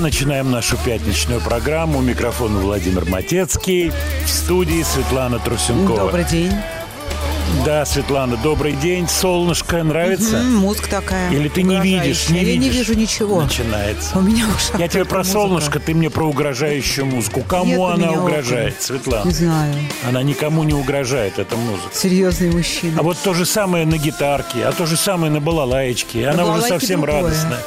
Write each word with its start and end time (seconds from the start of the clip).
Начинаем 0.00 0.50
нашу 0.50 0.78
пятничную 0.78 1.42
программу. 1.42 1.98
У 1.98 2.02
микрофона 2.02 2.58
Владимир 2.58 3.04
Матецкий. 3.04 3.92
В 4.24 4.28
студии 4.30 4.82
Светлана 4.82 5.38
Трусенкова. 5.38 5.98
Добрый 6.06 6.24
день. 6.24 6.52
Да, 7.66 7.84
Светлана, 7.84 8.38
добрый 8.38 8.72
день. 8.72 9.06
Солнышко 9.08 9.82
нравится? 9.82 10.38
М, 10.38 10.56
Музыка 10.56 10.88
такая. 10.88 11.30
Или 11.32 11.48
ты 11.48 11.62
не 11.62 11.78
видишь, 11.80 12.30
не 12.30 12.36
угрожающая. 12.36 12.36
Я 12.38 12.42
видишь? 12.44 12.62
не 12.64 12.70
вижу 12.78 12.94
ничего. 12.94 13.42
Начинается. 13.42 14.16
У 14.18 14.22
меня 14.22 14.46
ушах 14.48 14.80
Я 14.80 14.88
тебе 14.88 15.04
про 15.04 15.18
музыка. 15.18 15.32
солнышко, 15.38 15.80
ты 15.80 15.92
мне 15.94 16.08
про 16.08 16.24
угрожающую 16.26 17.04
музыку. 17.04 17.42
Кому 17.46 17.66
Нет 17.66 18.02
она 18.06 18.12
угрожает, 18.22 18.72
окон. 18.74 18.82
Светлана? 18.82 19.24
Не 19.26 19.32
знаю. 19.34 19.74
Она 20.08 20.22
никому 20.22 20.62
не 20.62 20.72
угрожает, 20.72 21.38
эта 21.38 21.56
музыка. 21.56 21.90
Серьезный 21.92 22.50
мужчина. 22.50 23.00
А 23.00 23.02
вот 23.02 23.18
то 23.22 23.34
же 23.34 23.44
самое 23.44 23.84
на 23.84 23.98
гитарке, 23.98 24.64
а 24.64 24.72
то 24.72 24.86
же 24.86 24.96
самое 24.96 25.30
на 25.30 25.40
балалаечке. 25.40 26.26
Она 26.28 26.44
уже 26.44 26.52
балалайке 26.52 26.68
совсем 26.78 27.00
другое. 27.02 27.22
радостная. 27.24 27.58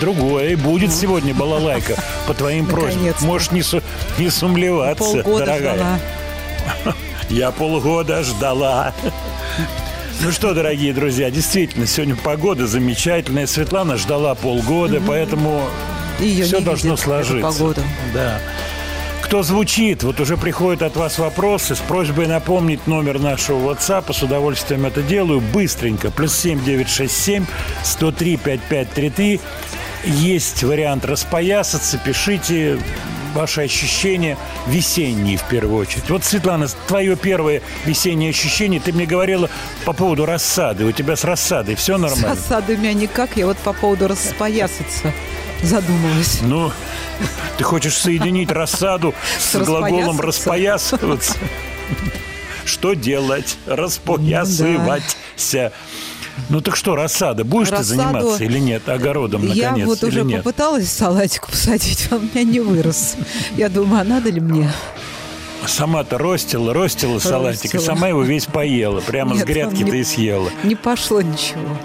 Другое. 0.00 0.50
И 0.50 0.54
будет 0.56 0.92
сегодня 0.92 1.34
балалайка 1.34 1.96
по 2.26 2.34
твоим 2.34 2.66
просьбам. 2.66 3.12
Можешь 3.22 3.50
не, 3.50 3.62
су- 3.62 3.82
не 4.18 4.30
сумлеваться, 4.30 5.04
Полгода 5.22 5.46
дорогая. 5.46 5.74
ждала. 5.74 5.98
Я 7.30 7.50
полгода 7.50 8.22
ждала. 8.22 8.92
Ну 10.20 10.32
что, 10.32 10.52
дорогие 10.52 10.92
друзья, 10.92 11.30
действительно, 11.30 11.86
сегодня 11.86 12.16
погода 12.16 12.66
замечательная. 12.66 13.46
Светлана 13.46 13.96
ждала 13.96 14.34
полгода, 14.34 15.00
поэтому 15.06 15.62
Ее 16.18 16.44
все 16.44 16.60
должно 16.60 16.90
видит, 16.90 17.04
сложиться. 17.04 17.40
погоду. 17.58 17.82
Да. 18.12 18.40
Кто 19.22 19.42
звучит? 19.42 20.02
Вот 20.04 20.20
уже 20.20 20.36
приходят 20.38 20.80
от 20.82 20.96
вас 20.96 21.18
вопросы 21.18 21.74
с 21.76 21.80
просьбой 21.80 22.26
напомнить 22.26 22.86
номер 22.86 23.18
нашего 23.18 23.72
WhatsApp. 23.72 24.10
С 24.12 24.22
удовольствием 24.22 24.86
это 24.86 25.02
делаю. 25.02 25.40
Быстренько. 25.40 26.10
Плюс 26.10 26.34
7 26.34 26.64
967 26.64 27.44
103 27.84 28.36
5533. 28.38 29.40
Есть 30.04 30.62
вариант 30.62 31.04
распоясаться. 31.04 31.98
Пишите 31.98 32.78
ваши 33.34 33.62
ощущения 33.62 34.38
весенние 34.66 35.36
в 35.36 35.44
первую 35.44 35.80
очередь. 35.80 36.08
Вот, 36.08 36.24
Светлана, 36.24 36.66
твое 36.86 37.16
первое 37.16 37.62
весеннее 37.84 38.30
ощущение, 38.30 38.80
ты 38.80 38.92
мне 38.92 39.06
говорила 39.06 39.50
по 39.84 39.92
поводу 39.92 40.26
рассады. 40.26 40.84
У 40.84 40.92
тебя 40.92 41.16
с 41.16 41.24
рассадой 41.24 41.74
все 41.74 41.98
С 41.98 42.00
нормально? 42.00 42.28
рассадой 42.30 42.76
у 42.76 42.78
меня 42.78 42.94
никак. 42.94 43.36
Я 43.36 43.46
вот 43.46 43.58
по 43.58 43.72
поводу 43.72 44.08
распоясаться 44.08 45.12
задумалась. 45.62 46.40
Ну, 46.42 46.70
ты 47.56 47.64
хочешь 47.64 47.96
соединить 47.96 48.50
рассаду 48.50 49.14
с, 49.38 49.52
С 49.52 49.64
глаголом 49.64 50.20
распоясываться? 50.20 51.34
Что 52.64 52.94
делать? 52.94 53.56
Распоясываться. 53.66 55.72
Ну 56.48 56.60
так 56.60 56.76
что, 56.76 56.94
рассада, 56.96 57.44
будешь 57.44 57.68
ты 57.68 57.76
Рассаду 57.76 57.96
заниматься 58.02 58.44
или 58.44 58.58
нет? 58.58 58.88
Огородом, 58.88 59.46
Я 59.46 59.66
наконец, 59.68 59.86
вот 59.86 60.02
или 60.02 60.08
уже 60.10 60.22
нет? 60.24 60.42
попыталась 60.42 60.90
салатик 60.90 61.46
посадить, 61.46 62.08
а 62.10 62.16
у 62.16 62.20
меня 62.20 62.42
не 62.44 62.60
вырос. 62.60 63.16
Я 63.56 63.68
думаю, 63.68 64.00
а 64.00 64.04
надо 64.04 64.30
ли 64.30 64.40
мне? 64.40 64.70
Сама-то 65.66 66.16
ростила, 66.18 66.72
ростила 66.72 67.18
салатик, 67.18 67.74
и 67.74 67.78
сама 67.78 68.08
его 68.08 68.22
весь 68.22 68.46
поела. 68.46 69.00
Прямо 69.00 69.34
с 69.34 69.38
Нет, 69.38 69.48
он 69.48 69.52
грядки 69.52 69.82
не- 69.82 69.90
ты 69.90 69.98
и 70.00 70.04
съела. 70.04 70.50
Не 70.64 70.74
пошло 70.76 71.20
ничего. 71.20 71.76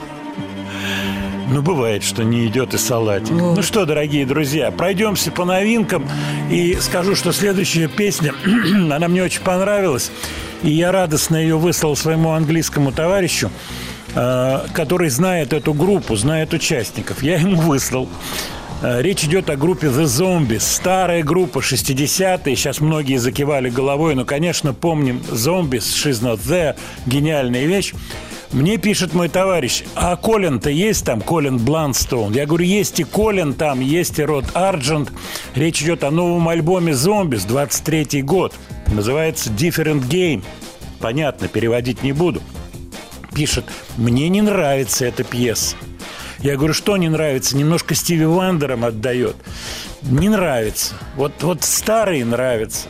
Ну, 1.50 1.62
бывает, 1.62 2.04
что 2.04 2.24
не 2.24 2.48
идет 2.48 2.74
и 2.74 2.78
салатик. 2.78 3.32
Вот. 3.34 3.58
Ну 3.58 3.62
что, 3.62 3.86
дорогие 3.86 4.26
друзья, 4.26 4.72
пройдемся 4.72 5.30
по 5.32 5.46
новинкам. 5.46 6.08
И 6.50 6.78
скажу, 6.80 7.16
что 7.16 7.32
следующая 7.32 7.88
песня, 7.88 8.34
она 8.92 9.08
мне 9.08 9.22
очень 9.24 9.42
понравилась. 9.42 10.12
И 10.64 10.72
я 10.72 10.92
радостно 10.92 11.36
ее 11.36 11.58
выслал 11.58 11.96
своему 11.96 12.32
английскому 12.32 12.92
товарищу, 12.92 13.52
который 14.14 15.10
знает 15.10 15.54
эту 15.54 15.74
группу, 15.74 16.16
знает 16.16 16.54
участников. 16.54 17.24
Я 17.24 17.38
ему 17.38 17.60
выслал. 17.62 18.08
Э, 18.84 19.02
Речь 19.02 19.24
идет 19.24 19.50
о 19.50 19.56
группе 19.56 19.88
The 19.88 20.04
Zombies. 20.04 20.60
Старая 20.60 21.24
группа, 21.24 21.60
60-е. 21.60 22.56
Сейчас 22.56 22.82
многие 22.82 23.18
закивали 23.18 23.70
головой. 23.70 24.14
Но, 24.14 24.26
конечно, 24.26 24.74
помним 24.74 25.22
Zombies, 25.32 25.86
She's 25.86 26.22
Not 26.22 26.42
There. 26.42 26.76
Гениальная 27.06 27.66
вещь. 27.66 27.94
Мне 28.52 28.78
пишет 28.78 29.16
мой 29.16 29.30
товарищ, 29.30 29.84
а 29.96 30.16
Колин-то 30.16 30.70
есть 30.70 31.04
там, 31.06 31.22
Колин 31.22 31.58
Бланстоун? 31.58 32.34
Я 32.34 32.46
говорю, 32.46 32.66
есть 32.66 33.00
и 33.00 33.04
Колин 33.04 33.56
там, 33.56 33.80
есть 33.80 34.20
и 34.20 34.24
Род 34.24 34.46
Арджент. 34.54 35.12
Речь 35.56 35.82
идет 35.82 36.04
о 36.04 36.12
новом 36.12 36.48
альбоме 36.48 36.94
«Зомбис», 36.94 37.46
23 37.46 38.22
год. 38.22 38.54
Называется 38.94 39.50
«Different 39.50 40.08
Game». 40.08 40.44
Понятно, 41.00 41.48
переводить 41.48 42.04
не 42.04 42.12
буду. 42.12 42.44
Пишет, 43.34 43.66
мне 43.98 44.30
не 44.30 44.42
нравится 44.42 45.06
эта 45.06 45.24
пьеса. 45.24 45.76
Я 46.40 46.58
говорю, 46.58 46.74
что 46.74 46.98
не 46.98 47.10
нравится? 47.10 47.56
Немножко 47.56 47.96
Стиви 47.96 48.26
Вандером 48.26 48.84
отдает. 48.84 49.36
Не 50.02 50.30
нравится. 50.30 50.96
Вот, 51.16 51.42
вот 51.42 51.64
старые 51.64 52.26
нравятся. 52.26 52.90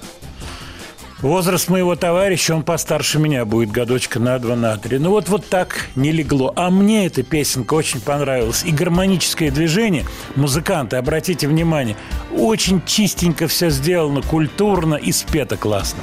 Возраст 1.24 1.70
моего 1.70 1.96
товарища, 1.96 2.54
он 2.54 2.64
постарше 2.64 3.18
меня 3.18 3.46
будет, 3.46 3.72
годочка 3.72 4.20
на 4.20 4.38
два, 4.40 4.58
на 4.58 4.76
три. 4.76 4.98
Ну 4.98 5.12
вот, 5.12 5.30
вот 5.30 5.48
так 5.48 5.88
не 5.96 6.12
легло. 6.12 6.52
А 6.58 6.70
мне 6.70 7.06
эта 7.06 7.24
песенка 7.24 7.76
очень 7.76 8.02
понравилась. 8.02 8.64
И 8.66 8.72
гармоническое 8.72 9.50
движение, 9.50 10.06
музыканты, 10.36 10.98
обратите 10.98 11.48
внимание, 11.48 11.96
очень 12.36 12.82
чистенько 12.86 13.48
все 13.48 13.70
сделано, 13.70 14.22
культурно 14.22 14.96
и 14.96 15.14
спето 15.14 15.56
классно. 15.56 16.00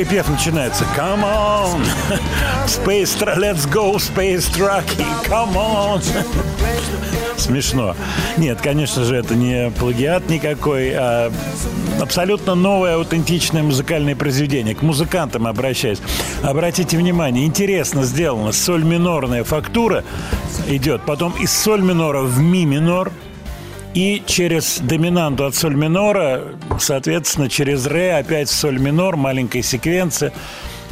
Припев 0.00 0.30
начинается 0.30 0.84
Come 0.96 1.24
on 1.24 1.86
Space 2.66 3.18
Tra- 3.18 3.36
Let's 3.36 3.70
go 3.70 3.96
Space 3.96 4.50
Trucky 4.50 5.04
Come 5.28 5.54
on 5.54 6.02
Смешно. 7.36 7.94
Нет, 8.38 8.60
конечно 8.62 9.04
же, 9.04 9.16
это 9.16 9.34
не 9.34 9.70
плагиат 9.70 10.28
никакой, 10.30 10.92
а 10.94 11.32
абсолютно 12.00 12.54
новое 12.54 12.96
аутентичное 12.96 13.62
музыкальное 13.62 14.14
произведение. 14.16 14.74
К 14.74 14.82
музыкантам 14.82 15.46
обращаюсь. 15.46 16.00
Обратите 16.42 16.96
внимание, 16.96 17.46
интересно 17.46 18.04
сделано. 18.04 18.52
Соль 18.52 18.84
минорная 18.84 19.44
фактура 19.44 20.04
идет, 20.68 21.02
потом 21.06 21.32
из 21.32 21.52
соль 21.52 21.82
минора 21.82 22.22
в 22.22 22.38
ми 22.40 22.64
минор, 22.64 23.10
и 23.94 24.22
через 24.26 24.78
доминанту 24.78 25.46
от 25.46 25.54
соль 25.54 25.74
минора, 25.74 26.42
соответственно, 26.78 27.48
через 27.48 27.86
ре 27.86 28.14
опять 28.14 28.48
соль 28.48 28.78
минор, 28.78 29.16
маленькая 29.16 29.62
секвенция. 29.62 30.32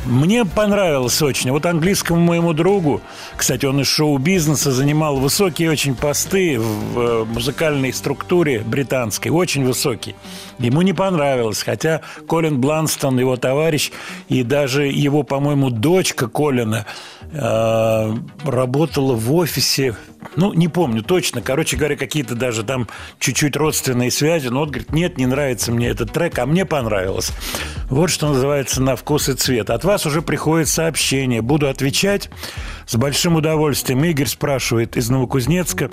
Мне 0.04 0.44
понравилось 0.44 1.20
очень. 1.20 1.50
Вот 1.50 1.66
английскому 1.66 2.20
моему 2.20 2.52
другу, 2.52 3.02
кстати, 3.36 3.66
он 3.66 3.80
из 3.80 3.88
шоу-бизнеса 3.88 4.72
занимал 4.72 5.16
высокие 5.16 5.70
очень 5.70 5.94
посты 5.94 6.58
в 6.58 6.98
э, 6.98 7.24
музыкальной 7.24 7.92
структуре 7.92 8.60
британской, 8.60 9.30
очень 9.30 9.64
высокие. 9.64 10.14
Ему 10.58 10.82
не 10.82 10.92
понравилось, 10.92 11.62
хотя 11.62 12.02
Колин 12.26 12.60
Бланстон, 12.60 13.18
его 13.18 13.36
товарищ, 13.36 13.92
и 14.28 14.42
даже 14.42 14.86
его, 14.86 15.22
по-моему, 15.22 15.70
дочка 15.70 16.28
Колина 16.28 16.86
э, 17.32 18.14
работала 18.44 19.14
в 19.14 19.34
офисе, 19.34 19.96
ну, 20.36 20.52
не 20.52 20.68
помню 20.68 21.02
точно, 21.02 21.42
короче 21.42 21.76
говоря, 21.76 21.96
какие-то 21.96 22.34
даже 22.34 22.64
там 22.64 22.88
чуть-чуть 23.18 23.56
родственные 23.56 24.10
связи, 24.10 24.48
но 24.48 24.60
вот, 24.60 24.70
говорит, 24.70 24.92
нет, 24.92 25.16
не 25.16 25.26
нравится 25.26 25.70
мне 25.70 25.88
этот 25.88 26.12
трек, 26.12 26.38
а 26.38 26.46
мне 26.46 26.64
понравилось. 26.64 27.32
Вот 27.88 28.10
что 28.10 28.28
называется 28.28 28.82
на 28.82 28.96
вкус 28.96 29.28
и 29.28 29.34
цвет. 29.34 29.70
От 29.70 29.84
вас 29.84 30.06
уже 30.06 30.22
приходит 30.22 30.68
сообщение. 30.68 31.40
Буду 31.40 31.68
отвечать 31.68 32.28
с 32.86 32.96
большим 32.96 33.36
удовольствием. 33.36 34.04
Игорь 34.04 34.26
спрашивает 34.26 34.96
из 34.96 35.08
Новокузнецка 35.08 35.90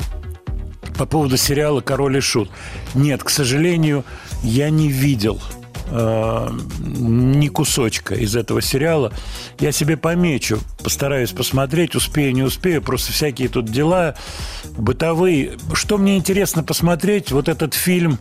по 0.97 1.05
поводу 1.05 1.37
сериала 1.37 1.81
«Король 1.81 2.17
и 2.17 2.21
Шут». 2.21 2.49
Нет, 2.93 3.23
к 3.23 3.29
сожалению, 3.29 4.03
я 4.43 4.69
не 4.69 4.89
видел 4.89 5.41
э, 5.87 6.49
ни 6.77 7.47
кусочка 7.47 8.15
из 8.15 8.35
этого 8.35 8.61
сериала. 8.61 9.11
Я 9.59 9.71
себе 9.71 9.97
помечу, 9.97 10.59
постараюсь 10.83 11.31
посмотреть, 11.31 11.95
успею, 11.95 12.33
не 12.33 12.43
успею. 12.43 12.81
Просто 12.81 13.11
всякие 13.11 13.49
тут 13.49 13.65
дела 13.65 14.15
бытовые. 14.77 15.53
Что 15.73 15.97
мне 15.97 16.17
интересно 16.17 16.63
посмотреть, 16.63 17.31
вот 17.31 17.49
этот 17.49 17.73
фильм, 17.73 18.19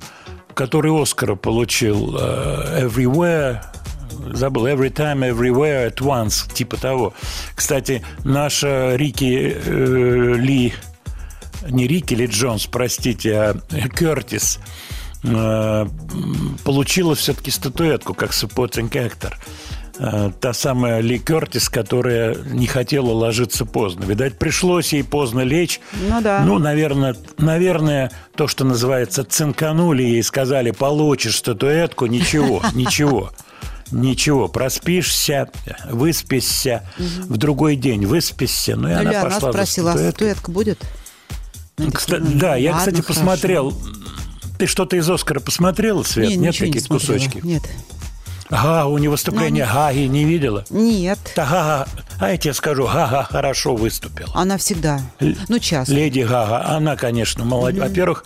который 0.54 0.93
Оскара 1.00 1.35
получил, 1.35 2.16
э, 2.19 2.87
«Everywhere», 2.87 3.62
забыл, 4.33 4.66
«Every 4.66 4.93
time, 4.93 5.21
everywhere, 5.21 5.93
at 5.93 5.97
once», 5.97 6.52
типа 6.52 6.76
того. 6.76 7.14
Кстати, 7.54 8.02
наша 8.25 8.97
Рики 8.97 9.54
э, 9.54 10.35
Ли 10.37 10.73
не 11.68 11.87
Рики 11.87 12.14
Ли 12.14 12.26
Джонс, 12.26 12.66
простите, 12.66 13.37
а 13.37 13.54
Кертис 13.97 14.59
э, 15.23 15.87
получила 16.64 17.14
все-таки 17.14 17.50
статуэтку 17.50 18.14
как 18.14 18.30
supporting 18.30 18.90
actor. 18.90 19.33
Э, 19.99 20.30
Та 20.40 20.52
самая 20.52 21.00
Ли 21.00 21.18
Кертис, 21.18 21.68
которая 21.68 22.35
не 22.35 22.66
хотела 22.66 23.12
ложиться 23.12 23.64
поздно. 23.64 24.04
Видать, 24.04 24.38
пришлось 24.38 24.92
ей 24.92 25.04
поздно 25.04 25.40
лечь. 25.40 25.80
Ну 26.09 26.21
да. 26.21 26.42
Ну, 26.44 26.59
наверное, 26.59 27.16
наверное, 27.38 28.11
то, 28.37 28.49
что 28.49 28.64
называется, 28.64 29.25
цинканули 29.25 30.02
ей 30.02 30.18
и 30.18 30.23
сказали, 30.23 30.73
получишь 30.73 31.37
статуэтку, 31.37 32.06
ничего, 32.06 32.62
ничего. 32.75 33.30
Ничего, 33.90 34.49
проспишься, 34.49 35.50
выспишься, 35.88 36.83
в 36.99 37.37
другой 37.37 37.76
день 37.76 38.06
выспишься. 38.06 38.76
Ну, 38.76 38.88
и 38.88 38.92
Ну, 38.94 38.99
она 39.00 39.11
она 39.11 39.23
пошла 39.23 39.40
за 39.40 39.52
спросила, 39.52 39.92
а 39.92 39.99
статуэтка 39.99 40.50
будет? 40.50 40.78
Такие, 41.76 41.93
Кста- 41.93 42.19
ну, 42.21 42.38
да, 42.38 42.57
я, 42.57 42.73
ладно, 42.73 42.81
кстати, 42.93 43.02
хорошо. 43.04 43.21
посмотрел. 43.21 43.75
Ты 44.59 44.66
что-то 44.66 44.97
из 44.97 45.11
Оскара 45.11 45.40
посмотрела, 45.40 46.02
Свет? 46.04 46.28
Не, 46.31 46.37
Нет 46.37 46.52
ничего 46.54 46.69
не 46.69 46.78
смотрела. 46.81 47.19
кусочки? 47.19 47.40
Нет. 47.45 47.62
Ага, 48.50 48.86
у 48.86 48.98
него 48.98 49.12
выступление 49.12 49.66
Гаги 49.66 50.00
не 50.00 50.24
видела? 50.24 50.64
Нет. 50.70 51.18
Да, 51.34 51.44
Гага, 51.46 51.88
а 52.20 52.30
я 52.30 52.36
тебе 52.36 52.52
скажу, 52.54 52.84
Гага 52.86 53.26
хорошо 53.30 53.74
выступила. 53.74 54.30
Она 54.34 54.58
всегда. 54.58 55.00
Л- 55.20 55.34
Ну, 55.48 55.58
часто. 55.58 55.94
Леди 55.94 56.20
Гага, 56.20 56.64
она, 56.66 56.94
конечно, 56.96 57.44
молодец. 57.44 57.82
Во-первых, 57.82 58.24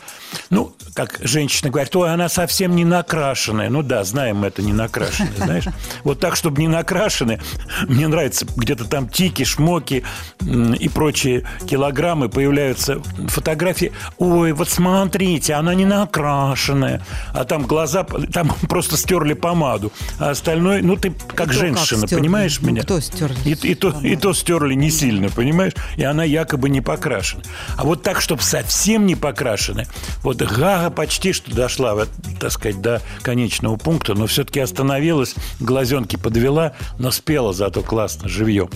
ну, 0.51 0.75
как 0.95 1.19
женщина 1.23 1.71
говорит, 1.71 1.95
ой, 1.95 2.13
она 2.13 2.29
совсем 2.29 2.75
не 2.75 2.85
накрашенная. 2.85 3.71
Ну 3.71 3.83
да, 3.83 4.03
знаем 4.05 4.45
это 4.45 4.61
не 4.63 4.73
накрашенная, 4.73 5.33
знаешь. 5.37 5.65
Вот 6.03 6.19
так, 6.21 6.35
чтобы 6.37 6.61
не 6.61 6.69
накрашенная, 6.69 7.41
мне 7.87 8.09
нравится, 8.09 8.45
где-то 8.57 8.85
там 8.87 9.09
тики, 9.09 9.45
шмоки 9.45 10.05
и 10.45 10.89
прочие 10.89 11.45
килограммы 11.69 12.29
появляются 12.29 13.01
фотографии. 13.29 13.93
Ой, 14.19 14.53
вот 14.53 14.69
смотрите, 14.69 15.55
она 15.55 15.75
не 15.75 15.85
накрашенная. 15.85 17.03
А 17.33 17.45
там 17.45 17.63
глаза, 17.67 18.05
там 18.33 18.49
просто 18.69 18.97
стерли 18.97 19.35
помаду. 19.35 19.93
А 20.19 20.31
остальное, 20.31 20.83
ну 20.83 20.97
ты 20.97 21.11
как 21.11 21.33
И 21.33 21.35
как 21.35 21.53
женщина, 21.53 22.07
стерли? 22.07 22.23
понимаешь 22.23 22.59
Ну, 22.61 22.69
меня? 22.69 22.83
кто 22.83 23.01
стерли 23.01 23.37
И, 23.45 23.53
и 23.53 23.75
то, 23.75 23.95
и 24.03 24.17
то 24.17 24.33
стерли 24.33 24.75
не 24.75 24.91
сильно, 24.91 25.29
понимаешь? 25.29 25.73
И 25.97 26.03
она 26.03 26.25
якобы 26.25 26.69
не 26.69 26.81
покрашена. 26.81 27.43
А 27.77 27.85
вот 27.85 28.03
так, 28.03 28.21
чтобы 28.21 28.43
совсем 28.43 29.07
не 29.07 29.15
покрашена, 29.15 29.85
вот 30.23 30.39
Гага 30.39 30.91
почти 30.91 31.33
что 31.33 31.55
дошла, 31.55 31.95
вот, 31.95 32.09
так 32.41 32.51
сказать, 32.53 32.81
до 32.81 33.01
конечного 33.23 33.77
пункта, 33.77 34.15
но 34.15 34.27
все-таки 34.27 34.61
остановилась, 34.61 35.35
глазенки 35.61 36.17
подвела, 36.17 36.75
но 36.99 37.11
спела 37.11 37.53
зато 37.53 37.83
классно, 37.83 38.29
живьем. 38.29 38.71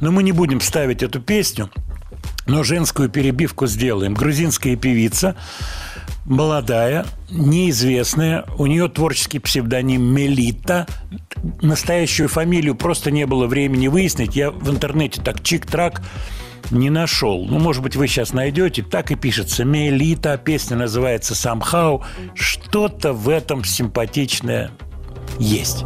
Но 0.00 0.10
мы 0.10 0.22
не 0.22 0.32
будем 0.32 0.60
ставить 0.60 1.02
эту 1.02 1.20
песню, 1.20 1.70
но 2.46 2.62
женскую 2.62 3.08
перебивку 3.08 3.66
сделаем. 3.66 4.14
Грузинская 4.14 4.76
певица, 4.76 5.36
молодая, 6.24 7.06
неизвестная. 7.30 8.44
У 8.58 8.66
нее 8.66 8.88
творческий 8.88 9.38
псевдоним 9.38 10.02
Мелита. 10.02 10.86
Настоящую 11.60 12.28
фамилию 12.28 12.74
просто 12.74 13.10
не 13.10 13.26
было 13.26 13.46
времени 13.46 13.88
выяснить. 13.88 14.36
Я 14.36 14.50
в 14.50 14.70
интернете 14.70 15.20
так 15.22 15.40
чик-трак 15.40 16.02
не 16.70 16.90
нашел. 16.90 17.44
Ну, 17.44 17.58
может 17.58 17.82
быть, 17.82 17.96
вы 17.96 18.08
сейчас 18.08 18.32
найдете. 18.32 18.82
Так 18.82 19.10
и 19.10 19.14
пишется 19.14 19.64
Мелита. 19.64 20.38
Песня 20.38 20.76
называется 20.76 21.34
«Somehow». 21.34 22.02
Что-то 22.34 23.12
в 23.12 23.28
этом 23.28 23.64
симпатичное 23.64 24.70
есть. 25.38 25.84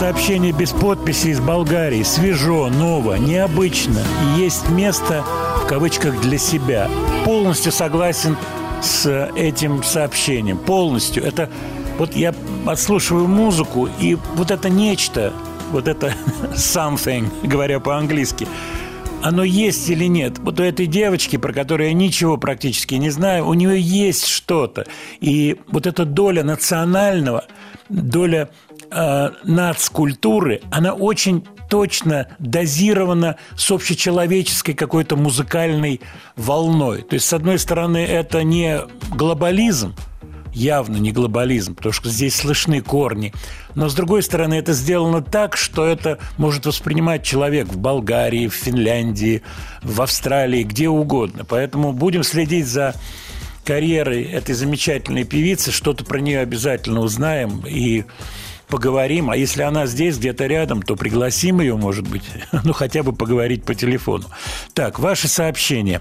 Сообщение 0.00 0.52
без 0.52 0.70
подписи 0.70 1.26
из 1.26 1.40
Болгарии. 1.40 2.02
Свежо, 2.04 2.70
ново, 2.70 3.16
необычно. 3.16 4.00
И 4.22 4.40
есть 4.40 4.70
место, 4.70 5.22
в 5.62 5.66
кавычках, 5.66 6.18
для 6.22 6.38
себя. 6.38 6.88
Полностью 7.26 7.70
согласен 7.70 8.34
с 8.80 9.30
этим 9.36 9.82
сообщением. 9.82 10.56
Полностью. 10.56 11.22
Это 11.22 11.50
вот 11.98 12.16
я 12.16 12.34
отслушиваю 12.64 13.28
музыку, 13.28 13.90
и 14.00 14.16
вот 14.36 14.50
это 14.50 14.70
нечто, 14.70 15.34
вот 15.70 15.86
это 15.86 16.14
something, 16.54 17.26
говоря 17.46 17.78
по-английски, 17.78 18.48
оно 19.22 19.44
есть 19.44 19.90
или 19.90 20.06
нет. 20.06 20.38
Вот 20.38 20.60
у 20.60 20.62
этой 20.62 20.86
девочки, 20.86 21.36
про 21.36 21.52
которую 21.52 21.88
я 21.88 21.94
ничего 21.94 22.38
практически 22.38 22.94
не 22.94 23.10
знаю, 23.10 23.46
у 23.46 23.52
нее 23.52 23.78
есть 23.78 24.26
что-то. 24.26 24.86
И 25.20 25.58
вот 25.68 25.86
эта 25.86 26.06
доля 26.06 26.42
национального, 26.42 27.44
доля 27.90 28.48
э, 28.90 29.30
нацкультуры, 29.44 30.60
она 30.70 30.94
очень 30.94 31.46
точно 31.68 32.26
дозирована 32.38 33.36
с 33.56 33.70
общечеловеческой 33.70 34.74
какой-то 34.74 35.16
музыкальной 35.16 36.00
волной. 36.36 37.02
То 37.02 37.14
есть, 37.14 37.26
с 37.26 37.32
одной 37.32 37.58
стороны, 37.58 37.98
это 37.98 38.42
не 38.42 38.80
глобализм, 39.14 39.94
явно 40.52 40.96
не 40.96 41.12
глобализм, 41.12 41.74
потому 41.74 41.92
что 41.92 42.08
здесь 42.08 42.34
слышны 42.34 42.80
корни. 42.80 43.32
Но, 43.74 43.88
с 43.88 43.94
другой 43.94 44.22
стороны, 44.22 44.54
это 44.54 44.72
сделано 44.72 45.22
так, 45.22 45.56
что 45.56 45.86
это 45.86 46.18
может 46.36 46.66
воспринимать 46.66 47.22
человек 47.22 47.68
в 47.68 47.78
Болгарии, 47.78 48.48
в 48.48 48.54
Финляндии, 48.54 49.42
в 49.82 50.02
Австралии, 50.02 50.64
где 50.64 50.88
угодно. 50.88 51.44
Поэтому 51.44 51.92
будем 51.92 52.24
следить 52.24 52.66
за 52.66 52.94
карьерой 53.64 54.24
этой 54.24 54.54
замечательной 54.54 55.24
певицы, 55.24 55.70
что-то 55.70 56.04
про 56.04 56.18
нее 56.18 56.40
обязательно 56.40 57.00
узнаем 57.00 57.64
и 57.66 58.04
поговорим. 58.70 59.30
А 59.30 59.36
если 59.36 59.62
она 59.62 59.86
здесь, 59.86 60.16
где-то 60.16 60.46
рядом, 60.46 60.82
то 60.82 60.96
пригласим 60.96 61.60
ее, 61.60 61.76
может 61.76 62.08
быть, 62.08 62.22
ну, 62.64 62.72
хотя 62.72 63.02
бы 63.02 63.12
поговорить 63.12 63.64
по 63.64 63.74
телефону. 63.74 64.24
Так, 64.72 64.98
ваши 64.98 65.28
сообщения 65.28 66.00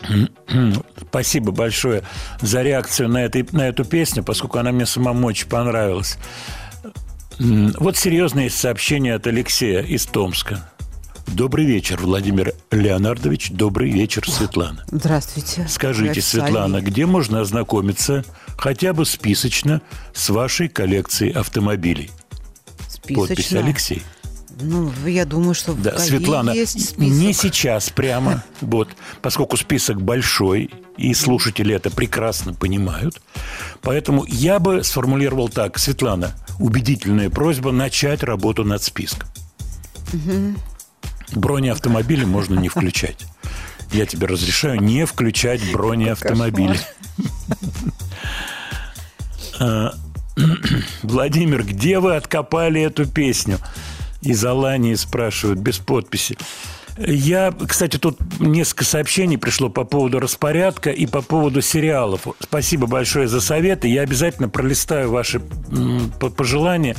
–Спасибо 1.10 1.50
большое 1.50 2.04
за 2.40 2.62
реакцию 2.62 3.08
на, 3.08 3.24
этой, 3.24 3.46
на 3.50 3.66
эту 3.68 3.84
песню, 3.84 4.22
поскольку 4.22 4.58
она 4.58 4.70
мне 4.70 4.86
самому 4.86 5.26
очень 5.26 5.48
понравилась. 5.48 6.18
Вот 7.38 7.96
серьезное 7.96 8.48
сообщение 8.48 9.14
от 9.14 9.26
Алексея 9.26 9.82
из 9.82 10.06
Томска. 10.06 10.70
Добрый 11.26 11.64
вечер, 11.64 11.98
Владимир 12.00 12.54
Леонардович. 12.70 13.50
Добрый 13.50 13.90
вечер, 13.90 14.28
Светлана. 14.28 14.84
Здравствуйте. 14.90 15.66
Скажите, 15.68 16.20
Официально. 16.20 16.46
Светлана, 16.46 16.80
где 16.80 17.06
можно 17.06 17.40
ознакомиться 17.40 18.24
хотя 18.60 18.92
бы 18.92 19.06
списочно 19.06 19.80
с 20.12 20.28
вашей 20.28 20.68
коллекцией 20.68 21.32
автомобилей? 21.32 22.10
Подпись 23.08 23.46
Списочно. 23.46 23.60
Алексей. 23.60 24.02
Ну, 24.60 24.92
я 25.06 25.24
думаю, 25.24 25.54
что 25.54 25.72
в 25.72 25.80
Да, 25.80 25.92
ГАИ 25.92 26.00
Светлана, 26.08 26.50
есть 26.50 26.90
список. 26.90 26.98
не 26.98 27.32
сейчас 27.32 27.88
прямо, 27.88 28.44
вот, 28.60 28.90
поскольку 29.22 29.56
список 29.56 30.02
большой, 30.02 30.70
и 30.98 31.14
слушатели 31.14 31.74
это 31.74 31.90
прекрасно 31.90 32.52
понимают. 32.52 33.22
Поэтому 33.80 34.26
я 34.26 34.58
бы 34.58 34.84
сформулировал 34.84 35.48
так, 35.48 35.78
Светлана, 35.78 36.32
убедительная 36.58 37.30
просьба 37.30 37.72
начать 37.72 38.22
работу 38.22 38.64
над 38.64 38.82
списком. 38.82 39.26
Бронеавтомобили 41.32 42.24
можно 42.24 42.58
не 42.58 42.68
включать. 42.68 43.24
Я 43.92 44.06
тебе 44.06 44.26
разрешаю 44.26 44.80
не 44.80 45.04
включать 45.04 45.60
бронеавтомобили. 45.72 46.78
А, 49.58 49.94
Владимир, 51.02 51.64
где 51.64 51.98
вы 51.98 52.16
откопали 52.16 52.80
эту 52.80 53.06
песню? 53.06 53.58
Из 54.22 54.44
Алании 54.44 54.94
спрашивают, 54.94 55.58
без 55.58 55.78
подписи. 55.78 56.38
Я, 56.98 57.52
кстати, 57.52 57.96
тут 57.96 58.18
несколько 58.40 58.84
сообщений 58.84 59.38
пришло 59.38 59.70
по 59.70 59.84
поводу 59.84 60.20
распорядка 60.20 60.90
и 60.90 61.06
по 61.06 61.22
поводу 61.22 61.62
сериалов. 61.62 62.26
Спасибо 62.40 62.86
большое 62.86 63.28
за 63.28 63.40
советы. 63.40 63.88
Я 63.88 64.02
обязательно 64.02 64.48
пролистаю 64.48 65.10
ваши 65.10 65.40
пожелания. 66.36 66.96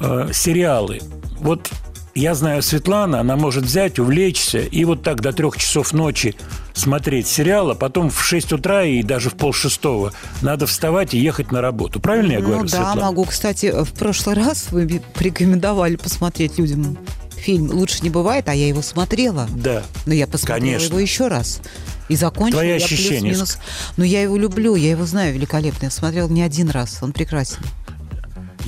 Э, 0.00 0.30
сериалы. 0.32 1.00
Вот 1.40 1.70
я 2.18 2.34
знаю 2.34 2.62
Светлана, 2.62 3.20
она 3.20 3.36
может 3.36 3.64
взять, 3.64 3.98
увлечься 3.98 4.58
и 4.58 4.84
вот 4.84 5.02
так 5.02 5.20
до 5.20 5.32
трех 5.32 5.56
часов 5.56 5.92
ночи 5.92 6.34
смотреть 6.74 7.26
сериал, 7.26 7.70
а 7.70 7.74
потом 7.74 8.10
в 8.10 8.22
6 8.22 8.52
утра 8.52 8.84
и 8.84 9.02
даже 9.02 9.30
в 9.30 9.34
полшестого 9.34 10.12
надо 10.42 10.66
вставать 10.66 11.14
и 11.14 11.18
ехать 11.18 11.52
на 11.52 11.60
работу. 11.60 12.00
Правильно 12.00 12.32
я 12.32 12.40
Ну 12.40 12.46
говорю, 12.46 12.62
да, 12.62 12.68
Светлана? 12.68 13.00
могу. 13.02 13.24
Кстати, 13.24 13.72
в 13.84 13.92
прошлый 13.92 14.36
раз 14.36 14.68
вы 14.70 15.00
порекомендовали 15.14 15.96
посмотреть 15.96 16.58
людям 16.58 16.98
фильм 17.36 17.70
«Лучше 17.70 18.02
не 18.02 18.10
бывает», 18.10 18.48
а 18.48 18.54
я 18.54 18.66
его 18.68 18.82
смотрела. 18.82 19.48
Да. 19.54 19.82
Но 20.06 20.12
я 20.12 20.26
посмотрела 20.26 20.58
Конечно. 20.60 20.86
его 20.86 20.98
еще 20.98 21.28
раз. 21.28 21.60
И 22.08 22.16
закончила 22.16 22.62
Твои 22.62 22.70
я 22.70 22.76
ощущения? 22.76 23.20
плюс-минус. 23.20 23.58
Но 23.96 24.04
я 24.04 24.22
его 24.22 24.36
люблю, 24.36 24.74
я 24.74 24.90
его 24.90 25.06
знаю 25.06 25.34
великолепно. 25.34 25.84
Я 25.86 25.90
смотрела 25.90 26.28
не 26.28 26.42
один 26.42 26.68
раз, 26.70 26.98
он 27.00 27.12
прекрасен. 27.12 27.58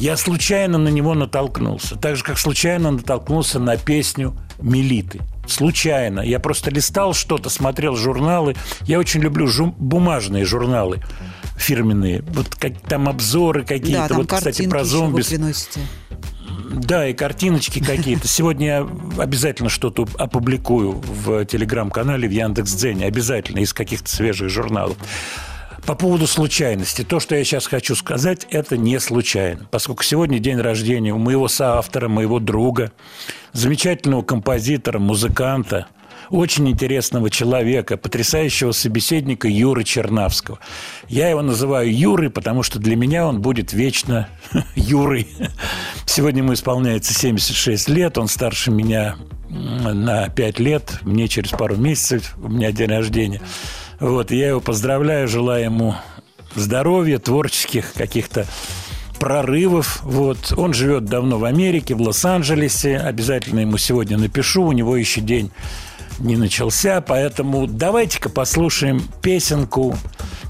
Я 0.00 0.16
случайно 0.16 0.78
на 0.78 0.88
него 0.88 1.14
натолкнулся. 1.14 1.94
Так 1.94 2.16
же, 2.16 2.24
как 2.24 2.38
случайно 2.38 2.90
натолкнулся 2.90 3.58
на 3.58 3.76
песню 3.76 4.34
«Мелиты». 4.58 5.20
Случайно. 5.46 6.20
Я 6.20 6.38
просто 6.40 6.70
листал 6.70 7.12
что-то, 7.12 7.50
смотрел 7.50 7.96
журналы. 7.96 8.56
Я 8.86 8.98
очень 8.98 9.20
люблю 9.20 9.46
жу- 9.46 9.74
бумажные 9.76 10.46
журналы 10.46 11.02
фирменные. 11.58 12.22
Вот 12.22 12.54
как, 12.54 12.80
там 12.80 13.10
обзоры 13.10 13.60
да, 13.60 13.66
какие-то. 13.68 14.08
там 14.08 14.16
вот, 14.18 14.32
кстати, 14.32 14.66
про 14.66 14.84
зомби. 14.84 15.22
Да, 16.72 17.06
и 17.06 17.12
картиночки 17.12 17.84
какие-то. 17.84 18.26
Сегодня 18.26 18.66
я 18.66 18.88
обязательно 19.18 19.68
что-то 19.68 20.08
опубликую 20.16 20.92
в 20.92 21.44
телеграм-канале, 21.44 22.26
в 22.26 22.30
Яндекс.Дзене. 22.30 23.04
Обязательно 23.04 23.58
из 23.58 23.74
каких-то 23.74 24.08
свежих 24.08 24.48
журналов. 24.48 24.96
По 25.86 25.94
поводу 25.94 26.26
случайности. 26.26 27.02
То, 27.02 27.20
что 27.20 27.34
я 27.34 27.44
сейчас 27.44 27.66
хочу 27.66 27.94
сказать, 27.94 28.46
это 28.50 28.76
не 28.76 29.00
случайно. 29.00 29.66
Поскольку 29.70 30.02
сегодня 30.02 30.38
день 30.38 30.58
рождения 30.58 31.12
у 31.12 31.18
моего 31.18 31.48
соавтора, 31.48 32.08
моего 32.08 32.38
друга, 32.38 32.92
замечательного 33.52 34.22
композитора, 34.22 34.98
музыканта, 34.98 35.88
очень 36.30 36.68
интересного 36.68 37.28
человека, 37.28 37.96
потрясающего 37.96 38.72
собеседника 38.72 39.48
Юры 39.48 39.82
Чернавского. 39.84 40.60
Я 41.08 41.28
его 41.28 41.42
называю 41.42 41.92
Юрой, 41.92 42.30
потому 42.30 42.62
что 42.62 42.78
для 42.78 42.94
меня 42.94 43.26
он 43.26 43.42
будет 43.42 43.72
вечно 43.72 44.28
Юрой. 44.76 45.26
Сегодня 46.06 46.42
ему 46.42 46.54
исполняется 46.54 47.14
76 47.14 47.88
лет, 47.88 48.16
он 48.16 48.28
старше 48.28 48.70
меня 48.70 49.16
на 49.48 50.28
5 50.28 50.60
лет, 50.60 51.00
мне 51.02 51.26
через 51.26 51.50
пару 51.50 51.76
месяцев, 51.76 52.36
у 52.40 52.48
меня 52.48 52.70
день 52.70 52.88
рождения. 52.88 53.40
Вот, 54.00 54.30
я 54.30 54.48
его 54.48 54.60
поздравляю, 54.60 55.28
желаю 55.28 55.64
ему 55.64 55.94
здоровья, 56.54 57.18
творческих 57.18 57.92
каких-то 57.92 58.46
прорывов. 59.18 60.00
Вот. 60.02 60.54
Он 60.56 60.72
живет 60.72 61.04
давно 61.04 61.38
в 61.38 61.44
Америке, 61.44 61.94
в 61.94 62.00
Лос-Анджелесе. 62.00 62.96
Обязательно 62.96 63.60
ему 63.60 63.76
сегодня 63.76 64.16
напишу. 64.16 64.64
У 64.64 64.72
него 64.72 64.96
еще 64.96 65.20
день 65.20 65.50
не 66.18 66.36
начался, 66.36 67.00
поэтому 67.00 67.66
давайте-ка 67.66 68.28
послушаем 68.30 69.02
песенку, 69.22 69.96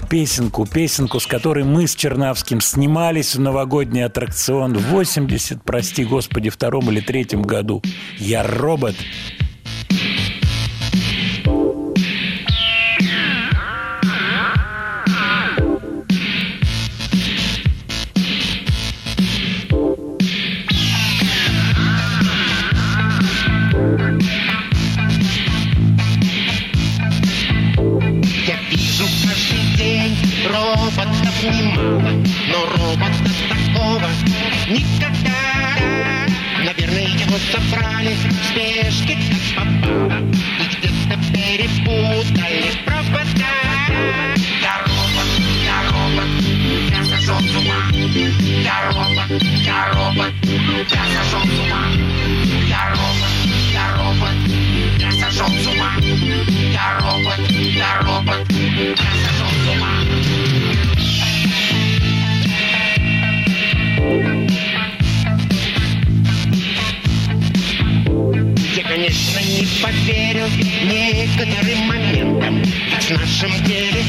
песенку, 0.09 0.65
песенку, 0.65 1.19
с 1.19 1.27
которой 1.27 1.63
мы 1.63 1.87
с 1.87 1.95
Чернавским 1.95 2.61
снимались 2.61 3.35
в 3.35 3.39
новогодний 3.39 4.05
аттракцион 4.05 4.77
в 4.77 4.83
80, 4.91 5.63
прости 5.63 6.03
господи, 6.03 6.49
втором 6.49 6.89
или 6.91 6.99
третьем 6.99 7.41
году. 7.41 7.81
Я 8.17 8.43
робот. 8.43 8.95
Забрали 38.01 38.15
в 38.15 38.19
спешке, 38.45 39.13
и 39.13 40.65
где-то 40.75 41.15
перепутали 41.31 42.71
провода. 42.85 43.51
Я 44.63 44.73
робот, 45.91 46.27
я 46.89 47.03
сошел 47.03 47.39
с 47.39 47.55
ума. 47.55 47.79
Я 48.63 48.75
робот, 48.91 50.31
я 50.89 51.05
сошел 51.13 51.41
с 51.41 51.59
ума. 51.59 51.81
Я 52.67 52.81
робот, 52.91 54.35
я 54.99 55.11
сошел 55.11 55.47
с 55.47 55.67
ума. 55.67 55.91
Я 56.71 56.99
робот, 56.99 57.39
я 57.49 57.91
сошел 58.01 58.23
с 58.23 58.35
ума. 58.97 59.40
конечно, 68.91 69.39
не 69.39 69.65
поверил 69.81 70.47
некоторым 70.83 71.79
моментам. 71.87 72.61
А 72.93 72.99
в 72.99 73.09
нашем 73.09 73.63
деле 73.63 74.03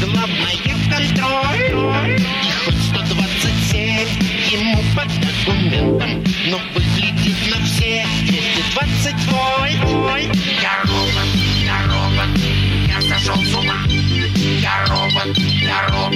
главное 0.00 0.56
контроль. 0.88 2.20
И 2.20 2.50
хоть 2.64 2.80
127 2.88 4.06
ему 4.52 4.78
под 4.94 5.08
документом, 5.20 6.24
но 6.46 6.60
выглядит 6.72 7.36
на 7.50 7.64
все 7.66 8.06
220 8.26 9.26
вольт. 9.32 10.36
Я 10.62 10.82
робот, 10.84 11.30
я 11.64 11.78
робот, 11.86 12.30
я 12.86 13.00
сошел 13.00 13.42
с 13.42 13.54
ума. 13.54 13.74
Я 14.60 14.86
робот, 14.86 15.36
я 15.36 15.88
робот. 15.88 16.07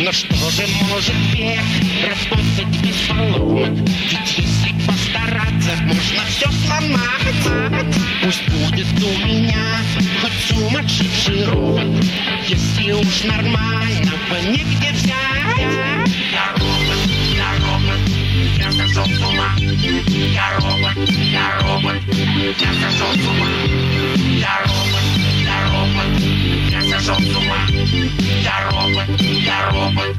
Но 0.00 0.12
что 0.12 0.34
же 0.50 0.66
может 0.88 1.14
век 1.34 1.60
распутать 2.08 2.80
без 2.82 2.96
поломок? 3.06 3.68
Ведь 4.10 4.38
если 4.38 4.72
постараться, 4.86 5.76
можно 5.82 6.22
все 6.28 6.50
сломать. 6.66 7.92
Пусть 8.22 8.48
будет 8.48 8.86
у 9.04 9.26
меня 9.26 9.62
хоть 10.22 10.32
сумасшедший 10.48 11.44
робот, 11.44 12.04
если 12.48 12.92
уж 12.92 13.24
нормально, 13.24 13.68
нормального 14.28 14.50
негде 14.50 14.90
взять 14.92 16.57
я 22.58 22.72
сошел 22.74 23.14
с 23.14 23.26
ума. 23.26 23.56
Я 24.26 24.58
робот, 24.64 25.02
я 25.44 25.66
робот, 25.68 26.20
я 26.70 26.82
сошел 26.82 27.16
с 27.16 27.36
ума. 27.36 27.58
Я 28.42 28.70
робот, 28.70 29.20
я 29.20 29.70
робот, 29.70 30.18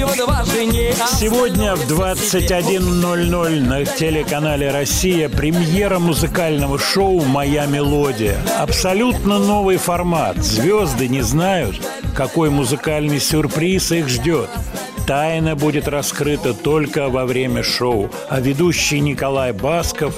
Сегодня 0.00 1.76
в 1.76 1.90
21.00 1.90 3.60
на 3.60 3.84
телеканале 3.84 4.70
«Россия» 4.70 5.28
премьера 5.28 5.98
музыкального 5.98 6.78
шоу 6.78 7.20
«Моя 7.20 7.66
мелодия». 7.66 8.38
Абсолютно 8.58 9.38
новый 9.38 9.76
формат. 9.76 10.38
Звезды 10.38 11.06
не 11.08 11.20
знают, 11.20 11.76
какой 12.16 12.48
музыкальный 12.48 13.20
сюрприз 13.20 13.92
их 13.92 14.08
ждет. 14.08 14.48
Тайна 15.06 15.54
будет 15.54 15.86
раскрыта 15.86 16.54
только 16.54 17.10
во 17.10 17.26
время 17.26 17.62
шоу, 17.62 18.10
а 18.30 18.40
ведущий 18.40 19.00
Николай 19.00 19.52
Басков 19.52 20.14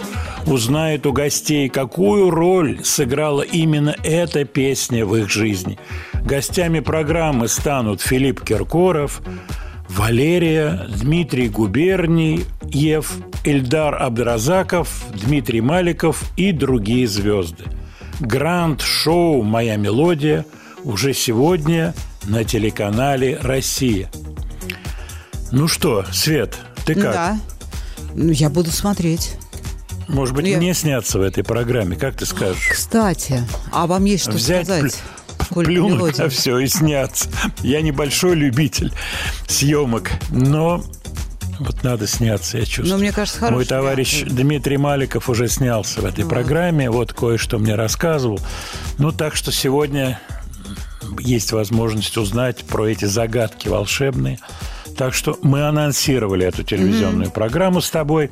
узнает 0.47 1.07
у 1.07 1.12
гостей, 1.12 1.68
какую 1.68 2.31
роль 2.31 2.85
сыграла 2.85 3.42
именно 3.42 3.97
эта 4.05 4.45
песня 4.45 5.05
в 5.05 5.16
их 5.16 5.29
жизни. 5.29 5.79
Гостями 6.25 6.79
программы 6.79 7.49
станут 7.49 8.01
Филипп 8.01 8.45
Киркоров, 8.45 9.21
Валерия, 9.88 10.87
Дмитрий 10.88 11.49
Губерниев, 11.49 13.12
Эльдар 13.45 14.01
Абдразаков, 14.03 15.05
Дмитрий 15.14 15.61
Маликов 15.61 16.23
и 16.37 16.53
другие 16.53 17.07
звезды. 17.07 17.64
Гранд-шоу 18.21 19.42
«Моя 19.42 19.77
мелодия» 19.77 20.45
уже 20.85 21.12
сегодня 21.12 21.95
на 22.25 22.45
телеканале 22.45 23.38
«Россия». 23.42 24.11
Ну 25.51 25.68
что, 25.68 26.05
Свет, 26.12 26.57
ты 26.87 26.95
как? 26.95 27.12
Да. 27.12 27.40
Ну, 28.14 28.31
я 28.31 28.49
буду 28.49 28.71
смотреть. 28.71 29.33
Может 30.09 30.35
быть, 30.35 30.45
Ну, 30.45 30.51
я- 30.53 30.57
мне 30.59 30.75
снятся 30.75 31.18
в 31.18 31.23
этой 31.23 31.45
программе, 31.45 31.97
как 31.97 32.16
ты 32.16 32.27
скажешь? 32.27 32.68
Кстати, 32.73 33.40
а 33.71 33.87
вам 33.87 34.05
есть 34.05 34.25
что 34.25 34.33
Взять, 34.33 34.66
сказать? 34.66 34.83
Коль 34.83 34.92
Плюнуть 35.51 35.95
мелодия. 35.95 36.25
на 36.25 36.31
все 36.31 36.59
и 36.59 36.67
сняться. 36.67 37.29
Я 37.61 37.83
небольшой 37.83 38.35
любитель 38.35 38.93
съемок, 39.47 40.11
но 40.31 40.85
вот 41.59 41.83
надо 41.85 42.07
сняться, 42.07 42.59
я 42.59 42.65
чувствую. 42.65 42.95
Ну, 42.95 42.99
мне 42.99 43.13
кажется, 43.13 43.51
Мой 43.51 43.65
товарищ 43.65 44.23
вариант. 44.23 44.37
Дмитрий 44.37 44.77
Маликов 44.79 45.29
уже 45.29 45.49
снялся 45.49 46.01
в 46.01 46.05
этой 46.05 46.25
программе, 46.27 46.91
вот 46.91 47.13
кое-что 47.13 47.59
мне 47.59 47.75
рассказывал. 47.75 48.41
Ну, 48.99 49.13
так 49.13 49.37
что 49.37 49.53
сегодня 49.53 50.21
есть 51.21 51.53
возможность 51.53 52.17
узнать 52.17 52.65
про 52.65 52.87
эти 52.87 53.05
загадки 53.05 53.69
волшебные. 53.69 54.39
Так 54.97 55.15
что 55.15 55.39
мы 55.43 55.67
анонсировали 55.67 56.47
эту 56.47 56.65
телевизионную 56.65 57.31
программу 57.31 57.81
с 57.81 57.91
тобой, 57.91 58.31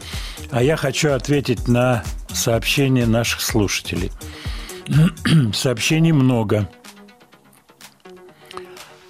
а 0.51 0.63
я 0.63 0.77
хочу 0.77 1.13
ответить 1.13 1.69
на 1.69 2.03
сообщения 2.33 3.07
наших 3.07 3.41
слушателей. 3.41 4.11
Сообщений 5.55 6.13
много. 6.13 6.69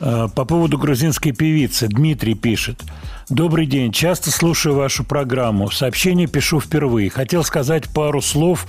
Э, 0.01 0.29
По 0.35 0.45
поводу 0.45 0.79
грузинской 0.79 1.33
певицы 1.33 1.87
Дмитрий 1.89 2.35
пишет. 2.35 2.83
Добрый 3.29 3.67
день. 3.67 3.93
Часто 3.93 4.31
слушаю 4.31 4.75
вашу 4.75 5.05
программу. 5.05 5.71
Сообщение 5.71 6.27
пишу 6.27 6.61
впервые. 6.61 7.11
Хотел 7.11 7.45
сказать 7.45 7.89
пару 7.89 8.21
слов 8.23 8.67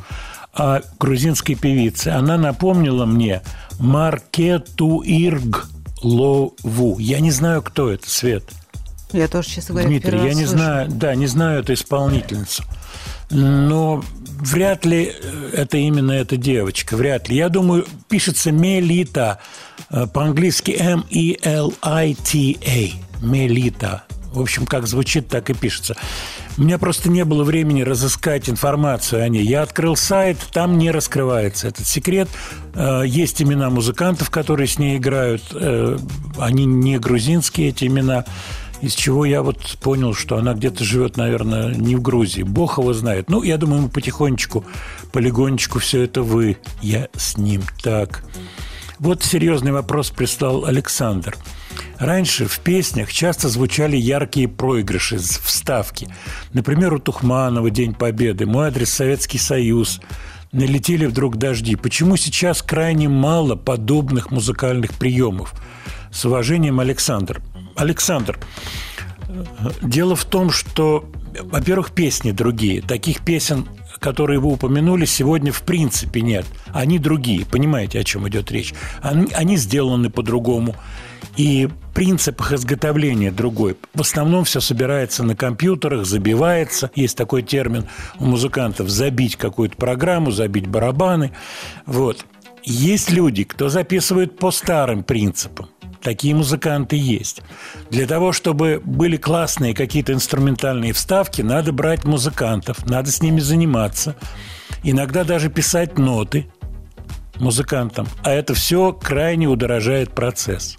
о 0.53 0.81
грузинской 0.99 1.55
певице. 1.55 2.09
Она 2.09 2.37
напомнила 2.37 3.05
мне 3.05 3.41
Маркету 3.79 5.01
Ирг 5.05 5.67
Лову. 6.03 6.99
Я 6.99 7.19
не 7.21 7.31
знаю, 7.31 7.61
кто 7.61 7.89
это, 7.89 8.09
Свет. 8.09 8.43
Я 9.13 9.27
тоже, 9.27 9.49
честно 9.49 9.73
говоря, 9.73 9.89
Дмитрий, 9.89 10.17
я 10.19 10.33
не 10.33 10.45
слышу. 10.45 10.51
знаю, 10.51 10.89
да, 10.89 11.15
не 11.15 11.27
знаю 11.27 11.59
эту 11.61 11.73
исполнительницу. 11.73 12.63
Но 13.29 14.03
вряд 14.41 14.85
ли 14.85 15.11
э, 15.13 15.49
это 15.53 15.77
именно 15.77 16.11
эта 16.11 16.37
девочка, 16.37 16.97
вряд 16.97 17.29
ли. 17.29 17.35
Я 17.35 17.49
думаю, 17.49 17.85
пишется 18.09 18.51
Мелита, 18.51 19.39
э, 19.89 20.07
по-английски 20.07 20.71
M-E-L-I-T-A, 20.71 21.65
Мелита. 23.25 24.03
В 24.33 24.39
общем, 24.39 24.65
как 24.65 24.87
звучит, 24.87 25.27
так 25.27 25.49
и 25.49 25.53
пишется. 25.53 25.97
У 26.57 26.61
меня 26.61 26.77
просто 26.77 27.09
не 27.09 27.25
было 27.25 27.43
времени 27.43 27.81
разыскать 27.81 28.49
информацию 28.49 29.23
о 29.23 29.27
ней. 29.27 29.43
Я 29.43 29.61
открыл 29.61 29.97
сайт, 29.97 30.37
там 30.53 30.77
не 30.77 30.89
раскрывается 30.89 31.67
этот 31.67 31.85
секрет. 31.85 32.29
Э, 32.73 33.03
Есть 33.05 33.41
имена 33.41 33.69
музыкантов, 33.69 34.29
которые 34.29 34.67
с 34.67 34.79
ней 34.79 34.97
играют. 34.97 35.43
Они 36.37 36.65
не 36.65 36.97
грузинские, 36.97 37.69
эти 37.69 37.85
имена. 37.85 38.25
Из 38.81 38.93
чего 38.95 39.25
я 39.25 39.43
вот 39.43 39.77
понял, 39.81 40.13
что 40.13 40.37
она 40.37 40.53
где-то 40.53 40.83
живет, 40.83 41.15
наверное, 41.15 41.73
не 41.73 41.95
в 41.95 42.01
Грузии. 42.01 42.41
Бог 42.41 42.79
его 42.79 42.93
знает. 42.93 43.29
Ну, 43.29 43.43
я 43.43 43.57
думаю, 43.57 43.83
мы 43.83 43.89
потихонечку, 43.89 44.65
полигонечку 45.11 45.79
все 45.79 46.01
это 46.03 46.23
вы, 46.23 46.57
я 46.81 47.07
с 47.15 47.37
ним. 47.37 47.61
Так. 47.83 48.23
Вот 48.97 49.23
серьезный 49.23 49.71
вопрос 49.71 50.09
прислал 50.09 50.65
Александр. 50.65 51.37
Раньше 51.99 52.45
в 52.45 52.59
песнях 52.59 53.11
часто 53.11 53.49
звучали 53.49 53.95
яркие 53.95 54.47
проигрыши, 54.47 55.17
вставки. 55.17 56.07
Например, 56.53 56.93
у 56.95 56.99
Тухманова 56.99 57.69
«День 57.69 57.93
Победы», 57.93 58.45
«Мой 58.45 58.67
адрес 58.67 58.91
Советский 58.91 59.37
Союз», 59.37 60.01
«Налетели 60.51 61.05
вдруг 61.05 61.37
дожди». 61.37 61.75
Почему 61.75 62.17
сейчас 62.17 62.61
крайне 62.61 63.07
мало 63.07 63.55
подобных 63.55 64.31
музыкальных 64.31 64.93
приемов? 64.95 65.53
С 66.11 66.25
уважением, 66.25 66.79
Александр. 66.79 67.41
Александр, 67.75 68.39
Дело 69.81 70.15
в 70.15 70.25
том, 70.25 70.49
что 70.49 71.05
во-первых, 71.39 71.91
песни 71.91 72.31
другие. 72.31 72.81
Таких 72.81 73.21
песен, 73.21 73.67
которые 73.99 74.39
вы 74.39 74.51
упомянули, 74.51 75.05
сегодня 75.05 75.51
в 75.51 75.61
принципе 75.61 76.21
нет. 76.21 76.45
Они 76.73 76.99
другие, 76.99 77.45
понимаете, 77.45 77.99
о 77.99 78.03
чем 78.03 78.27
идет 78.27 78.51
речь. 78.51 78.73
Они, 79.01 79.31
они 79.33 79.55
сделаны 79.55 80.09
по-другому. 80.09 80.75
И 81.37 81.69
принцип 81.93 82.41
их 82.41 82.51
изготовления 82.51 83.31
другой. 83.31 83.77
В 83.93 84.01
основном 84.01 84.43
все 84.43 84.59
собирается 84.59 85.23
на 85.23 85.35
компьютерах, 85.35 86.05
забивается. 86.05 86.91
Есть 86.95 87.15
такой 87.15 87.41
термин 87.41 87.87
у 88.19 88.25
музыкантов– 88.25 88.89
забить 88.89 89.37
какую-то 89.37 89.77
программу, 89.77 90.31
забить 90.31 90.67
барабаны. 90.67 91.31
Вот. 91.85 92.25
Есть 92.63 93.11
люди, 93.11 93.43
кто 93.45 93.69
записывает 93.69 94.37
по 94.37 94.51
старым 94.51 95.03
принципам. 95.03 95.69
Такие 96.01 96.33
музыканты 96.33 96.95
есть. 96.95 97.41
Для 97.89 98.07
того, 98.07 98.31
чтобы 98.31 98.81
были 98.83 99.17
классные 99.17 99.75
какие-то 99.75 100.13
инструментальные 100.13 100.93
вставки, 100.93 101.41
надо 101.41 101.71
брать 101.71 102.05
музыкантов, 102.05 102.85
надо 102.87 103.11
с 103.11 103.21
ними 103.21 103.39
заниматься. 103.39 104.15
Иногда 104.83 105.23
даже 105.23 105.49
писать 105.49 105.97
ноты 105.99 106.47
музыкантам. 107.39 108.07
А 108.23 108.31
это 108.31 108.53
все 108.53 108.93
крайне 108.93 109.47
удорожает 109.47 110.13
процесс. 110.13 110.77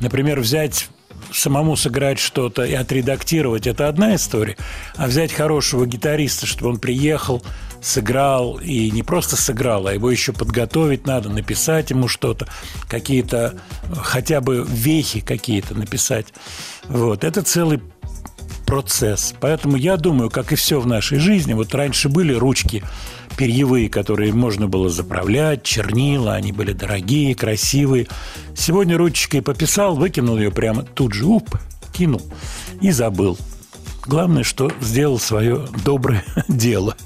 Например, 0.00 0.38
взять 0.38 0.88
самому 1.32 1.76
сыграть 1.76 2.18
что-то 2.18 2.64
и 2.64 2.74
отредактировать– 2.74 3.66
это 3.66 3.88
одна 3.88 4.14
история. 4.14 4.56
А 4.96 5.06
взять 5.06 5.32
хорошего 5.32 5.86
гитариста, 5.86 6.46
чтобы 6.46 6.70
он 6.70 6.78
приехал, 6.78 7.42
сыграл, 7.80 8.58
и 8.58 8.90
не 8.90 9.02
просто 9.02 9.36
сыграл, 9.36 9.86
а 9.86 9.94
его 9.94 10.10
еще 10.10 10.32
подготовить 10.32 11.06
надо, 11.06 11.28
написать 11.28 11.90
ему 11.90 12.08
что-то, 12.08 12.46
какие-то 12.88 13.54
хотя 13.96 14.40
бы 14.40 14.64
вехи 14.68 15.20
какие-то 15.20 15.74
написать. 15.74 16.26
Вот. 16.88 17.24
Это 17.24 17.42
целый 17.42 17.80
процесс. 18.66 19.34
Поэтому 19.40 19.76
я 19.76 19.96
думаю, 19.96 20.30
как 20.30 20.52
и 20.52 20.56
все 20.56 20.78
в 20.78 20.86
нашей 20.86 21.18
жизни, 21.18 21.54
вот 21.54 21.74
раньше 21.74 22.08
были 22.08 22.34
ручки 22.34 22.84
перьевые, 23.38 23.88
которые 23.88 24.32
можно 24.34 24.66
было 24.66 24.90
заправлять, 24.90 25.62
чернила, 25.62 26.34
они 26.34 26.52
были 26.52 26.72
дорогие, 26.72 27.34
красивые. 27.34 28.08
Сегодня 28.54 28.98
ручкой 28.98 29.40
пописал, 29.40 29.94
выкинул 29.94 30.36
ее 30.36 30.50
прямо 30.50 30.82
тут 30.82 31.14
же, 31.14 31.24
уп, 31.24 31.56
кинул 31.92 32.20
и 32.80 32.90
забыл. 32.90 33.38
Главное, 34.06 34.42
что 34.42 34.70
сделал 34.80 35.18
свое 35.18 35.66
доброе 35.84 36.24
дело. 36.48 36.96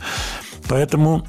Поэтому 0.73 1.27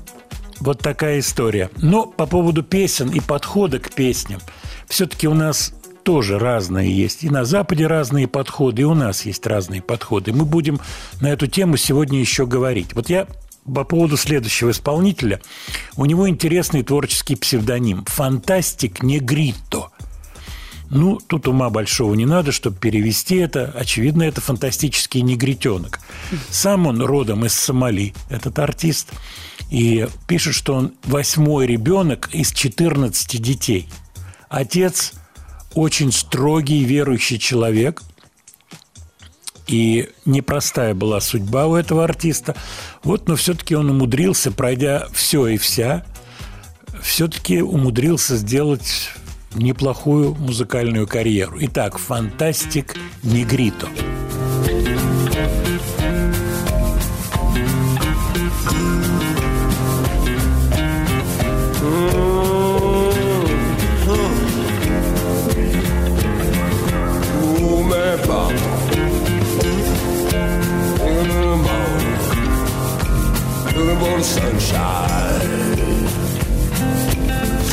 вот 0.62 0.80
такая 0.80 1.20
история. 1.20 1.70
Но 1.76 2.06
по 2.06 2.26
поводу 2.26 2.64
песен 2.64 3.10
и 3.10 3.20
подхода 3.20 3.78
к 3.78 3.94
песням, 3.94 4.40
все-таки 4.88 5.28
у 5.28 5.34
нас 5.34 5.74
тоже 6.04 6.40
разные 6.40 6.90
есть. 6.98 7.26
И 7.26 7.30
на 7.30 7.44
Западе 7.44 7.88
разные 7.88 8.30
подходы, 8.30 8.84
и 8.84 8.86
у 8.86 8.94
нас 8.94 9.26
есть 9.26 9.46
разные 9.46 9.82
подходы. 9.82 10.32
Мы 10.32 10.46
будем 10.46 10.80
на 11.20 11.28
эту 11.28 11.48
тему 11.48 11.76
сегодня 11.76 12.22
еще 12.22 12.46
говорить. 12.46 12.94
Вот 12.94 13.10
я 13.10 13.28
по 13.66 13.84
поводу 13.84 14.16
следующего 14.16 14.72
исполнителя. 14.72 15.42
У 15.98 16.06
него 16.06 16.30
интересный 16.30 16.82
творческий 16.82 17.36
псевдоним 17.36 18.06
«Фантастик 18.06 19.04
Негрито». 19.04 19.90
Ну, 20.94 21.20
тут 21.26 21.48
ума 21.48 21.72
большого 21.72 22.14
не 22.14 22.28
надо, 22.28 22.52
чтобы 22.52 22.78
перевести 22.78 23.38
это. 23.38 23.74
Очевидно, 23.76 24.22
это 24.24 24.42
фантастический 24.42 25.22
негритенок. 25.22 26.00
Сам 26.52 26.86
он 26.86 27.02
родом 27.02 27.46
из 27.46 27.54
Сомали, 27.54 28.14
этот 28.30 28.60
артист. 28.60 29.10
И 29.72 30.08
пишет, 30.28 30.54
что 30.54 30.76
он 30.76 30.94
восьмой 31.04 31.66
ребенок 31.66 32.30
из 32.32 32.52
14 32.52 33.42
детей. 33.42 33.90
Отец 34.50 35.14
очень 35.74 36.12
строгий 36.12 36.84
верующий 36.84 37.40
человек. 37.40 38.04
И 39.66 40.12
непростая 40.26 40.94
была 40.94 41.22
судьба 41.22 41.66
у 41.66 41.76
этого 41.76 42.04
артиста. 42.04 42.56
Вот, 43.02 43.28
но 43.28 43.36
все-таки 43.36 43.74
он 43.76 43.90
умудрился, 43.90 44.52
пройдя 44.52 45.08
все 45.12 45.48
и 45.48 45.58
вся, 45.58 46.06
все-таки 47.02 47.64
умудрился 47.64 48.36
сделать 48.38 49.10
неплохую 49.56 50.36
музыкальную 50.36 51.08
карьеру. 51.08 51.58
Итак, 51.60 51.98
фантастик 51.98 52.96
Негрито. 53.24 53.88
Sunshine. 74.24 75.44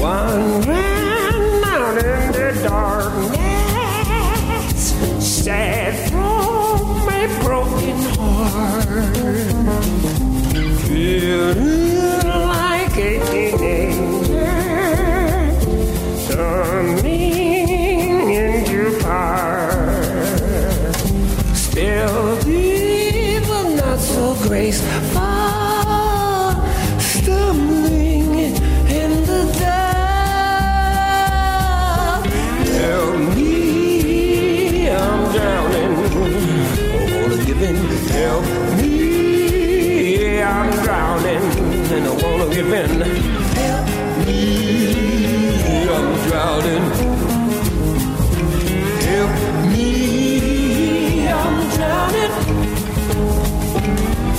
wandering 0.01 1.63
out 1.65 1.97
in 1.99 2.33
the 2.33 2.51
darkness, 2.65 3.39
sad 5.21 5.95
from 6.11 7.09
a 7.09 7.23
broken 7.45 7.99
heart, 8.17 9.15
feeling 10.83 11.78
In. 42.59 42.65
Help 42.65 43.87
me, 44.27 45.89
I'm 45.89 46.09
drowning. 46.29 46.87
Help 49.07 49.33
me, 49.71 51.29
I'm 51.29 51.57
drowning. 51.77 52.35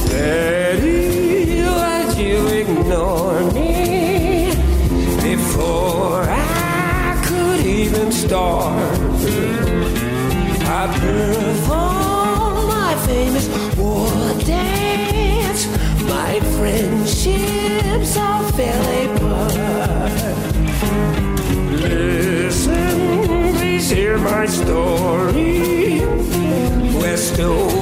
Daddy, 0.10 1.62
why'd 1.64 2.18
you 2.18 2.40
ignore 2.48 3.42
me 3.54 4.52
before 5.24 6.24
I 6.28 7.24
could 7.26 7.66
even 7.66 8.12
start? 8.12 9.00
I 10.68 10.88
performed 11.00 12.68
my 12.68 12.96
famous 13.08 13.48
war 13.78 14.10
dance 14.44 14.79
my 16.40 16.46
friendships 16.58 18.18
all 18.18 18.44
fell 18.52 19.16
apart. 19.16 20.12
Listen, 21.72 23.56
please 23.56 23.90
hear 23.90 24.18
my 24.18 24.46
story. 24.46 26.00
We're 26.96 27.18
still 27.18 27.79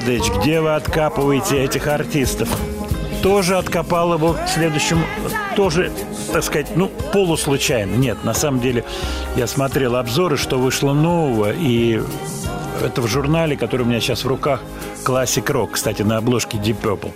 Леонардович, 0.00 0.32
где 0.40 0.60
вы 0.60 0.74
откапываете 0.74 1.62
этих 1.62 1.86
артистов? 1.86 2.48
Тоже 3.22 3.58
откопал 3.58 4.14
его 4.14 4.32
в 4.32 4.48
следующем, 4.48 5.04
тоже, 5.56 5.92
так 6.32 6.42
сказать, 6.42 6.68
ну, 6.74 6.90
полуслучайно. 7.12 7.96
Нет, 7.96 8.24
на 8.24 8.32
самом 8.32 8.60
деле 8.60 8.84
я 9.36 9.46
смотрел 9.46 9.96
обзоры, 9.96 10.38
что 10.38 10.58
вышло 10.58 10.94
нового, 10.94 11.52
и 11.52 12.02
это 12.82 13.02
в 13.02 13.06
журнале, 13.08 13.56
который 13.56 13.82
у 13.82 13.84
меня 13.84 14.00
сейчас 14.00 14.24
в 14.24 14.28
руках, 14.28 14.62
Classic 15.04 15.44
Rock, 15.44 15.72
кстати, 15.72 16.00
на 16.00 16.16
обложке 16.16 16.56
Deep 16.56 16.80
Purple. 16.82 17.12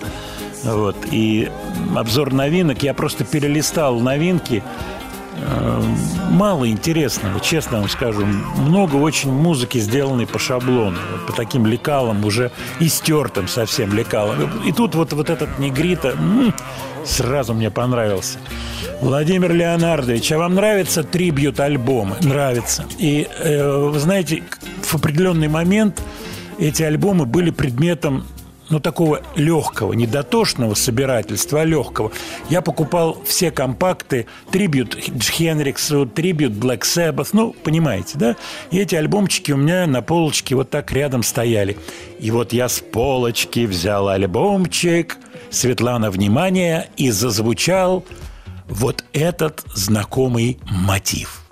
Вот, 0.64 0.96
и 1.10 1.50
обзор 1.96 2.32
новинок, 2.32 2.82
я 2.82 2.92
просто 2.92 3.24
перелистал 3.24 3.98
новинки, 4.00 4.62
мало 6.30 6.68
интересного, 6.68 7.40
честно 7.40 7.80
вам 7.80 7.88
скажу. 7.88 8.24
Много 8.24 8.96
очень 8.96 9.32
музыки, 9.32 9.78
сделанной 9.78 10.26
по 10.26 10.38
шаблону, 10.38 10.98
по 11.26 11.32
таким 11.32 11.66
лекалам, 11.66 12.24
уже 12.24 12.50
истертым 12.80 13.48
совсем 13.48 13.92
лекалам. 13.92 14.50
И 14.64 14.72
тут 14.72 14.94
вот, 14.94 15.12
вот 15.12 15.30
этот 15.30 15.58
негрита 15.58 16.14
сразу 17.04 17.54
мне 17.54 17.70
понравился. 17.70 18.38
Владимир 19.00 19.52
Леонардович, 19.52 20.32
а 20.32 20.38
вам 20.38 20.54
нравятся 20.54 21.02
трибьют-альбомы? 21.02 22.16
Нравится. 22.22 22.86
И, 22.98 23.28
э, 23.38 23.88
вы 23.90 23.98
знаете, 23.98 24.42
в 24.82 24.94
определенный 24.94 25.48
момент 25.48 26.00
эти 26.58 26.82
альбомы 26.82 27.26
были 27.26 27.50
предметом 27.50 28.24
ну, 28.70 28.80
такого 28.80 29.20
легкого, 29.36 29.92
не 29.92 30.06
дотошного 30.06 30.74
собирательства, 30.74 31.62
а 31.62 31.64
легкого. 31.64 32.12
Я 32.48 32.62
покупал 32.62 33.22
все 33.24 33.50
компакты, 33.50 34.26
трибют 34.50 34.94
Хенриксу, 34.94 36.06
трибют 36.06 36.52
Black 36.52 36.80
Sabbath, 36.80 37.30
ну, 37.32 37.54
понимаете, 37.64 38.18
да? 38.18 38.36
И 38.70 38.78
эти 38.78 38.94
альбомчики 38.94 39.52
у 39.52 39.56
меня 39.56 39.86
на 39.86 40.02
полочке 40.02 40.54
вот 40.54 40.70
так 40.70 40.92
рядом 40.92 41.22
стояли. 41.22 41.76
И 42.18 42.30
вот 42.30 42.52
я 42.52 42.68
с 42.68 42.80
полочки 42.80 43.66
взял 43.66 44.08
альбомчик, 44.08 45.18
Светлана, 45.50 46.10
внимание, 46.10 46.88
и 46.96 47.10
зазвучал 47.10 48.04
вот 48.68 49.04
этот 49.12 49.62
знакомый 49.74 50.58
мотив– 50.64 51.40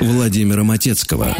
Владимира 0.00 0.64
Матецкого. 0.64 1.36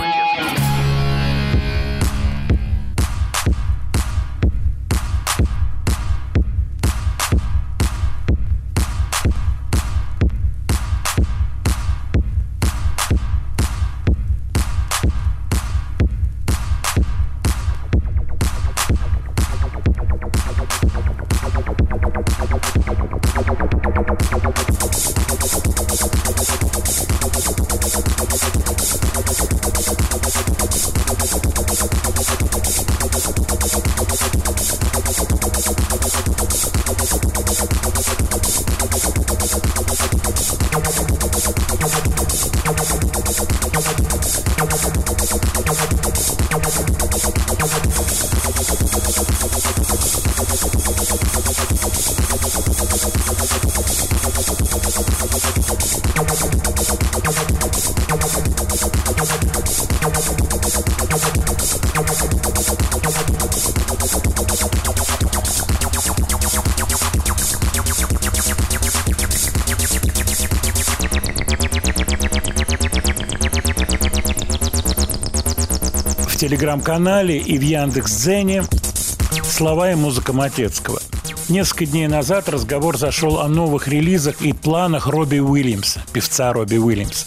Телеграм-канале 76.48 77.36
и 77.36 77.58
в 77.58 77.60
Яндекс.Дзене 77.60 78.64
слова 79.44 79.92
и 79.92 79.94
музыка 79.94 80.32
Матецкого. 80.32 80.98
Несколько 81.50 81.84
дней 81.84 82.08
назад 82.08 82.48
разговор 82.48 82.96
зашел 82.96 83.40
о 83.40 83.48
новых 83.48 83.86
релизах 83.86 84.40
и 84.40 84.54
планах 84.54 85.08
Робби 85.08 85.40
Уильямса, 85.40 86.02
певца 86.10 86.50
Робби 86.54 86.76
Уильямса. 86.76 87.26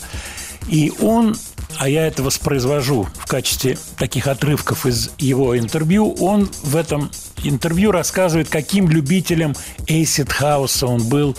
И 0.69 0.91
он, 0.99 1.35
а 1.77 1.87
я 1.87 2.07
это 2.07 2.23
воспроизвожу 2.23 3.07
в 3.13 3.27
качестве 3.27 3.77
таких 3.95 4.25
отрывков 4.25 4.87
из 4.87 5.11
его 5.19 5.55
интервью, 5.55 6.15
он 6.19 6.49
в 6.63 6.75
этом 6.75 7.11
интервью 7.43 7.91
рассказывает, 7.91 8.49
каким 8.49 8.89
любителем 8.89 9.53
эйсид 9.85 10.31
хауса 10.31 10.87
он 10.87 11.07
был 11.07 11.37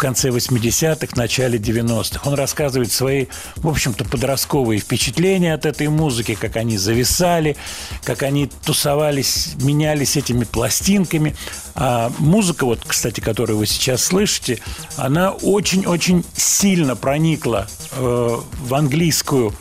конце 0.00 0.30
80-х, 0.30 1.08
начале 1.14 1.58
90-х. 1.58 2.22
Он 2.24 2.34
рассказывает 2.34 2.90
свои, 2.90 3.26
в 3.56 3.68
общем-то, 3.68 4.04
подростковые 4.06 4.80
впечатления 4.80 5.52
от 5.52 5.66
этой 5.66 5.88
музыки, 5.88 6.34
как 6.34 6.56
они 6.56 6.78
зависали, 6.78 7.56
как 8.02 8.22
они 8.22 8.50
тусовались, 8.64 9.54
менялись 9.60 10.16
этими 10.16 10.44
пластинками. 10.44 11.36
А 11.74 12.10
музыка, 12.18 12.64
вот, 12.64 12.80
кстати, 12.86 13.20
которую 13.20 13.58
вы 13.58 13.66
сейчас 13.66 14.02
слышите, 14.02 14.60
она 14.96 15.32
очень-очень 15.32 16.24
сильно 16.34 16.96
проникла 16.96 17.68
э, 17.92 18.38
в 18.62 18.74
английскую 18.74 19.54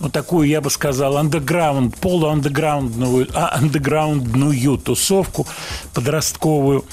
ну, 0.00 0.08
такую, 0.08 0.48
я 0.48 0.60
бы 0.60 0.70
сказал, 0.70 1.16
андеграунд, 1.16 1.96
полуандеграундную, 1.96 3.28
а, 3.32 3.56
андеграундную 3.56 4.76
тусовку 4.78 5.46
подростковую. 5.94 6.84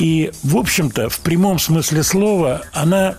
И, 0.00 0.32
в 0.42 0.56
общем-то, 0.56 1.10
в 1.10 1.20
прямом 1.20 1.58
смысле 1.58 2.02
слова 2.02 2.62
она 2.72 3.16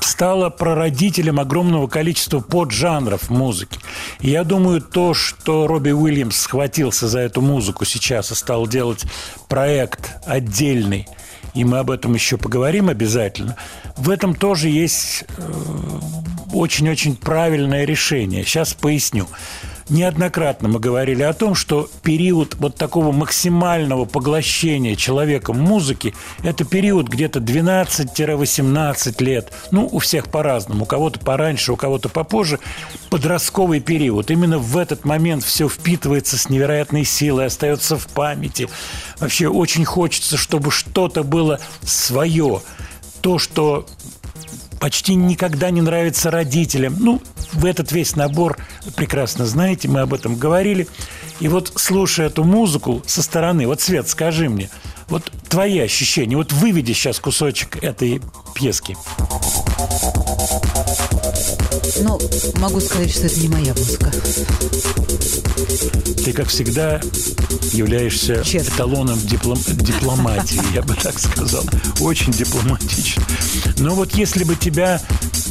стала 0.00 0.50
прародителем 0.50 1.40
огромного 1.40 1.88
количества 1.88 2.38
поджанров 2.38 3.28
музыки. 3.28 3.80
И 4.20 4.30
я 4.30 4.44
думаю, 4.44 4.80
то, 4.80 5.14
что 5.14 5.66
Робби 5.66 5.90
Уильямс 5.90 6.36
схватился 6.36 7.08
за 7.08 7.18
эту 7.18 7.40
музыку 7.40 7.84
сейчас 7.84 8.30
и 8.30 8.36
стал 8.36 8.68
делать 8.68 9.04
проект 9.48 10.12
отдельный, 10.26 11.08
и 11.54 11.64
мы 11.64 11.78
об 11.78 11.90
этом 11.90 12.14
еще 12.14 12.36
поговорим 12.38 12.88
обязательно, 12.88 13.56
в 13.96 14.10
этом 14.10 14.36
тоже 14.36 14.68
есть 14.68 15.24
э, 15.36 15.52
очень-очень 16.52 17.16
правильное 17.16 17.84
решение. 17.84 18.44
Сейчас 18.44 18.74
поясню. 18.74 19.26
Неоднократно 19.88 20.68
мы 20.68 20.78
говорили 20.78 21.22
о 21.22 21.32
том, 21.32 21.54
что 21.54 21.88
период 22.02 22.54
вот 22.58 22.76
такого 22.76 23.12
максимального 23.12 24.04
поглощения 24.04 24.94
человеком 24.96 25.58
музыки– 25.60 26.14
это 26.42 26.64
период 26.64 27.08
где-то 27.08 27.40
12-18 27.40 29.22
лет. 29.24 29.52
Ну, 29.70 29.88
у 29.90 29.98
всех 29.98 30.28
по-разному. 30.28 30.84
У 30.84 30.86
кого-то 30.86 31.18
пораньше, 31.20 31.72
у 31.72 31.76
кого-то 31.76 32.08
попозже. 32.08 32.58
Подростковый 33.10 33.80
период. 33.80 34.30
Именно 34.30 34.58
в 34.58 34.76
этот 34.76 35.04
момент 35.04 35.44
все 35.44 35.68
впитывается 35.68 36.38
с 36.38 36.48
невероятной 36.48 37.04
силой, 37.04 37.46
остается 37.46 37.96
в 37.96 38.06
памяти. 38.08 38.68
Вообще 39.18 39.48
очень 39.48 39.84
хочется, 39.84 40.36
чтобы 40.36 40.70
что-то 40.70 41.22
было 41.22 41.60
свое. 41.82 42.62
То, 43.20 43.38
что 43.38 43.86
почти 44.82 45.14
никогда 45.14 45.70
не 45.70 45.80
нравится 45.80 46.28
родителям. 46.32 46.96
Ну, 46.98 47.22
в 47.52 47.66
этот 47.66 47.92
весь 47.92 48.16
набор 48.16 48.58
прекрасно 48.96 49.46
знаете, 49.46 49.86
мы 49.86 50.00
об 50.00 50.12
этом 50.12 50.34
говорили. 50.34 50.88
И 51.38 51.46
вот 51.46 51.70
слушая 51.76 52.26
эту 52.26 52.42
музыку 52.42 53.00
со 53.06 53.22
стороны, 53.22 53.68
вот, 53.68 53.80
Свет, 53.80 54.08
скажи 54.08 54.48
мне, 54.48 54.70
вот 55.08 55.30
твои 55.48 55.78
ощущения, 55.78 56.36
вот 56.36 56.52
выведи 56.52 56.92
сейчас 56.92 57.18
кусочек 57.20 57.82
этой 57.82 58.20
пьески. 58.54 58.96
Ну, 62.00 62.18
могу 62.56 62.80
сказать, 62.80 63.10
что 63.10 63.26
это 63.26 63.40
не 63.40 63.48
моя 63.48 63.74
музыка. 63.74 64.10
Ты, 66.24 66.32
как 66.32 66.48
всегда, 66.48 67.00
являешься 67.72 68.42
Честно. 68.44 68.74
эталоном 68.74 69.18
диплом- 69.18 69.62
дипломатии, 69.68 70.60
я 70.74 70.82
бы 70.82 70.94
так 70.94 71.18
сказал. 71.18 71.64
Очень 72.00 72.32
дипломатично. 72.32 73.22
Но 73.78 73.94
вот 73.94 74.14
если 74.14 74.44
бы 74.44 74.56
тебя 74.56 75.00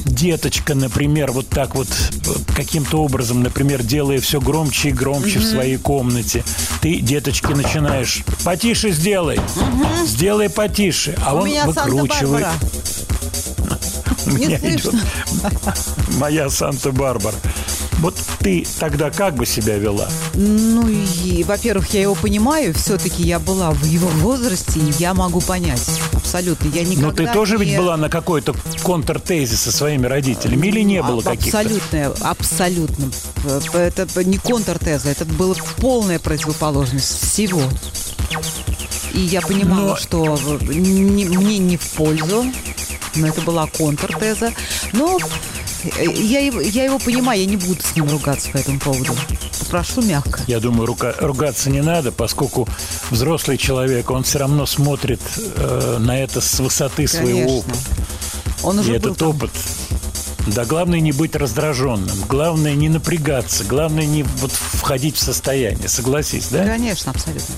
деточка, 0.06 0.76
например, 0.76 1.32
вот 1.32 1.48
так 1.48 1.76
вот 1.76 1.88
каким-то 2.56 3.04
образом, 3.04 3.44
например, 3.44 3.84
делая 3.84 4.20
все 4.22 4.40
громче 4.40 4.90
и 4.90 4.92
громче 4.92 5.40
в 5.40 5.46
своей 5.46 5.78
комнате, 5.78 6.44
ты, 6.82 7.00
деточки, 7.00 7.52
начинаешь 7.54 8.24
«потише 8.44 8.92
сделай», 8.92 9.40
«сделай 10.06 10.50
потише», 10.50 11.16
а 11.26 11.34
У 11.36 11.40
он 11.40 11.46
меня 11.48 11.66
выкручивает. 11.66 12.48
У 14.28 14.30
меня 14.32 14.58
идет 14.58 14.94
моя 16.18 16.50
Санта-Барбара. 16.50 17.36
Вот 18.00 18.16
ты 18.40 18.66
тогда 18.80 19.12
как 19.12 19.36
бы 19.36 19.46
себя 19.46 19.78
вела? 19.78 20.08
Ну, 20.34 20.88
и, 20.88 21.44
во-первых, 21.44 21.94
я 21.94 22.02
его 22.02 22.16
понимаю. 22.16 22.74
Все-таки 22.74 23.22
я 23.22 23.38
была 23.38 23.70
в 23.72 23.84
его 23.86 24.08
возрасте, 24.08 24.80
и 24.80 24.92
я 24.98 25.14
могу 25.14 25.40
понять. 25.40 25.88
Абсолютно. 26.14 26.68
Я 26.70 26.84
никогда 26.84 27.08
Но 27.10 27.14
ты 27.14 27.28
тоже 27.28 27.58
ведь 27.58 27.70
не- 27.70 27.78
была 27.78 27.98
на 27.98 28.10
какой-то 28.10 28.56
контртезе 28.82 29.56
со 29.56 29.72
своими 29.72 30.08
родителями 30.08 30.66
или 30.68 30.82
не 30.82 31.04
было 31.04 31.22
А- 31.24 31.30
каких-то? 31.30 31.60
Абсолютно, 31.60 32.06
абсолютно. 32.22 33.12
П- 33.72 33.78
Это 33.96 34.24
не 34.24 34.38
контртеза, 34.40 35.10
это 35.10 35.26
была 35.26 35.54
полная 35.78 36.18
противоположность 36.18 37.32
всего. 37.32 37.62
И 39.14 39.20
я 39.20 39.42
понимала, 39.42 39.90
Но- 39.90 39.96
что 39.98 40.38
не- 40.62 41.26
мне 41.26 41.58
не 41.58 41.78
в 41.78 41.90
пользу, 41.92 42.46
но 43.16 43.28
это 43.28 43.42
была 43.42 43.68
контртеза. 43.68 44.54
Но 44.94 45.18
э, 45.98 46.06
я 46.14 46.40
его, 46.40 46.62
я 46.62 46.86
его 46.86 46.98
понимаю, 47.00 47.40
я 47.42 47.46
не 47.46 47.58
буду 47.58 47.82
с 47.82 47.96
ним 47.96 48.10
ругаться 48.10 48.50
по 48.52 48.58
этому 48.58 48.80
поводу. 48.80 49.16
Попрошу 49.60 50.02
мягко. 50.02 50.40
Я 50.48 50.60
думаю, 50.60 50.86
рука- 50.86 51.16
ругаться 51.20 51.70
не 51.70 51.82
надо, 51.82 52.12
поскольку 52.12 52.68
взрослый 53.10 53.58
человек, 53.58 54.10
он 54.12 54.24
все 54.24 54.40
равно 54.40 54.66
смотрит 54.66 55.22
э, 55.38 55.98
на 56.00 56.18
это 56.18 56.40
с 56.42 56.60
высоты 56.60 57.08
своего 57.08 57.40
Конечно. 57.40 57.58
опыта. 57.58 57.78
Он 58.64 58.78
И 58.78 58.80
уже 58.82 58.90
был 58.92 58.98
этот 58.98 59.18
там. 59.18 59.30
опыт. 59.30 59.52
Да, 60.48 60.66
главное 60.66 61.00
не 61.00 61.12
быть 61.12 61.36
раздраженным, 61.36 62.18
главное 62.28 62.74
не 62.74 62.90
напрягаться, 62.90 63.64
главное 63.64 64.06
не 64.08 64.24
вот 64.24 64.52
входить 64.52 65.16
в 65.16 65.20
состояние. 65.22 65.88
Согласись, 65.88 66.48
да? 66.50 66.66
Конечно, 66.66 67.12
абсолютно. 67.12 67.54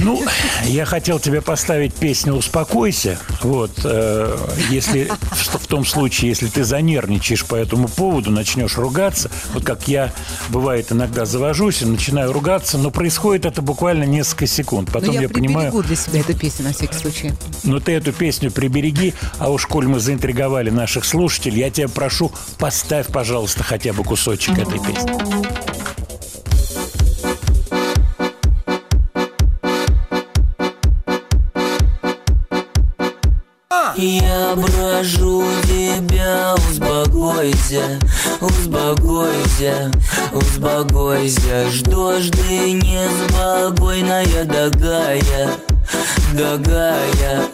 Ну, 0.00 0.22
я 0.64 0.84
хотел 0.84 1.18
тебе 1.18 1.40
поставить 1.40 1.94
песню 1.94 2.34
«Успокойся». 2.34 3.18
Вот, 3.42 3.70
э, 3.84 4.36
если 4.70 5.04
в, 5.04 5.58
в 5.58 5.66
том 5.66 5.84
случае, 5.84 6.30
если 6.30 6.48
ты 6.48 6.64
занервничаешь 6.64 7.44
по 7.44 7.54
этому 7.54 7.88
поводу, 7.88 8.30
начнешь 8.30 8.76
ругаться, 8.76 9.30
вот 9.52 9.64
как 9.64 9.88
я, 9.88 10.12
бывает, 10.48 10.92
иногда 10.92 11.24
завожусь 11.24 11.82
и 11.82 11.86
начинаю 11.86 12.32
ругаться, 12.32 12.78
но 12.78 12.90
происходит 12.90 13.46
это 13.46 13.62
буквально 13.62 14.04
несколько 14.04 14.46
секунд. 14.46 14.88
Но 14.88 15.00
Потом 15.00 15.14
я, 15.14 15.22
я, 15.22 15.28
понимаю, 15.28 15.70
приберегу 15.70 15.82
для 15.82 15.96
себя 15.96 16.20
эту 16.20 16.36
песню 16.36 16.66
на 16.66 16.72
всякий 16.72 16.94
случай. 16.96 17.32
ну 17.64 17.80
ты 17.80 17.92
эту 17.92 18.12
песню 18.12 18.50
прибереги, 18.50 19.14
а 19.38 19.50
уж 19.50 19.66
коль 19.66 19.86
мы 19.86 20.00
заинтриговали 20.00 20.70
наших 20.70 21.04
слушателей, 21.04 21.60
я 21.60 21.70
тебя 21.70 21.88
прошу, 21.88 22.32
поставь, 22.58 23.08
пожалуйста, 23.08 23.62
хотя 23.62 23.92
бы 23.92 24.04
кусочек 24.04 24.58
этой 24.58 24.78
песни. 24.78 25.75
Я 33.98 34.54
прошу 34.54 35.42
тебя, 35.62 36.54
успокойся, 36.68 37.98
успокойся, 38.42 39.90
успокойся 40.34 41.70
Что 41.72 42.20
ж 42.20 42.28
ты 42.28 42.72
неспокойная 42.72 44.44
догая, 44.44 45.50
догая, 46.34 47.44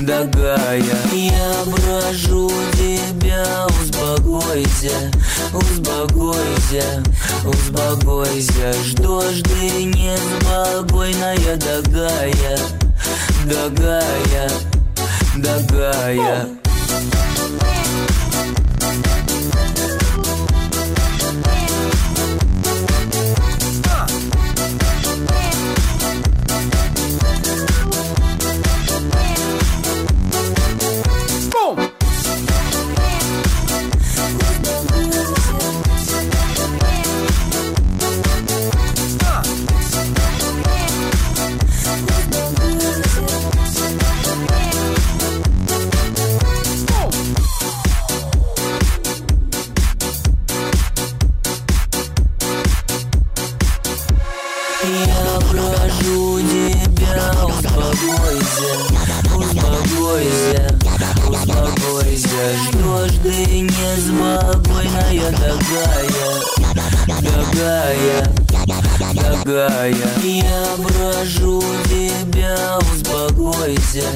догая. 0.00 0.82
Я 1.10 1.54
прошу 1.64 2.50
тебя, 2.74 3.66
успокойся, 3.80 5.10
успокойся, 5.54 7.02
успокойся 7.46 8.74
Что 8.84 9.22
ж 9.22 9.40
ты 9.40 9.84
неспокойная 9.84 11.56
догая, 11.56 12.58
догая, 13.46 14.50
догая 15.36 16.46
успокойся, 16.64 17.31
ты 63.22 63.60
неспокойная 63.60 65.30
такая, 65.32 66.32
такая, 67.20 68.26
такая 69.14 69.94
Я 70.22 70.76
прошу 70.82 71.62
тебя, 71.84 72.78
успокойся, 72.78 74.08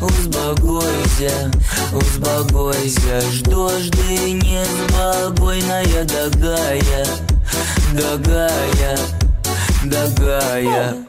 успокойся, 0.00 1.50
успокойся. 1.92 3.20
Что 3.32 3.68
ж 3.78 3.90
ты 3.90 4.32
неспокойная 4.32 6.04
такая, 6.06 7.06
такая, 7.94 8.98
такая 9.90 11.08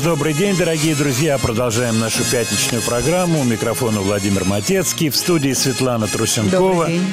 Раз 0.00 0.04
добрый 0.04 0.32
день, 0.34 0.56
дорогие 0.56 0.94
друзья. 0.94 1.38
Продолжаем 1.38 1.98
нашу 1.98 2.24
пятничную 2.24 2.82
программу. 2.82 3.40
У 3.40 3.44
микрофона 3.44 4.00
Владимир 4.00 4.44
Матецкий. 4.44 5.10
В 5.10 5.16
студии 5.16 5.52
Светлана 5.52 6.06
Трусенкова. 6.06 6.86
Добрый 6.86 6.92
день. 6.94 7.12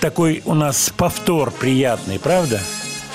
Такой 0.00 0.42
у 0.44 0.54
нас 0.54 0.90
повтор 0.96 1.50
приятный, 1.50 2.18
правда? 2.18 2.60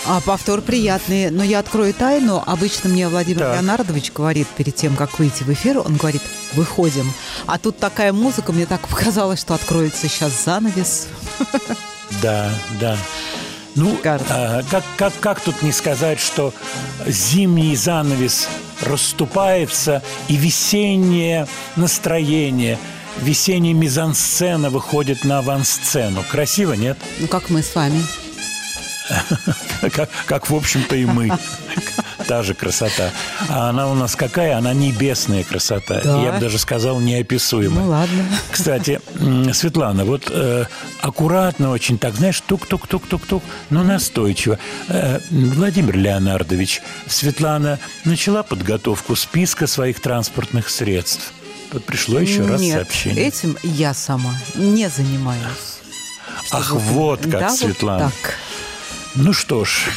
А 0.05 0.19
повтор 0.21 0.61
приятный, 0.61 1.29
но 1.29 1.43
я 1.43 1.59
открою 1.59 1.93
тайну. 1.93 2.41
Обычно 2.45 2.89
мне 2.89 3.07
Владимир 3.07 3.39
Так. 3.39 3.55
Леонардович 3.55 4.11
говорит 4.13 4.47
перед 4.47 4.75
тем, 4.75 4.95
как 4.95 5.19
выйти 5.19 5.43
в 5.43 5.49
эфир, 5.49 5.79
он 5.79 5.95
говорит, 5.95 6.21
выходим. 6.53 7.11
А 7.45 7.57
тут 7.57 7.77
такая 7.77 8.11
музыка, 8.13 8.51
мне 8.51 8.65
так 8.65 8.87
показалось, 8.87 9.41
что 9.41 9.53
откроется 9.53 10.07
сейчас 10.07 10.43
занавес. 10.43 11.07
Да, 12.21 12.51
да. 12.79 12.97
Ну, 13.75 13.97
а, 14.03 14.63
как, 14.69 14.83
как, 14.97 15.13
как 15.19 15.39
тут 15.39 15.61
не 15.61 15.71
сказать, 15.71 16.19
что 16.19 16.53
зимний 17.07 17.75
занавес 17.75 18.49
расступается, 18.83 20.01
и 20.27 20.35
весеннее 20.35 21.47
настроение, 21.75 22.77
весенняя 23.19 23.73
мизансцена 23.73 24.69
выходит 24.69 25.23
на 25.23 25.39
авансцену. 25.39 26.23
Красиво, 26.29 26.73
нет? 26.73 26.97
Ну, 27.19 27.27
как 27.27 27.49
мы 27.49 27.61
с 27.61 27.75
вами. 27.75 28.01
как, 29.91 30.09
как, 30.25 30.49
в 30.49 30.55
общем-то, 30.55 30.95
и 30.95 31.05
мы. 31.05 31.31
Та 32.27 32.43
же 32.43 32.53
красота. 32.53 33.11
А 33.49 33.69
она 33.69 33.87
у 33.89 33.93
нас 33.95 34.15
какая? 34.15 34.57
Она 34.57 34.73
небесная 34.73 35.43
красота. 35.43 36.01
Да. 36.03 36.21
Я 36.21 36.31
бы 36.33 36.39
даже 36.39 36.57
сказал, 36.59 36.99
неописуемая. 36.99 37.83
Ну, 37.83 37.89
ладно. 37.91 38.25
Кстати, 38.51 39.01
Светлана, 39.53 40.05
вот 40.05 40.29
э, 40.29 40.65
аккуратно 41.01 41.71
очень, 41.71 41.97
так, 41.97 42.15
знаешь, 42.15 42.41
тук-тук-тук-тук-тук, 42.41 43.43
но 43.69 43.83
настойчиво. 43.83 44.57
Э, 44.87 45.19
Владимир 45.29 45.97
Леонардович, 45.97 46.81
Светлана 47.07 47.79
начала 48.05 48.43
подготовку 48.43 49.15
списка 49.15 49.67
своих 49.67 49.99
транспортных 49.99 50.69
средств. 50.69 51.33
Вот 51.71 51.85
пришло 51.85 52.19
еще 52.19 52.45
раз 52.45 52.59
Нет, 52.61 52.75
сообщение. 52.75 53.27
этим 53.27 53.57
я 53.63 53.93
сама 53.93 54.35
не 54.55 54.89
занимаюсь. 54.89 55.41
Ах, 56.51 56.71
вот 56.73 57.21
как, 57.21 57.29
Да, 57.31 57.49
вот 57.49 57.59
Светлана. 57.59 58.11
так. 58.21 58.35
Ну 59.15 59.31
что 59.33 59.63
ж, 59.65 59.89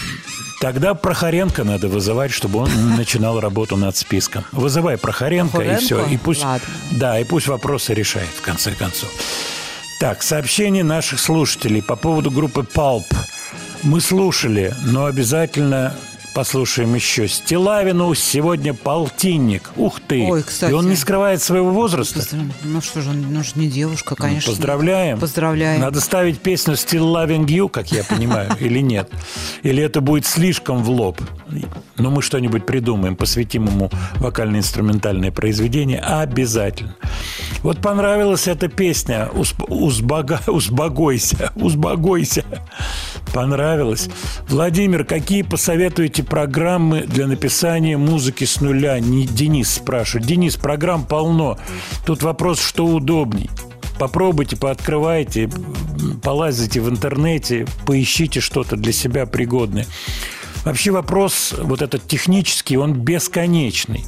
тогда 0.65 0.95
Прохоренко 0.95 1.63
надо 1.63 1.89
вызывать, 1.89 2.31
чтобы 2.31 2.61
он 2.61 2.97
начинал 2.97 3.39
работу 3.39 3.77
над 3.77 3.99
списком. 3.99 4.45
Вызывай 4.51 4.97
Прохоренко, 4.97 5.59
и 5.59 5.67
Прохоренко? 5.67 5.85
все. 5.85 6.07
И 6.07 6.17
пусть, 6.17 6.43
Ладно. 6.43 6.67
да, 6.93 7.21
и 7.21 7.25
пусть 7.25 7.49
вопросы 7.49 7.93
решает, 7.93 8.31
в 8.35 8.41
конце 8.41 8.71
концов. 8.71 9.11
Так, 10.01 10.23
сообщение 10.23 10.83
наших 10.83 11.21
слушателей 11.21 11.83
по 11.83 11.97
поводу 11.97 12.31
группы 12.31 12.63
Палп. 12.63 13.05
Мы 13.83 14.01
слушали, 14.01 14.75
но 14.87 15.05
обязательно 15.05 15.95
послушаем 16.35 16.95
еще. 16.95 17.29
Стилавину 17.29 18.13
сегодня 18.15 18.75
полтинник. 18.75 19.71
Ух 19.77 20.01
ты! 20.01 20.27
Ой, 20.29 20.43
кстати. 20.43 20.71
И 20.71 20.75
он 20.75 20.89
не 20.89 20.97
скрывает 20.97 21.41
своего 21.41 21.71
возраста. 21.71 22.17
Поздравляем. 22.19 22.53
Ну 22.65 22.81
что 22.81 23.01
же, 23.01 23.13
ну 23.13 23.43
же 23.45 23.53
не 23.55 23.69
девушка, 23.69 24.17
конечно. 24.17 24.51
Ну, 24.51 24.57
Поздравляем. 24.57 25.21
Поздравляем. 25.21 25.81
Надо 25.81 26.01
ставить 26.01 26.41
песню 26.41 26.75
Still 26.75 27.15
Loving 27.15 27.47
You, 27.47 27.69
как 27.69 27.93
я 27.93 28.03
понимаю, 28.05 28.51
или 28.61 28.81
нет? 28.81 29.09
Или 29.63 29.83
это 29.83 30.01
будет 30.01 30.27
слишком 30.27 30.83
в 30.83 30.91
лоб? 30.91 31.21
Но 31.97 32.11
мы 32.11 32.21
что-нибудь 32.21 32.67
придумаем, 32.67 33.15
посвятим 33.15 33.67
ему 33.67 33.89
вокально-инструментальное 34.17 35.31
произведение 35.31 36.01
обязательно. 36.01 36.97
Вот 37.63 37.79
понравилась 37.81 38.49
эта 38.49 38.67
песня 38.69 39.29
«Усп- 39.33 39.69
«Узбага- 39.69 40.41
«Узбагойся», 40.51 41.53
«Узбагойся». 41.55 42.45
Понравилось. 43.33 44.09
Владимир, 44.49 45.05
какие 45.05 45.43
посоветуете 45.43 46.24
программы 46.25 47.03
для 47.03 47.27
написания 47.27 47.97
музыки 47.97 48.45
с 48.45 48.61
нуля? 48.61 48.99
Не- 48.99 49.27
Денис 49.27 49.71
спрашивает. 49.71 50.27
Денис, 50.27 50.57
программ 50.57 51.05
полно. 51.05 51.59
Тут 52.07 52.23
вопрос, 52.23 52.61
что 52.61 52.85
удобней. 52.87 53.51
Попробуйте, 53.99 54.57
пооткрывайте, 54.57 55.49
полазите 56.23 56.81
в 56.81 56.91
интернете, 56.91 57.67
поищите 57.87 58.41
что-то 58.41 58.77
для 58.77 58.93
себя 58.93 59.25
пригодное. 59.27 59.87
Вообще 60.65 60.91
вопрос 60.91 61.55
вот 61.59 61.83
этот 61.83 62.09
технический, 62.09 62.77
он 62.77 62.95
бесконечный. 62.95 64.05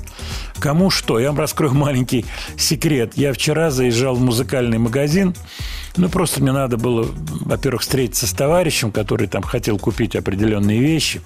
кому 0.59 0.89
что. 0.91 1.19
Я 1.19 1.29
вам 1.29 1.39
раскрою 1.39 1.75
маленький 1.75 2.25
секрет. 2.57 3.12
Я 3.14 3.33
вчера 3.35 3.71
заезжал 3.71 4.14
в 4.17 4.23
музыкальный 4.23 4.79
магазин. 4.79 5.35
Ну, 5.99 6.09
просто 6.09 6.43
мне 6.43 6.53
надо 6.53 6.79
было, 6.79 7.07
во-первых, 7.41 7.83
встретиться 7.83 8.27
с 8.27 8.33
товарищем, 8.33 8.91
который 8.91 9.29
там 9.29 9.43
хотел 9.43 9.79
купить 9.79 10.17
определенные 10.17 10.81
вещи. 10.81 11.21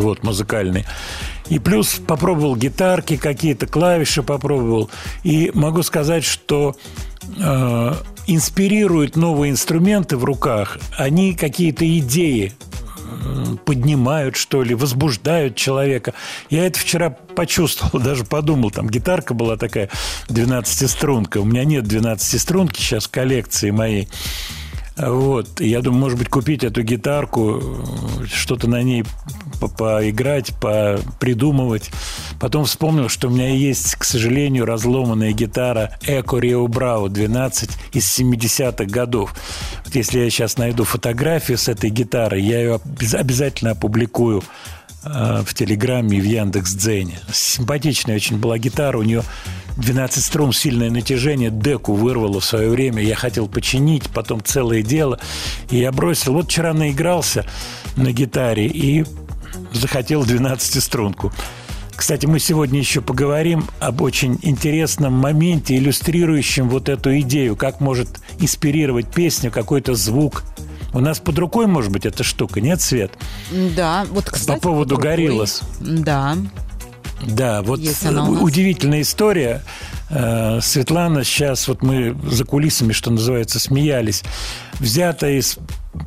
Вот, 0.00 0.22
музыкальные. 0.22 0.84
И 1.48 1.58
плюс 1.58 2.00
попробовал 2.06 2.56
гитарки 2.56 3.16
какие-то, 3.16 3.66
клавиши 3.66 4.22
попробовал. 4.22 4.90
И 5.22 5.50
могу 5.54 5.82
сказать, 5.82 6.24
что 6.24 6.76
э, 7.38 7.94
инспирируют 8.26 9.16
новые 9.16 9.50
инструменты 9.50 10.16
в 10.16 10.24
руках. 10.24 10.78
Они 10.96 11.34
какие-то 11.34 11.86
идеи 11.98 12.54
э, 12.96 13.56
поднимают, 13.64 14.36
что 14.36 14.62
ли, 14.62 14.74
возбуждают 14.74 15.56
человека. 15.56 16.14
Я 16.48 16.66
это 16.66 16.78
вчера 16.78 17.10
почувствовал, 17.10 18.00
даже 18.04 18.24
подумал, 18.24 18.70
там 18.70 18.88
гитарка 18.88 19.34
была 19.34 19.56
такая 19.56 19.90
12-струнка. 20.28 21.38
У 21.38 21.44
меня 21.44 21.64
нет 21.64 21.84
12-струнки 21.84 22.78
сейчас 22.78 23.06
в 23.06 23.10
коллекции 23.10 23.70
моей. 23.70 24.08
Вот. 24.96 25.60
Я 25.60 25.80
думаю, 25.80 26.00
может 26.02 26.18
быть, 26.18 26.28
купить 26.28 26.64
эту 26.64 26.82
гитарку, 26.82 27.62
что-то 28.30 28.68
на 28.68 28.82
ней 28.82 29.04
по- 29.60 29.68
поиграть, 29.68 30.52
придумывать. 31.18 31.90
Потом 32.38 32.64
вспомнил, 32.66 33.08
что 33.08 33.28
у 33.28 33.30
меня 33.30 33.48
есть, 33.48 33.94
к 33.96 34.04
сожалению, 34.04 34.66
разломанная 34.66 35.32
гитара 35.32 35.96
Эко 36.06 36.36
Рио 36.38 36.66
Брау 36.66 37.08
12 37.08 37.70
из 37.92 38.18
70-х 38.20 38.84
годов. 38.84 39.34
Вот 39.84 39.94
если 39.94 40.20
я 40.20 40.28
сейчас 40.30 40.58
найду 40.58 40.84
фотографию 40.84 41.56
с 41.56 41.68
этой 41.68 41.90
гитарой, 41.90 42.42
я 42.42 42.58
ее 42.60 42.74
обяз- 42.84 43.14
обязательно 43.14 43.70
опубликую 43.70 44.42
э, 45.04 45.42
в 45.46 45.54
Телеграме 45.54 46.18
и 46.18 46.20
в 46.20 46.24
Яндекс.Дзене. 46.24 47.18
Симпатичная 47.32 48.16
очень 48.16 48.38
была 48.38 48.58
гитара, 48.58 48.98
у 48.98 49.02
нее 49.02 49.22
12 49.76 50.24
струн, 50.24 50.52
сильное 50.52 50.90
натяжение, 50.90 51.50
деку 51.50 51.94
вырвало 51.94 52.40
в 52.40 52.44
свое 52.44 52.68
время. 52.68 53.02
Я 53.02 53.14
хотел 53.14 53.48
починить, 53.48 54.08
потом 54.10 54.42
целое 54.42 54.82
дело. 54.82 55.18
И 55.70 55.78
я 55.78 55.92
бросил. 55.92 56.34
Вот 56.34 56.46
вчера 56.46 56.72
наигрался 56.72 57.46
на 57.96 58.12
гитаре 58.12 58.66
и 58.66 59.04
захотел 59.72 60.24
12-струнку. 60.24 61.32
Кстати, 61.94 62.26
мы 62.26 62.38
сегодня 62.38 62.78
еще 62.78 63.00
поговорим 63.00 63.64
об 63.78 64.00
очень 64.00 64.38
интересном 64.42 65.12
моменте, 65.12 65.76
иллюстрирующем 65.76 66.68
вот 66.68 66.88
эту 66.88 67.18
идею, 67.20 67.54
как 67.54 67.80
может 67.80 68.08
инспирировать 68.38 69.06
песню 69.06 69.50
какой-то 69.50 69.94
звук. 69.94 70.42
У 70.94 71.00
нас 71.00 71.20
под 71.20 71.38
рукой, 71.38 71.66
может 71.66 71.92
быть, 71.92 72.04
эта 72.04 72.22
штука, 72.24 72.60
нет, 72.60 72.80
Свет? 72.80 73.12
Да, 73.76 74.04
вот, 74.10 74.30
кстати... 74.30 74.58
По 74.58 74.68
поводу. 74.68 74.98
«Гориллас». 74.98 75.62
Да. 75.80 76.36
Да, 77.26 77.62
вот 77.62 77.80
нас. 77.80 78.42
удивительная 78.42 79.02
история. 79.02 79.62
Э, 80.10 80.60
Светлана 80.60 81.24
сейчас, 81.24 81.68
вот 81.68 81.82
мы 81.82 82.16
за 82.30 82.44
кулисами, 82.44 82.92
что 82.92 83.10
называется, 83.10 83.58
смеялись, 83.60 84.22
взята 84.78 85.28
из 85.28 85.58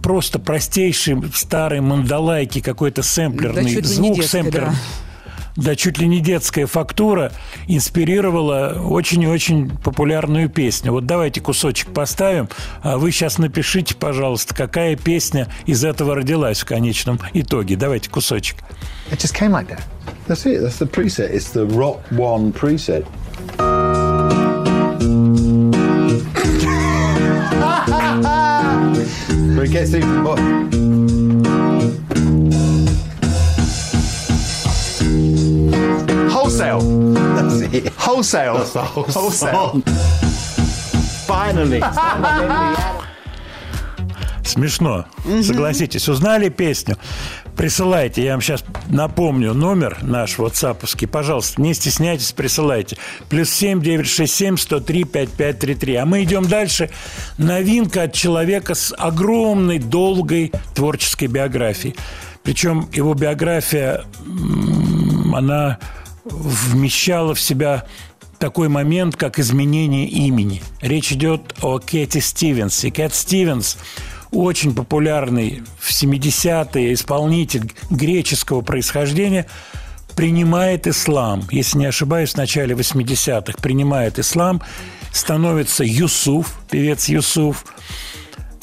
просто 0.03 0.39
простейшей 0.39 1.21
старой 1.33 1.81
мандалайки 1.81 2.59
какой-то 2.59 3.01
сэмплерный 3.03 3.75
Да, 3.81 3.87
звук 3.87 4.23
сэмплер. 4.23 4.65
да. 4.65 4.75
Да, 5.55 5.75
чуть 5.75 5.97
ли 5.99 6.07
не 6.07 6.19
детская 6.19 6.65
фактура 6.65 7.31
инспирировала 7.67 8.77
очень 8.83 9.21
и 9.23 9.27
очень 9.27 9.69
популярную 9.69 10.49
песню. 10.49 10.91
Вот 10.91 11.05
давайте 11.05 11.39
кусочек 11.39 11.93
поставим, 11.93 12.49
а 12.81 12.97
вы 12.97 13.11
сейчас 13.11 13.37
напишите, 13.37 13.95
пожалуйста, 13.95 14.53
какая 14.53 14.97
песня 14.97 15.47
из 15.65 15.85
этого 15.85 16.15
родилась 16.15 16.59
в 16.59 16.65
конечном 16.65 17.19
итоге. 17.33 17.77
Давайте 17.77 18.09
кусочек. 18.09 18.57
It 19.11 19.19
just 19.19 19.33
came 19.33 19.51
like 19.51 19.67
that. 19.69 19.81
That's 20.27 20.45
it. 20.45 20.61
That's 20.61 20.77
the 20.77 20.89
preset. 20.89 21.31
It's 21.31 21.51
the 21.51 21.65
Rock 21.65 22.01
One 22.11 22.51
preset. 22.51 23.05
But 29.55 29.63
it 29.63 29.71
gets 29.71 29.93
even 29.93 30.23
more. 30.23 30.84
Wholesale. 36.45 36.79
That's 37.33 37.61
it. 37.73 37.87
Wholesale. 37.97 38.57
That's 38.59 38.73
the 38.73 38.83
wholesale. 38.83 39.81
Finally. 41.25 41.81
Смешно. 44.43 45.05
Согласитесь, 45.41 46.07
узнали 46.07 46.49
песню? 46.49 46.97
Присылайте, 47.57 48.23
я 48.23 48.33
вам 48.33 48.41
сейчас 48.41 48.63
напомню 48.89 49.55
номер 49.55 49.97
наш 50.03 50.37
ватсаповский. 50.37 51.07
Пожалуйста, 51.07 51.59
не 51.63 51.73
стесняйтесь, 51.73 52.31
присылайте. 52.31 52.97
Плюс 53.27 53.49
семь 53.49 53.81
девять 53.81 54.05
шесть 54.07 54.35
семь 54.35 54.55
сто 54.57 54.79
три 54.79 55.03
пять 55.03 55.31
пять 55.31 55.57
три 55.57 55.73
три. 55.73 55.95
А 55.95 56.05
мы 56.05 56.21
идем 56.21 56.47
дальше. 56.47 56.91
Новинка 57.39 58.03
от 58.03 58.13
человека 58.13 58.75
с 58.75 58.93
огромной, 58.95 59.79
долгой 59.79 60.51
творческой 60.75 61.25
биографией. 61.25 61.95
Причем 62.43 62.87
его 62.93 63.15
биография, 63.15 64.03
она 65.33 65.79
вмещала 66.25 67.33
в 67.33 67.39
себя 67.39 67.85
такой 68.39 68.67
момент, 68.67 69.15
как 69.15 69.39
изменение 69.39 70.07
имени. 70.07 70.61
Речь 70.81 71.11
идет 71.11 71.55
о 71.61 71.79
Кэти 71.79 72.19
Стивенс. 72.19 72.83
И 72.83 72.91
Кэт 72.91 73.13
Стивенс 73.13 73.77
очень 74.31 74.75
популярный 74.75 75.63
в 75.79 75.91
70-е 75.91 76.93
исполнитель 76.93 77.71
греческого 77.89 78.61
происхождения 78.61 79.47
принимает 80.15 80.87
ислам. 80.87 81.43
Если 81.51 81.77
не 81.77 81.85
ошибаюсь, 81.85 82.33
в 82.33 82.37
начале 82.37 82.75
80-х 82.75 83.57
принимает 83.61 84.19
ислам, 84.19 84.61
становится 85.11 85.83
Юсуф, 85.83 86.59
певец 86.69 87.07
Юсуф. 87.07 87.65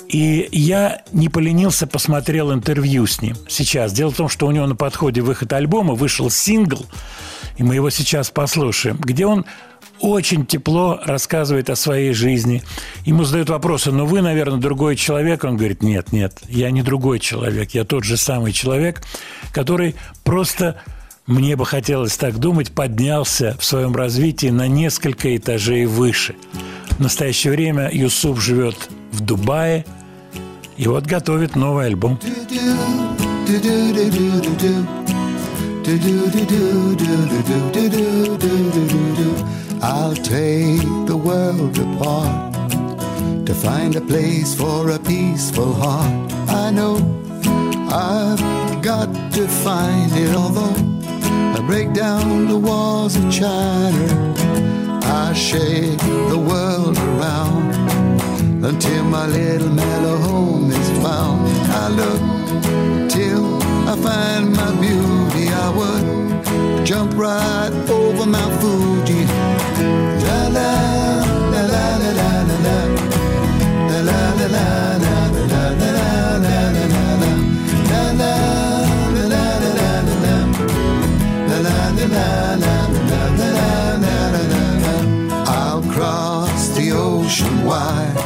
И 0.09 0.49
я 0.53 1.03
не 1.13 1.31
поленился, 1.31 1.87
посмотрел 1.87 2.53
интервью 2.53 3.07
с 3.07 3.23
ним 3.23 3.37
сейчас. 3.49 3.93
Дело 3.95 4.11
в 4.11 4.17
том, 4.17 4.29
что 4.29 4.47
у 4.47 4.51
него 4.51 4.67
на 4.67 4.77
подходе 4.77 5.23
выход 5.23 5.53
альбома 5.55 5.95
вышел 5.95 6.31
сингл, 6.31 6.85
и 7.57 7.63
мы 7.63 7.75
его 7.75 7.91
сейчас 7.91 8.31
послушаем, 8.31 8.97
где 8.99 9.27
он 9.27 9.45
очень 10.01 10.45
тепло 10.45 11.01
рассказывает 11.05 11.71
о 11.71 11.77
своей 11.77 12.13
жизни. 12.13 12.63
Ему 13.05 13.25
задают 13.25 13.51
вопросы, 13.51 13.93
ну 13.93 14.05
вы, 14.05 14.21
наверное, 14.21 14.59
другой 14.59 14.97
человек. 14.97 15.45
Он 15.45 15.57
говорит, 15.57 15.83
нет, 15.83 16.13
нет, 16.13 16.41
я 16.49 16.71
не 16.71 16.83
другой 16.83 17.21
человек, 17.21 17.71
я 17.71 17.85
тот 17.85 18.05
же 18.05 18.17
самый 18.17 18.53
человек, 18.53 19.03
который 19.53 19.95
просто, 20.25 20.83
мне 21.27 21.57
бы 21.57 21.65
хотелось 21.65 22.17
так 22.17 22.39
думать, 22.39 22.73
поднялся 22.73 23.57
в 23.59 23.65
своем 23.65 23.95
развитии 23.95 24.49
на 24.49 24.67
несколько 24.67 25.37
этажей 25.37 25.87
выше. 25.87 26.35
В 26.91 27.01
настоящее 27.01 27.53
время 27.53 27.89
Юсуф 27.93 28.43
живет 28.43 28.77
в 29.13 29.21
Дубае, 29.21 29.87
и 30.77 30.89
вот 30.89 31.07
готовит 31.07 31.55
новый 31.55 31.87
альбом. 31.87 32.19
I'll 39.83 40.15
take 40.15 40.81
the 41.07 41.17
world 41.17 41.77
apart 41.77 42.55
to 43.47 43.53
find 43.55 43.97
a 43.97 44.01
place 44.01 44.55
for 44.55 44.91
a 44.91 44.99
peaceful 45.01 45.75
heart. 45.75 46.33
I 46.49 46.71
know 46.71 46.97
I've 47.91 48.81
got 48.81 49.09
to 49.33 49.49
find 49.49 50.13
it, 50.13 50.37
although 50.37 50.77
I 51.57 51.61
break 51.67 51.93
down 51.93 52.47
the 52.47 52.59
walls 52.59 53.17
of 53.17 53.29
China. 53.33 54.35
I 55.03 55.33
shake 55.33 55.99
the 55.99 56.39
world 56.39 56.97
around 56.97 57.75
until 58.65 59.03
my 59.05 59.27
little 59.27 59.71
mellow 59.71 60.17
home 60.19 60.71
is 60.71 60.91
found. 61.03 61.49
I 61.73 61.89
look 61.89 62.23
I 63.93 63.97
find 63.97 64.57
my 64.57 64.71
beauty. 64.81 65.49
I 65.53 65.69
would 65.77 66.87
jump 66.87 67.13
right 67.15 67.71
over 67.91 68.25
Mount 68.25 68.55
Fuji. 68.59 69.27
La 70.25 70.49
la 70.49 70.73
la 71.53 71.63
la 71.75 71.85
la 72.01 72.13
la 72.19 72.31
la 72.33 72.79
la 73.91 74.01
la 74.01 74.21
la 74.23 74.47
la 74.47 74.57
la 74.57 75.05
la 75.05 75.27
la 75.27 75.53
la 75.53 75.83
la 75.83 76.01
la 76.01 76.97
la 84.73 84.97
I'll 85.53 85.83
cross 85.93 86.69
the 86.69 86.93
ocean 86.93 87.67
wide 87.67 88.17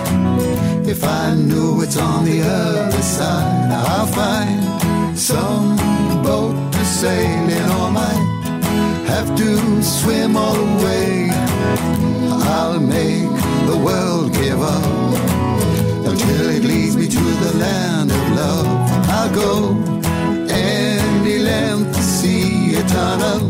if 0.87 1.03
I 1.03 1.35
knew 1.35 1.83
it's 1.83 1.97
on 1.97 2.25
the 2.25 2.43
other 2.43 3.03
side. 3.03 3.73
I'll 3.73 4.07
find 4.07 4.86
some 5.17 5.77
boat 6.23 6.55
to 6.73 6.85
sail 6.85 7.49
in, 7.49 7.71
or 7.71 7.91
might 7.91 8.53
have 9.09 9.35
to 9.35 9.83
swim 9.83 10.37
all 10.37 10.55
the 10.55 10.85
way. 10.85 11.31
I'll 12.45 12.79
make 12.79 13.31
the 13.67 13.79
world 13.83 14.35
give 14.35 14.61
up 14.61 14.85
until 16.07 16.51
it 16.51 16.65
leads 16.65 16.97
me 16.97 17.09
to 17.09 17.19
the 17.19 17.57
land 17.57 18.11
of 18.13 18.33
love. 18.33 18.67
I'll 19.09 19.35
go 19.35 19.75
any 20.51 21.39
length 21.39 21.97
to 21.97 22.03
see 22.03 22.75
a 22.77 22.83
tunnel 22.83 23.41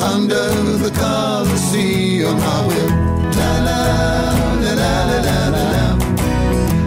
under 0.00 0.52
the 0.78 0.92
Colosseum. 0.96 2.38
I 2.38 2.66
will. 2.68 2.90
La 3.38 3.52
la 3.66 3.78
la 3.86 4.04
la 4.62 4.72
la 4.74 5.26
la 5.26 5.48
la 5.50 5.86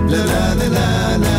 la 0.07 0.23
la 0.23 0.67
la 0.69 1.17
la. 1.17 1.38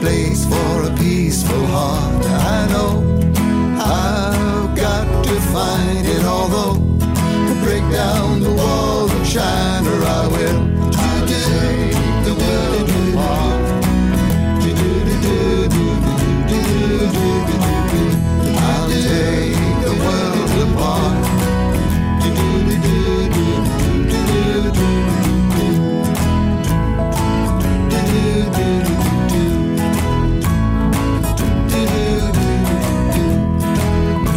Place 0.00 0.44
for 0.44 0.82
a 0.82 0.90
peaceful 0.96 1.66
heart. 1.66 2.24
I 2.26 2.66
know 2.72 3.02
I've 3.78 4.76
got 4.76 5.24
to 5.24 5.40
find 5.52 6.06
it, 6.06 6.24
although 6.24 6.74
to 7.48 7.54
break 7.64 7.84
down 7.90 8.40
the 8.40 8.52
walls 8.52 9.12
of 9.12 9.24
China, 9.28 9.90
I 9.90 10.26
will. 10.34 10.62
To 11.26 11.36
take 11.50 11.96
the 12.24 12.34
world 12.42 12.88
apart. 13.08 13.66
I'll 18.68 18.88
take 18.88 19.56
the 19.84 19.94
world 20.04 20.50
apart. 20.70 21.16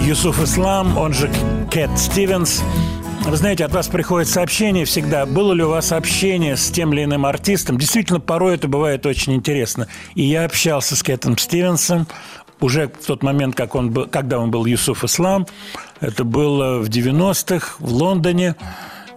Юсуф 0.09 0.41
Ислам, 0.41 0.97
он 0.97 1.13
же 1.13 1.29
Кэт 1.69 1.91
Стивенс. 1.95 2.63
Вы 3.27 3.37
знаете, 3.37 3.63
от 3.63 3.73
вас 3.73 3.89
приходит 3.89 4.27
сообщение 4.27 4.85
всегда. 4.85 5.27
Было 5.27 5.53
ли 5.53 5.61
у 5.61 5.69
вас 5.69 5.91
общение 5.91 6.57
с 6.57 6.71
тем 6.71 6.93
или 6.93 7.03
иным 7.03 7.27
артистом? 7.27 7.77
Действительно, 7.77 8.19
порой 8.19 8.55
это 8.55 8.67
бывает 8.67 9.05
очень 9.05 9.35
интересно. 9.35 9.87
И 10.15 10.23
я 10.23 10.45
общался 10.45 10.95
с 10.95 11.03
Кэтом 11.03 11.37
Стивенсом 11.37 12.07
уже 12.59 12.87
в 12.87 13.05
тот 13.05 13.21
момент, 13.21 13.53
как 13.53 13.75
он 13.75 13.91
был, 13.91 14.07
когда 14.07 14.39
он 14.39 14.49
был 14.49 14.65
Юсуф 14.65 15.03
Ислам. 15.03 15.45
Это 16.01 16.23
было 16.23 16.79
в 16.79 16.89
90-х 16.89 17.75
в 17.77 17.93
Лондоне. 17.93 18.55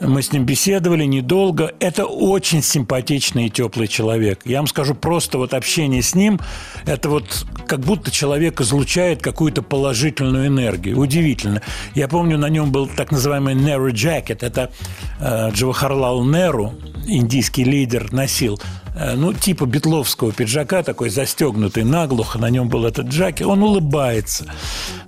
Мы 0.04 0.20
с 0.20 0.32
ним 0.32 0.44
беседовали 0.44 1.04
недолго. 1.04 1.72
Это 1.78 2.06
очень 2.06 2.60
симпатичный 2.60 3.46
и 3.46 3.50
теплый 3.50 3.86
человек. 3.86 4.40
Я 4.44 4.58
вам 4.58 4.66
скажу, 4.66 4.94
просто 4.94 5.38
вот 5.38 5.54
общение 5.54 6.02
с 6.02 6.16
ним, 6.16 6.40
это 6.86 7.08
вот 7.08 7.46
как 7.68 7.80
будто 7.80 8.10
человек 8.10 8.60
излучает 8.60 9.22
какую-то 9.22 9.62
положительную 9.62 10.48
энергию. 10.48 10.98
Удивительно. 10.98 11.62
Я 11.94 12.08
помню, 12.08 12.36
на 12.36 12.48
нем 12.48 12.72
был 12.72 12.88
так 12.88 13.12
называемый 13.12 13.54
Nehru 13.54 13.92
Jacket. 13.92 14.38
Это 14.40 14.72
э, 15.20 15.50
Джавахарлал 15.52 16.24
Неру, 16.24 16.74
индийский 17.06 17.62
лидер, 17.62 18.12
носил 18.12 18.60
ну, 18.94 19.32
типа 19.32 19.66
битловского 19.66 20.32
пиджака, 20.32 20.82
такой 20.82 21.10
застегнутый 21.10 21.84
наглухо, 21.84 22.38
на 22.38 22.50
нем 22.50 22.68
был 22.68 22.84
этот 22.84 23.06
джакет, 23.06 23.46
он 23.46 23.62
улыбается. 23.62 24.46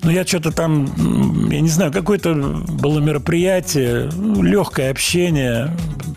Но 0.02 0.10
я 0.10 0.26
что-то 0.26 0.52
там, 0.52 1.50
я 1.50 1.60
не 1.60 1.68
знаю, 1.68 1.92
какое-то 1.92 2.34
было 2.34 2.98
мероприятие, 3.00 4.10
ну, 4.16 4.42
легкое 4.42 4.90
общение, 4.90 5.70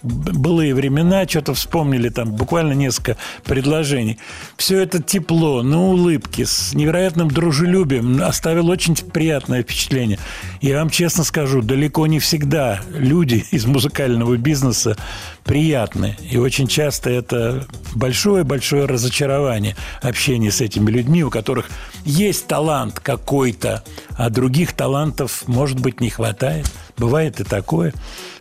былые 0.03 0.74
времена, 0.74 1.28
что-то 1.28 1.53
вспомнили 1.53 2.09
там, 2.09 2.32
буквально 2.32 2.74
несколько 2.74 3.18
предложений. 3.43 4.20
Все 4.55 4.82
это 4.82 5.01
тепло, 5.01 5.61
на 5.63 5.82
улыбке, 5.82 6.45
с 6.45 6.74
невероятным 6.74 7.30
дружелюбием 7.30 8.22
оставил 8.24 8.70
очень 8.70 8.95
приятное 8.95 9.63
впечатление. 9.63 10.20
Я 10.61 10.80
вам 10.80 10.89
честно 10.89 11.24
скажу, 11.24 11.61
далеко 11.61 12.07
не 12.07 12.20
всегда 12.20 12.82
люди 12.89 13.45
из 13.51 13.65
музыкального 13.65 14.38
бизнеса 14.38 14.97
приятны. 15.43 16.18
И 16.30 16.38
очень 16.38 16.68
часто 16.68 17.09
это 17.09 17.56
большое-большое 17.95 18.85
разочарование 18.85 19.75
общения 20.01 20.51
с 20.51 20.61
этими 20.61 20.91
людьми, 20.91 21.23
у 21.23 21.29
которых 21.29 21.69
есть 22.05 22.47
талант 22.47 22.99
какой-то, 22.99 23.83
а 24.11 24.29
других 24.29 24.73
талантов, 24.73 25.43
может 25.47 25.79
быть, 25.79 25.99
не 26.01 26.09
хватает. 26.09 26.69
Бывает 26.97 27.39
и 27.39 27.43
такое. 27.43 27.93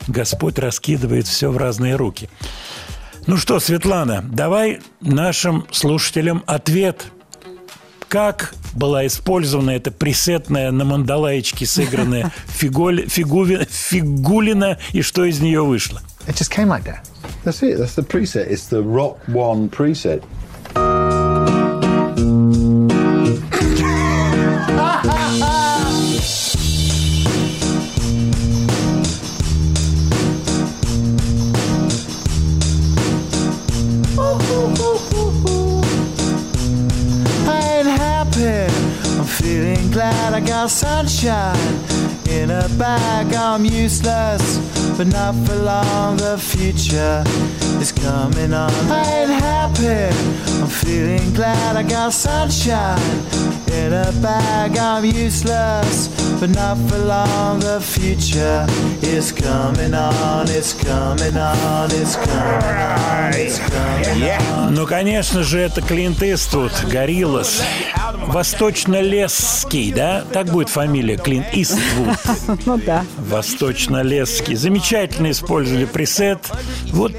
Господь 0.08 0.58
раскидывает 0.58 1.26
все 1.26 1.50
в 1.50 1.56
разные 1.56 1.96
руки. 1.96 2.28
Ну 3.26 3.36
что, 3.36 3.58
Светлана, 3.58 4.22
давай 4.22 4.80
нашим 5.00 5.66
слушателям 5.72 6.44
ответ. 6.46 7.06
Как 8.08 8.54
была 8.72 9.04
использована 9.06 9.70
эта 9.70 9.90
пресетная 9.90 10.70
на 10.70 10.84
мандалаечке 10.84 11.66
сыгранная 11.66 12.32
фигуви- 12.46 13.08
фигулина 13.68 14.78
и 14.92 15.02
что 15.02 15.24
из 15.24 15.40
нее 15.40 15.62
вышло? 15.62 16.00
It 16.27 16.35
just 16.37 16.51
came 16.51 16.68
like 16.68 16.85
that. 16.85 17.09
That's 17.45 17.62
it. 17.62 17.79
That's 17.79 17.95
the 17.95 18.03
preset. 18.03 18.49
It's 18.49 18.68
the 18.68 18.83
Rock 18.83 19.18
One 19.29 19.68
preset. 19.68 20.24
Glad 40.11 40.34
I 40.34 40.40
got 40.40 40.70
sunshine 40.70 41.74
in 42.28 42.50
a 42.50 42.68
bag. 42.78 43.34
I'm 43.34 43.64
useless, 43.64 44.44
but 44.96 45.09
not 45.09 45.34
for 45.44 45.57
long. 45.57 46.16
The 46.16 46.38
future 46.38 47.24
is 47.81 47.93
coming 47.93 48.53
on. 48.53 48.70
I 48.91 49.03
ain't 49.22 49.31
happy. 49.43 50.14
I'm 50.61 50.68
feeling 50.68 51.33
glad 51.35 51.77
I 51.77 51.83
got 51.83 52.12
sunshine 52.12 53.01
in 53.72 53.93
a 53.93 54.12
bag. 54.22 54.77
I'm 54.79 55.05
useless, 55.05 56.09
but 56.41 56.51
not 56.51 56.77
for 56.89 56.99
long. 56.99 57.61
The 57.61 57.81
future 57.81 58.66
is 59.03 59.33
coming 59.33 59.95
on. 59.95 60.47
It's 60.49 60.72
coming 60.72 61.37
on. 61.37 61.91
It's 61.93 62.16
coming 62.16 62.79
on. 62.79 63.33
It's 63.35 63.59
coming 63.59 64.22
on. 64.22 64.72
Ну, 64.72 64.87
конечно 64.87 65.43
же, 65.43 65.61
это 65.61 65.81
Клинт 65.81 66.22
Иствуд, 66.22 66.72
Гориллас. 66.91 67.62
Восточно-Лесский, 68.27 69.93
да? 69.93 70.24
Так 70.33 70.51
будет 70.51 70.68
фамилия, 70.68 71.16
Клинт 71.16 71.47
Иствуд. 71.53 72.16
Ну 72.66 72.79
да. 72.79 73.05
Восточно-Лесский. 73.18 74.57
Замечательно 74.57 75.31
использовали 75.31 75.85
пресет. 75.85 76.41
Вот 76.93 77.12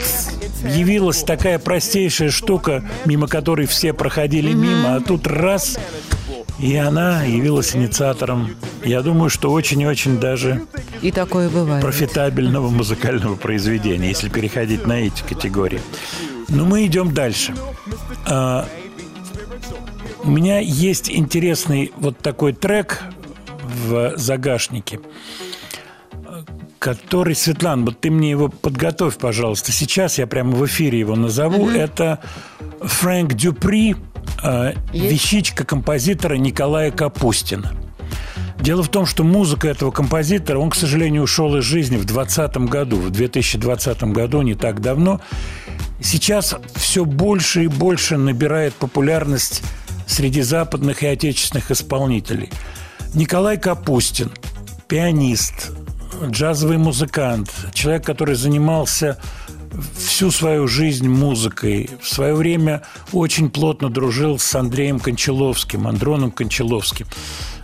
явилась 0.64 1.24
такая 1.24 1.60
простейшая 1.60 2.30
штука, 2.30 2.84
мимо 3.06 3.28
которой 3.28 3.68
все 3.68 3.94
проходили 3.94 4.54
мимо, 4.54 4.96
а 4.96 5.02
тут 5.02 5.28
раз, 5.28 5.78
и 6.60 6.76
она 6.76 7.24
явилась 7.24 7.76
инициатором. 7.76 8.56
Я 8.84 9.02
думаю, 9.02 9.30
что 9.30 9.52
очень 9.52 9.82
и 9.82 9.86
очень 9.88 10.20
даже 10.20 10.64
И 11.02 11.12
такое 11.12 11.50
бывает. 11.50 11.84
профитабельного 11.84 12.70
музыкального 12.70 13.36
произведения, 13.36 14.08
если 14.10 14.30
переходить 14.30 14.86
на 14.88 14.94
эти 14.94 15.22
категории. 15.22 15.82
Но 16.50 16.66
мы 16.66 16.86
идем 16.86 17.14
дальше. 17.14 17.54
А, 18.26 18.68
у 20.24 20.32
меня 20.32 20.60
есть 20.60 21.10
интересный 21.12 21.92
вот 21.98 22.18
такой 22.20 22.54
трек 22.54 23.04
в 23.88 24.14
загашнике, 24.18 25.00
который, 26.80 27.36
Светлана, 27.36 27.86
вот 27.86 28.00
ты 28.00 28.10
мне 28.10 28.30
его 28.30 28.50
подготовь, 28.50 29.18
пожалуйста. 29.18 29.72
Сейчас 29.72 30.18
я 30.18 30.28
прямо 30.28 30.52
в 30.52 30.66
эфире 30.66 31.00
его 31.00 31.16
назову. 31.16 31.70
Это 31.70 32.20
Фрэнк 32.82 33.34
Дюпри, 33.34 33.96
э, 34.44 34.74
вещичка 34.94 35.66
композитора 35.66 36.36
Николая 36.36 36.92
Капустина. 36.92 37.74
Дело 38.60 38.84
в 38.84 38.90
том, 38.90 39.06
что 39.06 39.24
музыка 39.24 39.68
этого 39.68 39.92
композитора, 39.92 40.60
он, 40.60 40.72
к 40.72 40.76
сожалению, 40.76 41.24
ушел 41.24 41.56
из 41.58 41.64
жизни 41.64 41.98
в 41.98 42.06
2020 42.06 42.70
году, 42.70 42.98
в 42.98 43.10
2020 43.12 44.04
году, 44.14 44.42
не 44.42 44.56
так 44.56 44.82
давно. 44.82 45.22
Сейчас 46.02 46.56
все 46.76 47.06
больше 47.06 47.66
и 47.66 47.68
больше 47.68 48.18
набирает 48.18 48.74
популярность 48.74 49.62
среди 50.06 50.42
западных 50.42 51.04
и 51.04 51.08
отечественных 51.08 51.72
исполнителей. 51.72 52.50
Николай 53.14 53.58
Капустин, 53.58 54.32
пианист, 54.88 55.72
джазовый 56.26 56.78
музыкант, 56.78 57.54
человек, 57.74 58.06
который 58.06 58.36
занимался 58.36 59.20
всю 59.98 60.32
свою 60.32 60.68
жизнь 60.68 61.08
музыкой. 61.08 61.90
В 62.02 62.08
свое 62.08 62.34
время 62.34 62.84
очень 63.12 63.50
плотно 63.50 63.90
дружил 63.90 64.40
с 64.40 64.56
Андреем 64.56 65.00
Кончаловским, 65.00 65.88
Андроном 65.88 66.32
Кончаловским. 66.32 67.08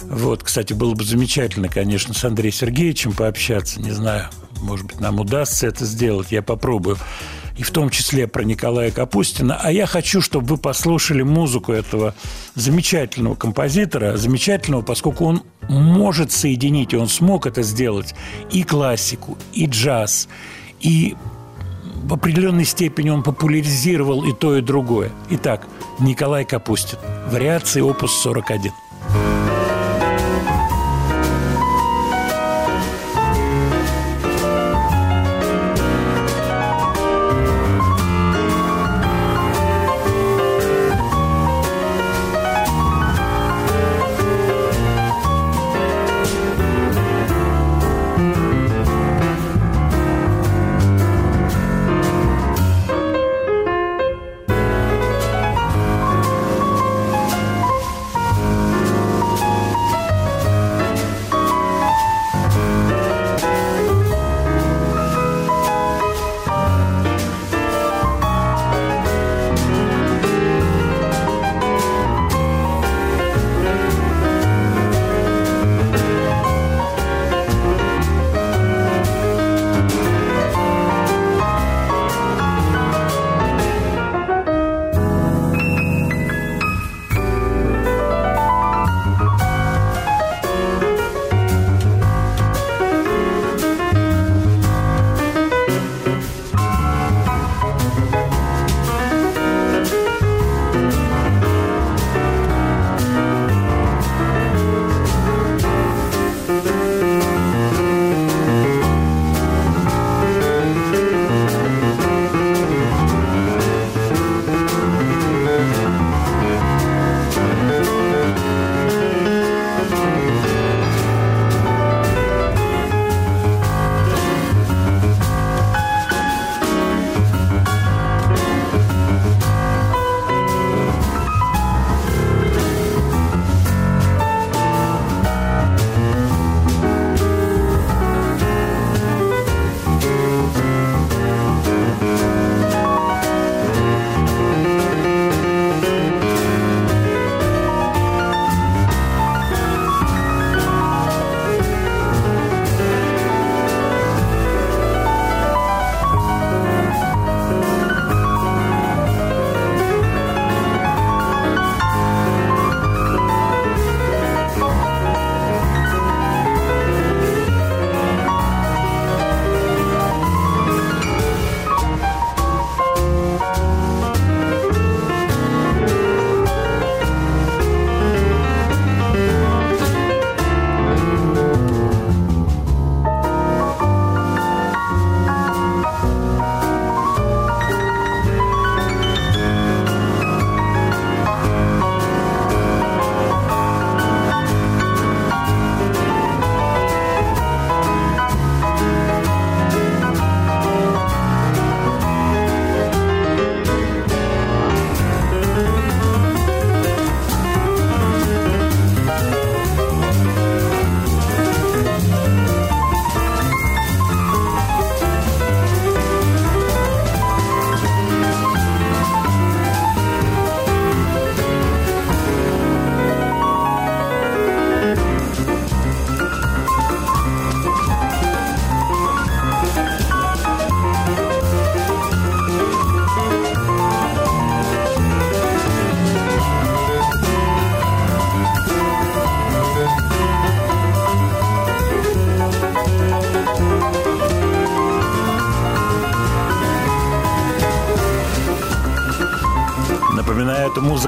Вот, 0.04 0.44
кстати, 0.44 0.74
было 0.74 0.94
бы 0.94 1.04
замечательно, 1.04 1.70
конечно, 1.70 2.14
с 2.14 2.24
Андреем 2.24 2.54
Сергеевичем 2.54 3.14
пообщаться. 3.14 3.82
Не 3.82 3.92
знаю, 3.92 4.30
может 4.62 4.86
быть, 4.86 5.00
нам 5.00 5.20
удастся 5.20 5.68
это 5.68 5.86
сделать. 5.86 6.32
Я 6.32 6.42
попробую. 6.42 6.98
И 7.58 7.64
в 7.64 7.72
том 7.72 7.90
числе 7.90 8.28
про 8.28 8.44
Николая 8.44 8.92
Капустина. 8.92 9.60
А 9.62 9.72
я 9.72 9.86
хочу, 9.86 10.22
чтобы 10.22 10.48
вы 10.48 10.58
послушали 10.58 11.22
музыку 11.22 11.72
этого 11.72 12.16
замечательного 12.56 13.36
композитора. 13.36 14.18
Замечательного, 14.18 14.82
поскольку 14.82 15.26
он 15.26 15.44
может 15.70 16.32
соединить, 16.32 16.94
и 16.94 16.98
он 16.98 17.08
смог 17.08 17.46
это 17.46 17.62
сделать, 17.62 18.16
и 18.52 18.64
классику, 18.64 19.38
и 19.54 19.68
джаз, 19.68 20.28
и 20.80 21.16
в 22.04 22.14
определенной 22.14 22.66
степени 22.66 23.10
он 23.10 23.24
популяризировал 23.24 24.26
и 24.26 24.34
то, 24.34 24.58
и 24.58 24.62
другое. 24.62 25.12
Итак, 25.30 25.68
Николай 26.00 26.44
Капустин. 26.46 26.98
Вариации 27.30 27.82
опус 27.82 28.14
41. 28.22 28.72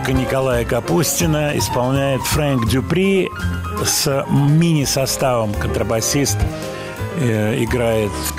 Музыка 0.06 0.22
Николая 0.22 0.66
Капустина, 0.66 1.58
исполняет 1.58 2.22
Фрэнк 2.22 2.68
Дюпри 2.68 3.32
с 3.84 4.26
мини-составом. 4.30 5.54
Контрабасист 5.54 6.38
э, 7.18 7.64
играет 7.64 8.12
Это 8.12 8.35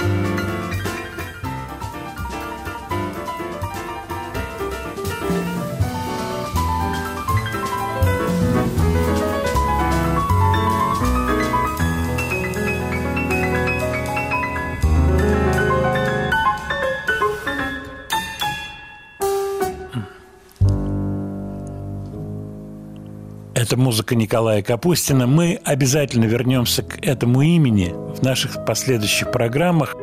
музыка 23.87 24.17
Николая 24.17 24.63
Капустина. 24.63 25.29
Мы 25.29 25.61
обязательно 25.63 26.25
вернемся 26.25 26.83
к 26.83 26.99
этому 27.07 27.43
имени 27.43 27.95
в 28.17 28.21
наших 28.21 28.65
последующих 28.65 29.31
программах. 29.31 29.95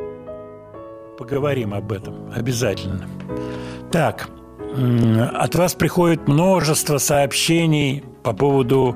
Поговорим 1.18 1.74
об 1.74 1.92
этом 1.92 2.32
обязательно. 2.34 3.06
Так, 3.92 4.30
от 5.34 5.56
вас 5.56 5.74
приходит 5.74 6.30
множество 6.30 6.98
сообщений 6.98 8.06
по 8.24 8.32
поводу 8.32 8.96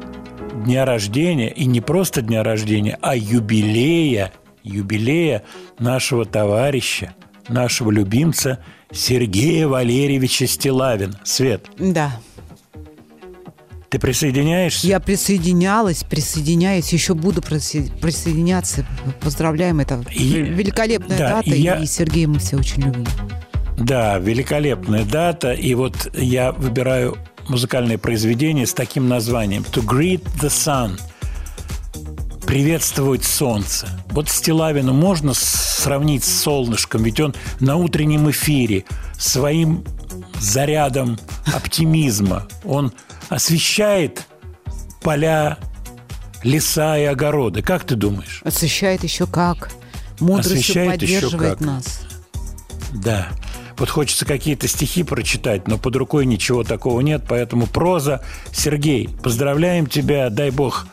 дня 0.63 0.85
рождения, 0.85 1.49
и 1.49 1.65
не 1.65 1.81
просто 1.81 2.21
дня 2.21 2.41
рождения, 2.41 2.97
а 3.01 3.13
юбилея, 3.13 4.31
юбилея 4.63 5.43
нашего 5.79 6.23
товарища, 6.23 7.13
нашего 7.49 7.91
любимца 7.91 8.63
Сергея 8.93 9.67
Валерьевича 9.67 10.47
Стилавина. 10.47 11.19
Свет, 11.25 11.65
Да. 11.77 12.21
Ты 13.89 13.99
присоединяешься? 13.99 14.85
Я 14.87 14.99
присоединялась, 14.99 16.03
присоединяюсь, 16.03 16.91
еще 16.91 17.13
буду 17.13 17.41
присоединяться. 17.41 18.85
Поздравляем, 19.21 19.79
это 19.79 20.03
И- 20.11 20.41
великолепная 20.41 21.17
да, 21.17 21.29
дата, 21.37 21.49
и 21.49 21.61
я- 21.61 21.75
и 21.77 21.85
Сергея 21.85 22.27
мы 22.27 22.39
все 22.39 22.57
очень 22.57 22.83
любим. 22.83 23.05
Да, 23.77 24.17
великолепная 24.17 25.05
дата. 25.05 25.53
И 25.53 25.73
вот 25.75 26.09
я 26.15 26.51
выбираю 26.51 27.17
музыкальное 27.47 27.97
произведение 27.97 28.65
с 28.65 28.73
таким 28.73 29.07
названием 29.07 29.63
«To 29.71 29.83
greet 29.85 30.23
the 30.41 30.49
sun» 30.49 30.99
приветствовать 32.45 33.23
солнце. 33.25 33.87
Вот 34.09 34.29
Стилавину 34.29 34.93
можно 34.93 35.33
сравнить 35.33 36.23
с 36.23 36.41
солнышком, 36.43 37.03
ведь 37.03 37.19
он 37.19 37.35
на 37.59 37.75
утреннем 37.75 38.29
эфире 38.31 38.85
своим 39.17 39.83
зарядом 40.39 41.17
оптимизма, 41.53 42.47
он 42.63 42.93
освещает 43.29 44.27
поля, 45.01 45.57
леса 46.43 46.97
и 46.97 47.03
огороды. 47.03 47.61
Как 47.61 47.83
ты 47.83 47.95
думаешь? 47.95 48.41
Освещает 48.43 49.03
еще 49.03 49.27
как. 49.27 49.71
Мудростью 50.19 50.53
Освещает 50.59 51.01
еще 51.01 51.21
поддерживает 51.21 51.57
как. 51.59 51.61
нас. 51.61 52.01
Да. 52.91 53.27
Вот 53.77 53.89
хочется 53.89 54.25
какие-то 54.25 54.67
стихи 54.67 55.03
прочитать, 55.03 55.67
но 55.67 55.77
под 55.77 55.95
рукой 55.95 56.25
ничего 56.25 56.63
такого 56.63 57.01
нет, 57.01 57.23
поэтому 57.29 57.67
проза. 57.67 58.23
Сергей, 58.51 59.07
поздравляем 59.21 59.85
тебя, 59.85 60.29
дай 60.31 60.49
бог 60.49 60.87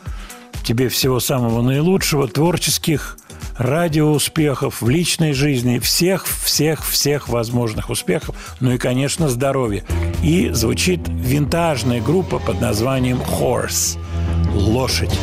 тебе 0.65 0.89
всего 0.89 1.19
самого 1.19 1.61
наилучшего, 1.61 2.27
творческих 2.27 3.17
радиоуспехов 3.57 4.81
в 4.81 4.89
личной 4.89 5.31
жизни, 5.33 5.79
всех, 5.79 6.25
всех, 6.27 6.85
всех 6.85 7.29
возможных 7.29 7.89
успехов, 7.89 8.55
ну 8.59 8.71
и, 8.71 8.77
конечно, 8.77 9.29
здоровья. 9.29 9.85
И 10.21 10.49
звучит 10.49 11.01
винтажная 11.07 12.01
группа 12.01 12.39
под 12.39 12.59
названием 12.59 13.19
Horse– 13.21 13.97
лошадь. 14.53 15.17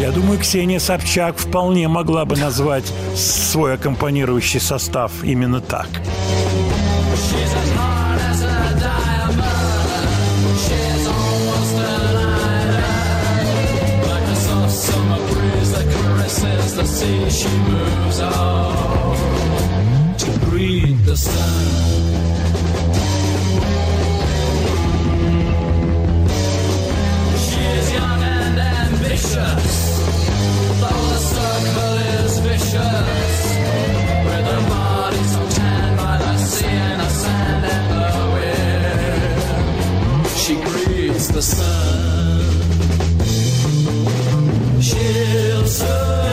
Я 0.00 0.10
думаю, 0.12 0.38
Ксения 0.38 0.78
Собчак 0.78 1.36
вполне 1.36 1.86
могла 1.86 2.24
бы 2.24 2.36
назвать 2.36 2.90
свой 3.14 3.74
аккомпанирующий 3.74 4.60
состав 4.60 5.12
именно 5.22 5.60
так. 5.60 5.88
She 17.40 17.48
moves 17.48 18.20
on 18.20 19.16
to 20.18 20.30
greet 20.44 20.96
the 21.06 21.16
sun. 21.16 21.64
She 27.44 27.60
is 27.78 27.92
young 27.94 28.22
and 28.22 28.58
ambitious, 28.58 29.68
though 30.80 31.04
the 31.12 31.20
circle 31.32 31.96
is 32.18 32.32
vicious. 32.40 33.38
With 34.26 34.46
her 34.52 34.64
body 34.68 35.22
so 35.32 35.42
tanned 35.56 35.96
by 35.96 36.16
the 36.18 36.36
sea 36.36 36.66
and 36.66 37.00
the 37.00 37.08
sand 37.08 37.64
and 37.76 37.86
the 37.94 38.06
wind, 38.36 39.40
she 40.42 40.54
greets 40.68 41.28
the 41.28 41.40
sun. 41.40 42.40
She'll 44.82 45.66
surrender, 45.66 46.29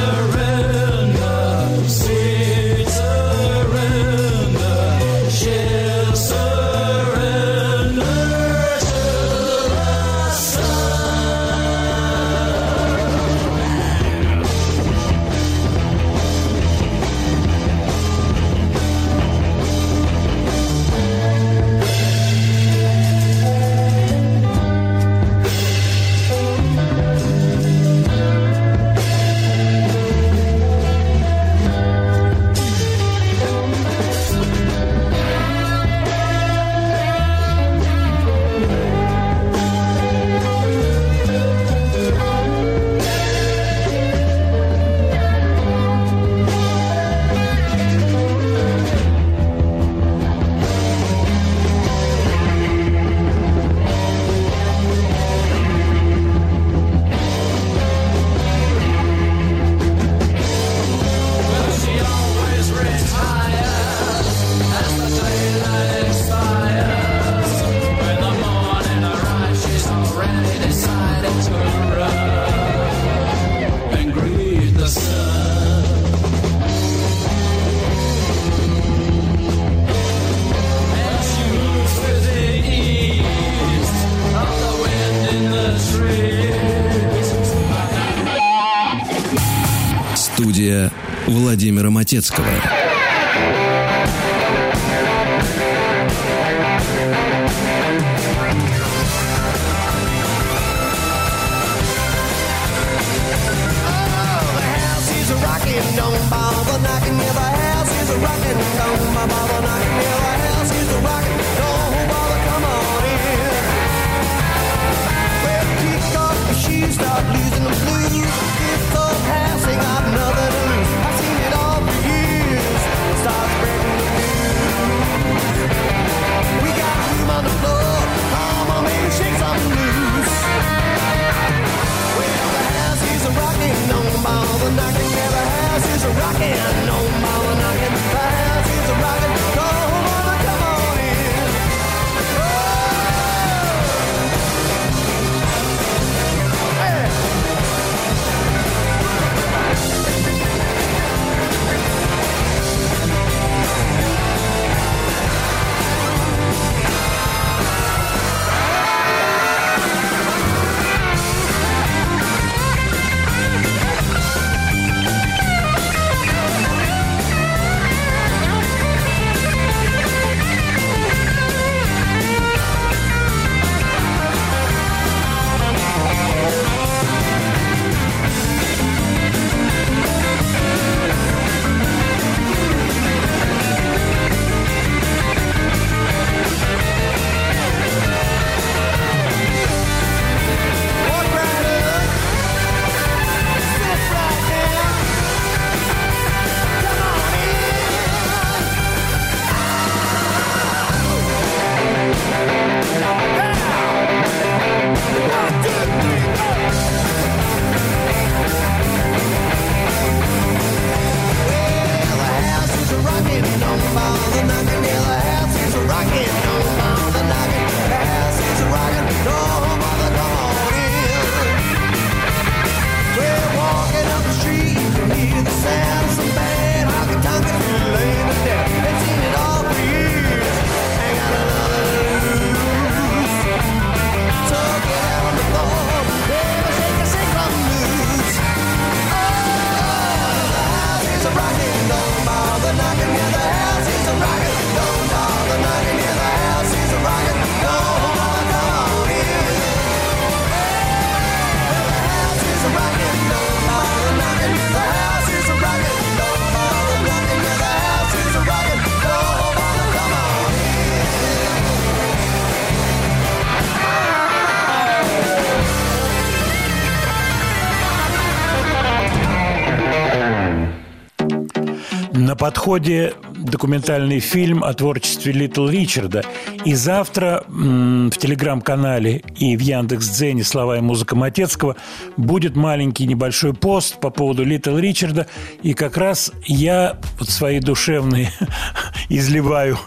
подходе 272.58 273.14
документальный 273.36 274.20
фильм 274.20 274.64
о 274.64 274.74
творчестве 274.74 275.32
Литл 275.32 275.68
Ричарда. 275.68 276.24
И 276.66 276.74
завтра 276.74 277.44
в 277.48 278.10
телеграм-канале 278.18 279.22
и 279.36 279.56
в 279.56 279.60
Яндекс.Дзене 279.60 280.44
«Слова 280.44 280.80
и 280.80 280.82
музыка 280.82 281.16
Матецкого» 281.16 281.76
будет 282.18 282.56
маленький 282.56 283.06
небольшой 283.06 283.54
пост 283.54 284.00
по 284.00 284.10
поводу 284.10 284.44
Литл 284.44 284.76
Ричарда. 284.76 285.28
И 285.62 285.76
как 285.76 285.98
раз 285.98 286.32
я 286.46 286.98
вот 287.20 287.30
свои 287.30 287.60
душевные 287.60 288.32
изливаю 289.10 289.78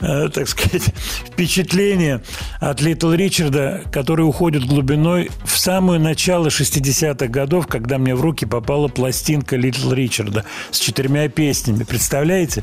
э, 0.00 0.28
так 0.32 0.48
сказать, 0.48 0.82
впечатления 1.26 2.22
от 2.60 2.80
Литл 2.80 3.12
Ричарда, 3.12 3.82
которые 3.92 4.26
уходят 4.26 4.64
глубиной 4.64 5.30
в 5.44 5.58
самое 5.58 6.00
начало 6.00 6.48
60-х 6.48 7.26
годов, 7.26 7.66
когда 7.66 7.98
мне 7.98 8.14
в 8.14 8.20
руки 8.20 8.46
попала 8.46 8.88
пластинка 8.88 9.56
Литл 9.56 9.92
Ричарда 9.92 10.44
с 10.70 10.78
четырьмя 10.78 11.28
песнями. 11.28 11.84
Представляете? 11.84 12.62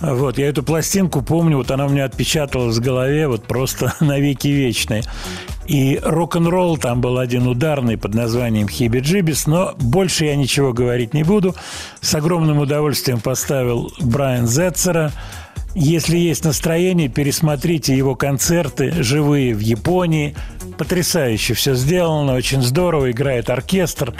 Вот, 0.00 0.38
я 0.38 0.48
эту 0.48 0.62
пластинку 0.62 1.22
помню, 1.22 1.58
вот 1.58 1.70
она 1.70 1.86
у 1.86 1.88
меня 1.88 2.04
отпечаталась 2.04 2.76
в 2.76 2.82
голове 2.82 3.28
вот 3.28 3.44
просто 3.44 3.94
навеки 4.00 4.48
вечные. 4.48 5.02
И 5.66 5.98
рок-н-ролл 6.02 6.76
там 6.76 7.00
был 7.00 7.18
один 7.18 7.46
ударный 7.46 7.96
под 7.96 8.14
названием 8.14 8.68
«Хиби 8.68 8.98
Джибис», 8.98 9.46
но 9.46 9.74
больше 9.78 10.26
я 10.26 10.36
ничего 10.36 10.74
говорить 10.74 11.14
не 11.14 11.22
буду. 11.22 11.54
С 12.02 12.14
огромным 12.14 12.58
удовольствием 12.58 13.18
поставил 13.18 13.90
Брайан 14.00 14.46
Зетцера– 14.46 15.10
если 15.74 16.16
есть 16.16 16.44
настроение, 16.44 17.08
пересмотрите 17.08 17.96
его 17.96 18.14
концерты 18.14 18.92
живые 19.02 19.54
в 19.54 19.60
Японии. 19.60 20.36
Потрясающе 20.78 21.54
все 21.54 21.74
сделано, 21.74 22.34
очень 22.34 22.62
здорово, 22.62 23.10
играет 23.10 23.50
оркестр 23.50 24.14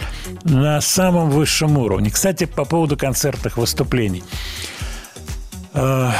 на 0.45 0.81
самом 0.81 1.31
высшем 1.31 1.79
уровне. 1.79 2.11
Кстати, 2.11 2.45
по 2.45 2.65
поводу 2.65 2.97
концертных 2.97 3.57
выступлений. 3.57 4.23
Э, 5.75 6.11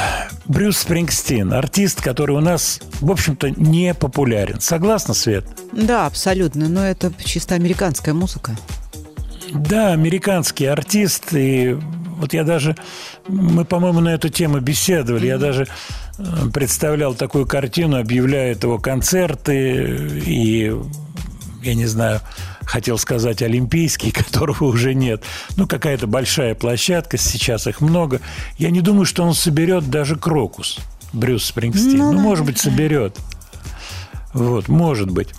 Брюс 0.45 0.79
Спрингстин, 0.79 1.53
артист, 1.53 2.01
который 2.01 2.35
у 2.35 2.41
нас, 2.41 2.81
в 2.99 3.09
общем-то, 3.09 3.49
не 3.51 3.93
популярен. 3.93 4.59
Согласна, 4.59 5.13
Свет? 5.13 5.45
Да, 5.71 6.05
абсолютно. 6.05 6.67
Но 6.67 6.85
это 6.85 7.11
чисто 7.23 7.55
американская 7.55 8.13
музыка. 8.13 8.55
Да, 9.53 9.93
американский 9.93 10.65
артист, 10.65 11.33
и 11.33 11.77
вот 12.17 12.33
я 12.33 12.43
даже, 12.43 12.75
мы, 13.27 13.65
по-моему, 13.65 13.99
на 13.99 14.09
эту 14.09 14.29
тему 14.29 14.59
беседовали, 14.59 15.27
я 15.27 15.37
даже 15.37 15.67
э, 16.17 16.23
представлял 16.53 17.13
такую 17.13 17.45
картину, 17.45 17.97
объявляет 17.97 18.63
его 18.63 18.77
концерты, 18.77 20.21
и, 20.25 20.75
я 21.63 21.73
не 21.75 21.85
знаю, 21.85 22.21
хотел 22.65 22.97
сказать 22.97 23.41
олимпийский, 23.41 24.11
которого 24.23 24.65
уже 24.65 24.93
нет. 24.93 25.23
Ну, 25.55 25.67
какая-то 25.67 26.07
большая 26.07 26.55
площадка, 26.55 27.17
сейчас 27.17 27.67
их 27.67 27.81
много. 27.81 28.21
Я 28.57 28.71
не 28.71 28.81
думаю, 28.81 29.05
что 29.05 29.23
он 29.23 29.33
соберет 29.33 29.89
даже 29.89 30.15
Крокус, 30.15 30.79
Брюс 31.13 31.45
Спрингстин. 31.45 31.97
Ну, 31.97 32.11
Ну, 32.13 32.19
может 32.19 32.45
быть, 32.45 32.57
соберет. 32.57 33.17
Вот, 34.33 34.67
может 34.67 35.09
быть. 35.09 35.29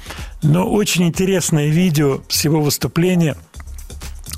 Но 0.43 0.71
очень 0.71 1.05
интересное 1.05 1.69
видео 1.69 2.23
с 2.29 2.45
его 2.45 2.63
выступления. 2.63 3.37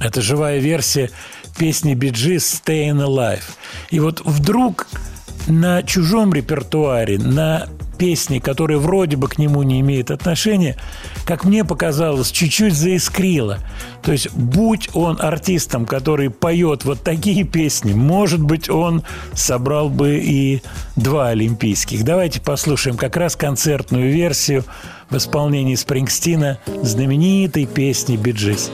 Это 0.01 0.21
живая 0.21 0.59
версия 0.59 1.11
песни 1.59 1.95
Биджи 1.95 2.37
«Staying 2.37 3.05
Alive». 3.05 3.43
И 3.91 4.01
вот 4.01 4.23
вдруг 4.25 4.87
на 5.49 5.83
чужом 5.83 6.33
репертуаре, 6.33 7.19
на 7.19 7.69
песни, 7.99 8.39
которые 8.39 8.79
вроде 8.79 9.17
бы 9.17 9.29
к 9.29 9.39
нему 9.39 9.63
не 9.65 9.81
имеют 9.81 10.11
отношения, 10.11 10.77
как 11.25 11.45
мне 11.45 11.65
показалось, 11.65 12.31
чуть-чуть 12.31 12.75
заискрило. 12.75 13.59
То 14.03 14.13
есть, 14.13 14.33
будь 14.33 14.89
он 14.95 15.19
артистом, 15.21 15.85
который 15.85 16.31
поет 16.31 16.85
вот 16.85 17.03
такие 17.03 17.45
песни, 17.45 17.93
может 17.93 18.41
быть, 18.41 18.71
он 18.71 19.03
собрал 19.35 19.89
бы 19.89 20.21
и 20.23 20.63
два 20.97 21.29
олимпийских. 21.29 22.05
Давайте 22.05 22.41
послушаем 22.41 22.97
как 22.97 23.17
раз 23.17 23.35
концертную 23.35 24.13
версию 24.13 24.65
в 25.11 25.17
исполнении 25.17 25.75
Спрингстина 25.75 26.59
знаменитой 26.83 27.67
песни 27.67 28.17
«Биджис». 28.17 28.71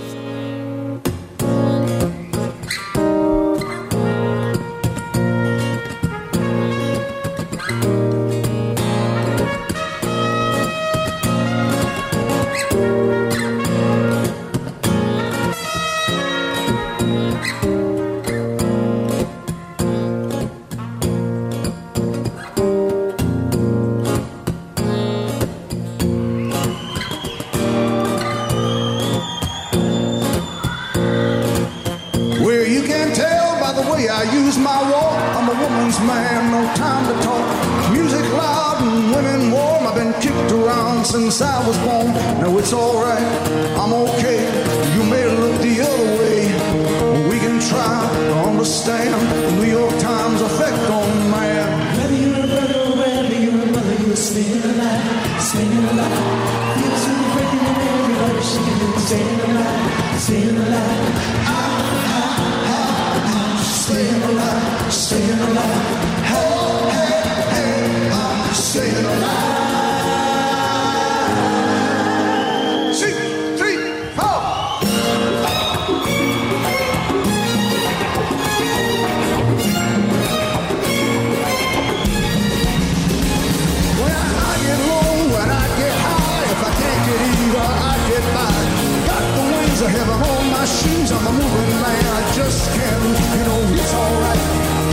shoes, 90.67 91.13
I'm 91.13 91.27
a 91.27 91.33
moving 91.33 91.77
man. 91.85 92.05
I 92.09 92.21
just 92.33 92.73
can't, 92.73 93.03
you 93.05 93.45
know, 93.45 93.61
it's 93.77 93.95
alright. 93.95 94.45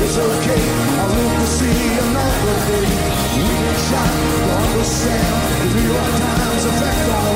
It's 0.04 0.18
okay, 0.18 0.64
I'll 1.00 1.12
live 1.16 1.36
to 1.40 1.48
see 1.48 1.82
another 1.96 2.58
day. 2.68 2.92
We 3.40 3.54
can 3.56 3.78
try 3.88 4.04
to 4.04 4.52
understand 4.52 5.32
the 5.62 5.68
New 5.72 5.88
York 5.96 6.14
Times 6.20 6.64
effect 6.72 7.08
on 7.16 7.36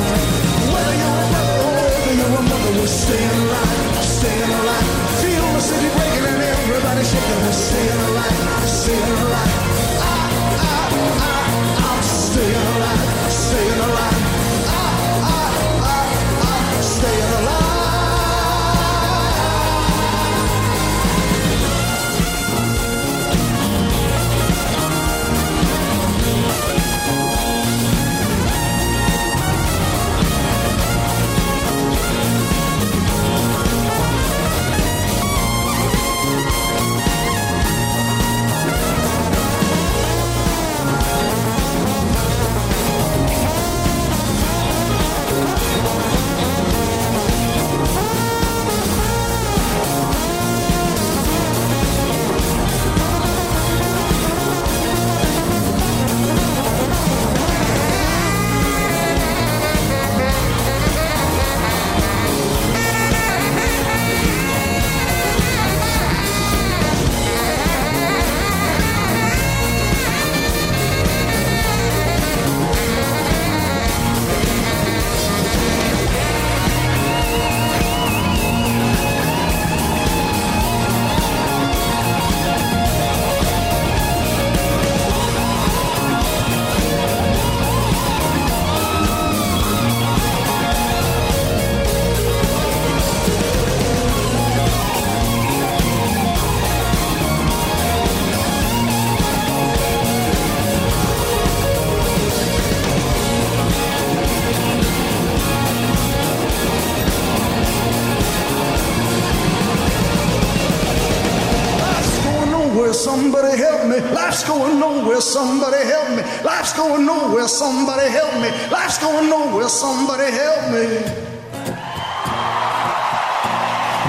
Whether 0.68 0.96
you're 1.00 1.16
a 1.16 1.26
brother 1.32 1.56
or 1.64 1.72
whether 1.80 2.14
you're 2.20 2.36
a 2.36 2.42
mother, 2.44 2.72
we're 2.76 2.92
staying 2.92 3.36
alive, 3.40 4.04
staying 4.04 4.52
alive. 4.60 4.88
Feel 5.22 5.46
the 5.56 5.60
city 5.60 5.88
breaking 5.96 6.26
and 6.28 6.42
everybody 6.44 7.04
shaking. 7.08 7.40
We're 7.40 7.56
staying 7.56 8.00
alive, 8.10 8.68
staying 8.68 9.18
alive. 9.24 9.65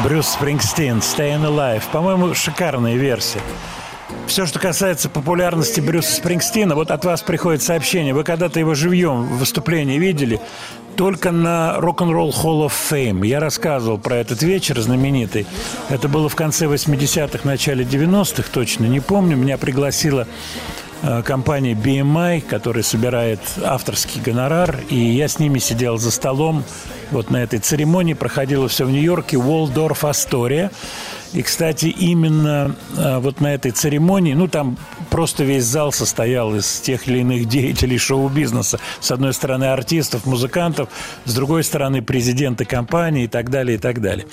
Брюс 0.08 0.30
Спрингстин, 0.30 1.00
Staying 1.00 1.44
Alive. 1.44 1.84
По-моему, 1.92 2.34
шикарная 2.34 2.96
версия. 2.96 3.42
Все, 4.26 4.46
что 4.46 4.58
касается 4.58 5.10
популярности 5.10 5.82
Брюса 5.82 6.16
Спрингстина, 6.16 6.76
вот 6.76 6.92
от 6.92 7.04
вас 7.04 7.22
приходит 7.24 7.62
сообщение. 7.62 8.14
Вы 8.14 8.24
когда-то 8.24 8.58
его 8.58 8.74
живьем 8.74 9.24
в 9.24 9.40
выступлении 9.40 10.00
видели? 10.00 10.40
Только 10.96 11.32
на 11.32 11.76
Rock'n'Roll 11.80 12.34
Hall 12.42 12.66
of 12.66 12.72
Fame. 12.90 13.28
Я 13.28 13.42
рассказывал 13.42 13.98
про 13.98 14.16
этот 14.16 14.42
вечер 14.44 14.80
знаменитый. 14.80 15.46
Это 15.90 16.08
было 16.08 16.30
в 16.30 16.38
конце 16.38 16.68
80-х, 16.68 17.40
начале 17.44 17.84
90-х, 17.84 18.50
точно 18.54 18.86
не 18.86 19.02
помню. 19.02 19.36
Меня 19.36 19.58
пригласила 19.58 20.26
компания 21.26 21.74
BMI, 21.74 22.42
которая 22.42 22.84
собирает 22.84 23.40
авторский 23.64 24.22
гонорар, 24.22 24.80
и 24.90 24.96
я 24.96 25.28
с 25.28 25.40
ними 25.40 25.60
сидел 25.60 25.98
за 25.98 26.12
столом 26.12 26.64
вот 27.12 27.30
на 27.30 27.38
этой 27.38 27.60
церемонии. 27.60 28.14
Проходило 28.14 28.68
все 28.68 28.86
в 28.86 28.92
Нью-Йорке, 28.92 29.38
Уолдорф 29.38 30.06
Астория. 30.06 30.72
И, 31.34 31.42
кстати, 31.42 31.86
именно 31.86 32.76
э, 32.98 33.20
вот 33.20 33.42
на 33.42 33.54
этой 33.54 33.72
церемонии, 33.72 34.34
ну, 34.34 34.48
там 34.48 34.78
просто 35.10 35.44
весь 35.44 35.66
зал 35.66 35.92
состоял 35.92 36.56
из 36.56 36.80
тех 36.80 37.08
или 37.08 37.20
иных 37.20 37.46
деятелей 37.46 37.98
шоу-бизнеса. 37.98 38.80
С 39.00 39.12
одной 39.12 39.34
стороны, 39.34 39.66
артистов, 39.66 40.26
музыкантов, 40.26 40.90
с 41.26 41.34
другой 41.34 41.64
стороны, 41.64 42.02
президенты 42.02 42.66
компании 42.66 43.26
и 43.26 43.28
так 43.28 43.50
далее, 43.50 43.78
и 43.78 43.80
так 43.80 44.02
далее. 44.02 44.26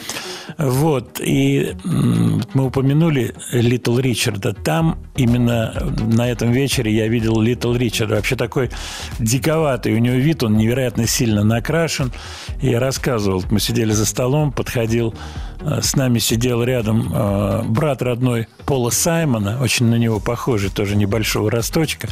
Вот. 0.59 1.21
И 1.21 1.75
мы 1.85 2.67
упомянули 2.67 3.35
Литл 3.53 3.99
Ричарда. 3.99 4.53
Там 4.53 4.99
именно 5.17 5.93
на 6.01 6.31
этом 6.31 6.53
вечере 6.53 6.93
я 6.93 7.09
видел 7.09 7.41
Литл 7.41 7.75
Ричарда. 7.75 8.17
Вообще 8.17 8.37
такой 8.37 8.71
диковатый 9.19 9.95
у 9.95 9.99
него 9.99 10.17
вид, 10.17 10.43
он 10.43 10.57
невероятно 10.57 11.07
сильно 11.07 11.45
накрашен. 11.45 12.13
Я 12.61 12.81
рассказывал, 12.81 13.45
мы 13.51 13.61
сидели 13.61 13.93
за 13.93 14.07
столом, 14.07 14.53
подходил, 14.53 15.15
э, 15.61 15.81
с 15.83 15.97
нами 15.97 16.19
сидел 16.19 16.63
рядом 16.63 16.84
э, 16.93 17.63
брат 17.67 18.03
родной 18.03 18.49
Пола 18.67 18.91
Саймона, 18.91 19.61
очень 19.61 19.87
на 19.87 19.97
него 19.97 20.21
похожий, 20.21 20.71
тоже 20.71 20.97
небольшого 20.97 21.51
росточка. 21.51 22.09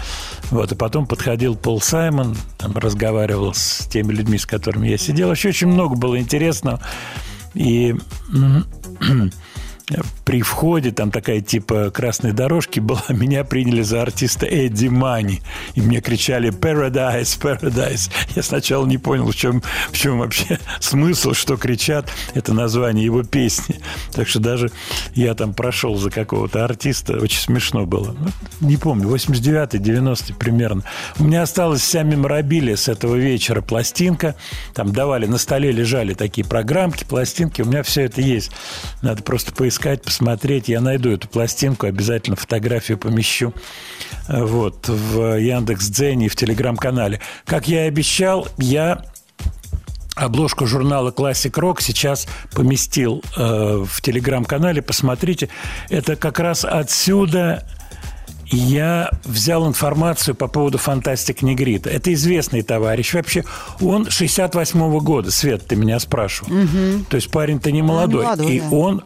Вот, 0.50 0.72
и 0.72 0.74
потом 0.74 1.06
подходил 1.06 1.56
Пол 1.56 1.80
Саймон, 1.80 2.36
там, 2.58 2.76
разговаривал 2.76 3.54
с 3.54 3.86
теми 3.88 4.12
людьми, 4.12 4.38
с 4.38 4.46
которыми 4.46 4.88
я 4.88 4.98
сидел. 4.98 5.28
Вообще 5.28 5.50
очень 5.50 5.68
много 5.68 5.96
было 5.96 6.18
интересного. 6.18 6.80
И 7.54 7.94
при 10.24 10.42
входе 10.42 10.92
там 10.92 11.10
такая 11.10 11.40
типа 11.40 11.90
красной 11.90 12.32
дорожки 12.32 12.80
была, 12.80 13.02
меня 13.08 13.44
приняли 13.44 13.82
за 13.82 14.02
артиста 14.02 14.46
Эдди 14.46 14.86
Мани. 14.86 15.40
И 15.74 15.80
мне 15.80 16.00
кричали 16.00 16.50
«Paradise, 16.50 17.38
Paradise». 17.40 18.10
Я 18.34 18.42
сначала 18.42 18.86
не 18.86 18.98
понял, 18.98 19.30
в 19.30 19.34
чем, 19.34 19.62
в 19.90 19.96
чем 19.96 20.18
вообще 20.18 20.58
смысл, 20.80 21.32
что 21.32 21.56
кричат. 21.56 22.10
Это 22.34 22.54
название 22.54 23.04
его 23.04 23.22
песни. 23.22 23.80
Так 24.12 24.28
что 24.28 24.40
даже 24.40 24.70
я 25.14 25.34
там 25.34 25.54
прошел 25.54 25.96
за 25.96 26.10
какого-то 26.10 26.64
артиста. 26.64 27.18
Очень 27.18 27.40
смешно 27.40 27.84
было. 27.84 28.16
Ну, 28.18 28.68
не 28.68 28.76
помню, 28.76 29.08
89-й, 29.08 29.78
90-й 29.78 30.34
примерно. 30.34 30.82
У 31.18 31.24
меня 31.24 31.42
осталась 31.42 31.82
вся 31.82 32.02
меморабилия 32.02 32.76
с 32.76 32.88
этого 32.88 33.16
вечера. 33.16 33.60
Пластинка. 33.60 34.36
Там 34.74 34.92
давали, 34.92 35.26
на 35.26 35.38
столе 35.38 35.72
лежали 35.72 36.14
такие 36.14 36.46
программки, 36.46 37.04
пластинки. 37.04 37.62
У 37.62 37.66
меня 37.66 37.82
все 37.82 38.02
это 38.02 38.20
есть. 38.20 38.50
Надо 39.02 39.22
просто 39.22 39.52
поискать, 39.52 39.71
посмотреть. 40.02 40.68
Я 40.68 40.80
найду 40.80 41.10
эту 41.10 41.28
пластинку, 41.28 41.86
обязательно 41.86 42.36
фотографию 42.36 42.98
помещу 42.98 43.52
э, 44.28 44.42
вот, 44.44 44.88
в 44.88 45.38
Яндекс 45.38 45.88
Дзене 45.88 46.26
и 46.26 46.28
в 46.28 46.36
Телеграм-канале. 46.36 47.20
Как 47.44 47.68
я 47.68 47.84
и 47.84 47.88
обещал, 47.88 48.48
я 48.58 49.04
обложку 50.14 50.66
журнала 50.66 51.10
Classic 51.10 51.52
Rock 51.52 51.78
сейчас 51.80 52.26
поместил 52.52 53.22
э, 53.36 53.84
в 53.86 54.00
Телеграм-канале. 54.00 54.82
Посмотрите. 54.82 55.48
Это 55.88 56.16
как 56.16 56.38
раз 56.38 56.64
отсюда 56.64 57.66
я 58.52 59.10
взял 59.24 59.66
информацию 59.66 60.34
по 60.34 60.46
поводу 60.46 60.78
Фантастик 60.78 61.42
Негрита. 61.42 61.88
Это 61.90 62.12
известный 62.12 62.62
товарищ. 62.62 63.14
Вообще, 63.14 63.44
он 63.80 64.04
68-го 64.04 65.00
года. 65.00 65.30
Свет, 65.30 65.66
ты 65.66 65.76
меня 65.76 65.98
спрашивал. 65.98 66.52
То 67.08 67.16
есть 67.16 67.30
парень-то 67.30 67.70
не 67.72 67.82
молодой. 67.82 68.24
молодой, 68.24 68.56
И 68.56 68.60
да. 68.60 68.70
он 68.70 69.04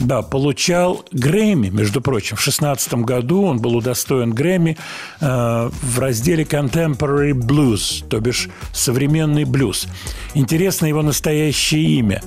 да, 0.00 0.22
получал 0.22 1.04
Грэмми, 1.12 1.68
между 1.68 2.00
прочим. 2.00 2.36
В 2.36 2.40
16 2.40 2.94
году 2.94 3.44
он 3.44 3.58
был 3.58 3.76
удостоен 3.76 4.32
Грэмми 4.32 4.76
э, 5.20 5.70
в 5.70 5.98
разделе 5.98 6.44
Contemporary 6.44 7.32
Blues, 7.32 8.04
то 8.08 8.20
бишь 8.20 8.48
современный 8.72 9.44
блюз. 9.44 9.86
Интересно 10.34 10.86
его 10.86 11.02
настоящее 11.02 11.98
имя. 11.98 12.22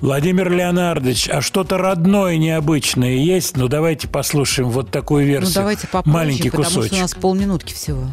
Владимир 0.00 0.50
Леонардович, 0.50 1.28
а 1.28 1.40
что-то 1.40 1.76
родное, 1.76 2.36
необычное 2.36 3.16
есть? 3.16 3.56
Ну, 3.56 3.66
давайте 3.66 4.06
послушаем 4.06 4.70
вот 4.70 4.90
такую 4.90 5.26
версию. 5.26 5.54
Ну, 5.54 5.60
давайте 5.60 5.88
попозже, 5.88 6.16
Маленький 6.16 6.50
потому 6.50 6.66
кусочек. 6.66 6.86
что 6.86 6.96
у 6.96 7.00
нас 7.00 7.14
полминутки 7.14 7.74
всего. 7.74 8.04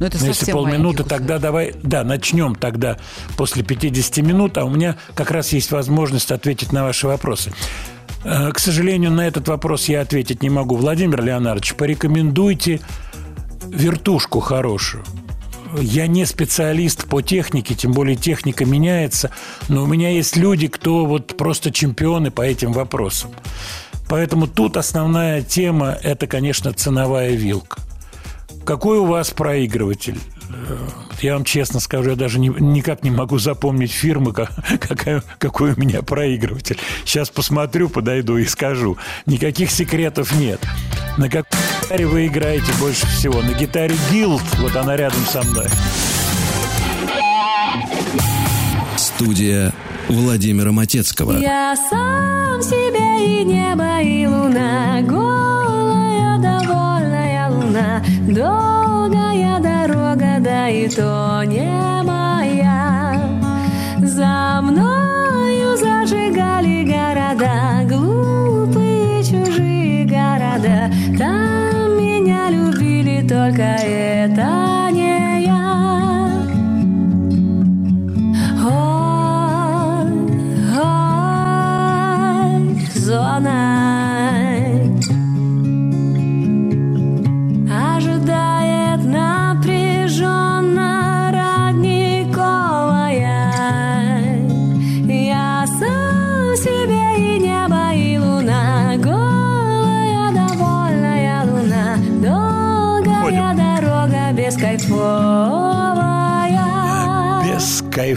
Ну, 0.00 0.06
это 0.06 0.18
Ну, 0.18 0.26
если 0.26 0.32
совсем 0.32 0.54
полминуты, 0.56 1.02
маленький 1.02 1.08
тогда 1.08 1.38
давай, 1.38 1.74
да, 1.82 2.04
начнем 2.04 2.54
тогда 2.54 2.96
после 3.36 3.62
50 3.62 4.18
минут, 4.18 4.58
а 4.58 4.64
у 4.64 4.70
меня 4.70 4.96
как 5.14 5.30
раз 5.30 5.52
есть 5.52 5.70
возможность 5.70 6.32
ответить 6.32 6.72
на 6.72 6.84
ваши 6.84 7.06
вопросы. 7.06 7.52
Э, 8.24 8.50
К 8.52 8.58
сожалению, 8.58 9.10
на 9.10 9.26
этот 9.26 9.48
вопрос 9.48 9.88
я 9.88 10.00
ответить 10.00 10.42
не 10.42 10.50
могу. 10.50 10.76
Владимир 10.76 11.22
Леонардович, 11.22 11.74
порекомендуйте 11.74 12.80
вертушку 13.68 14.40
хорошую. 14.40 15.04
Я 15.80 16.06
не 16.06 16.26
специалист 16.26 17.06
по 17.06 17.22
технике, 17.22 17.74
тем 17.74 17.92
более 17.92 18.16
техника 18.16 18.66
меняется, 18.66 19.30
но 19.68 19.84
у 19.84 19.86
меня 19.86 20.10
есть 20.10 20.36
люди, 20.36 20.68
кто 20.68 21.06
вот 21.06 21.36
просто 21.38 21.72
чемпионы 21.72 22.30
по 22.30 22.42
этим 22.42 22.72
вопросам. 22.72 23.30
Поэтому 24.08 24.46
тут 24.46 24.76
основная 24.76 25.40
тема– 25.40 25.96
это, 26.02 26.26
конечно, 26.26 26.74
ценовая 26.74 27.30
вилка. 27.30 27.80
Какой 28.64 28.98
у 28.98 29.04
вас 29.06 29.30
проигрыватель? 29.30 30.18
Э, 30.50 30.76
Я 31.20 31.34
вам 31.34 31.44
честно 31.44 31.80
скажу, 31.80 32.10
я 32.10 32.16
даже 32.16 32.38
не- 32.38 32.48
никак 32.48 33.02
не 33.02 33.10
могу 33.10 33.38
запомнить 33.38 33.90
фирмы, 33.92 34.32
ка- 34.32 34.48
какая, 34.80 35.22
какой 35.38 35.72
у 35.72 35.80
меня 35.80 36.02
проигрыватель. 36.02 36.78
Сейчас 37.04 37.28
посмотрю, 37.30 37.88
подойду 37.88 38.36
и 38.38 38.44
скажу. 38.46 38.96
Никаких 39.26 39.70
секретов 39.70 40.32
нет. 40.34 40.60
На 41.18 41.28
какой 41.28 41.58
гитаре 41.82 42.06
вы 42.06 42.26
играете 42.26 42.72
больше 42.80 43.06
всего? 43.06 43.40
На 43.42 43.52
гитаре 43.52 43.94
Guild, 44.10 44.42
вот 44.58 44.76
она 44.76 44.96
рядом 44.96 45.24
со 45.26 45.42
мной. 45.42 45.66
Студия 48.96 49.72
Владимира 50.08 50.72
Матецкого. 50.72 51.38
Я 51.38 51.74
сам 51.76 52.62
себе 52.62 53.40
и 53.40 53.44
небо, 53.44 54.00
и 54.00 54.26
луна, 54.26 55.00
голая, 55.02 56.38
довольная 56.38 56.91
полна 57.72 58.02
Долгая 58.28 59.58
дорога, 59.60 60.38
да 60.40 60.68
и 60.68 60.88
то 60.88 61.42
не 61.44 62.02
моя. 62.02 63.20
За 63.98 64.60
мною 64.62 65.76
зажигали 65.76 66.84
города 66.84 67.82
Глупые 67.88 69.24
чужие 69.24 70.04
города. 70.04 70.90
Там 71.18 71.98
меня 71.98 72.50
любили, 72.50 73.26
только 73.26 73.62
это 73.62 74.88
не 74.90 75.44
я. 75.44 75.62
Зона. 82.94 83.91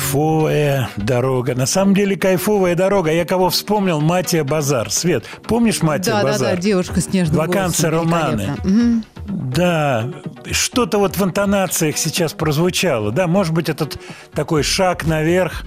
Кайфовая 0.05 0.89
дорога. 0.97 1.55
На 1.55 1.65
самом 1.65 1.93
деле 1.95 2.17
кайфовая 2.17 2.75
дорога. 2.75 3.13
Я 3.13 3.23
кого 3.23 3.49
вспомнил? 3.49 4.01
Матия 4.01 4.43
Базар. 4.43 4.91
Свет, 4.91 5.23
помнишь 5.47 5.81
Матия 5.81 6.11
Да, 6.15 6.21
да, 6.23 6.31
Базар? 6.33 6.55
да, 6.55 6.61
девушка 6.61 6.99
с 6.99 7.07
нежным 7.13 7.37
Ваканция 7.37 7.91
романы. 7.91 8.57
Мгм. 8.65 9.05
Да, 9.25 10.11
что-то 10.51 10.97
вот 10.97 11.15
в 11.15 11.23
интонациях 11.23 11.97
сейчас 11.97 12.33
прозвучало. 12.33 13.11
Да, 13.11 13.27
может 13.27 13.53
быть, 13.53 13.69
этот 13.69 13.97
такой 14.33 14.63
шаг 14.63 15.05
наверх 15.07 15.63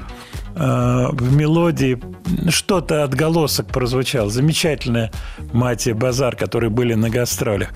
э, 0.55 1.07
в 1.11 1.33
мелодии, 1.35 1.99
что-то 2.51 3.05
отголосок 3.05 3.69
прозвучал. 3.69 4.29
Замечательная 4.29 5.11
Матия 5.55 5.95
Базар, 5.95 6.37
которые 6.37 6.69
были 6.69 6.93
на 6.93 7.09
гастролях. 7.09 7.71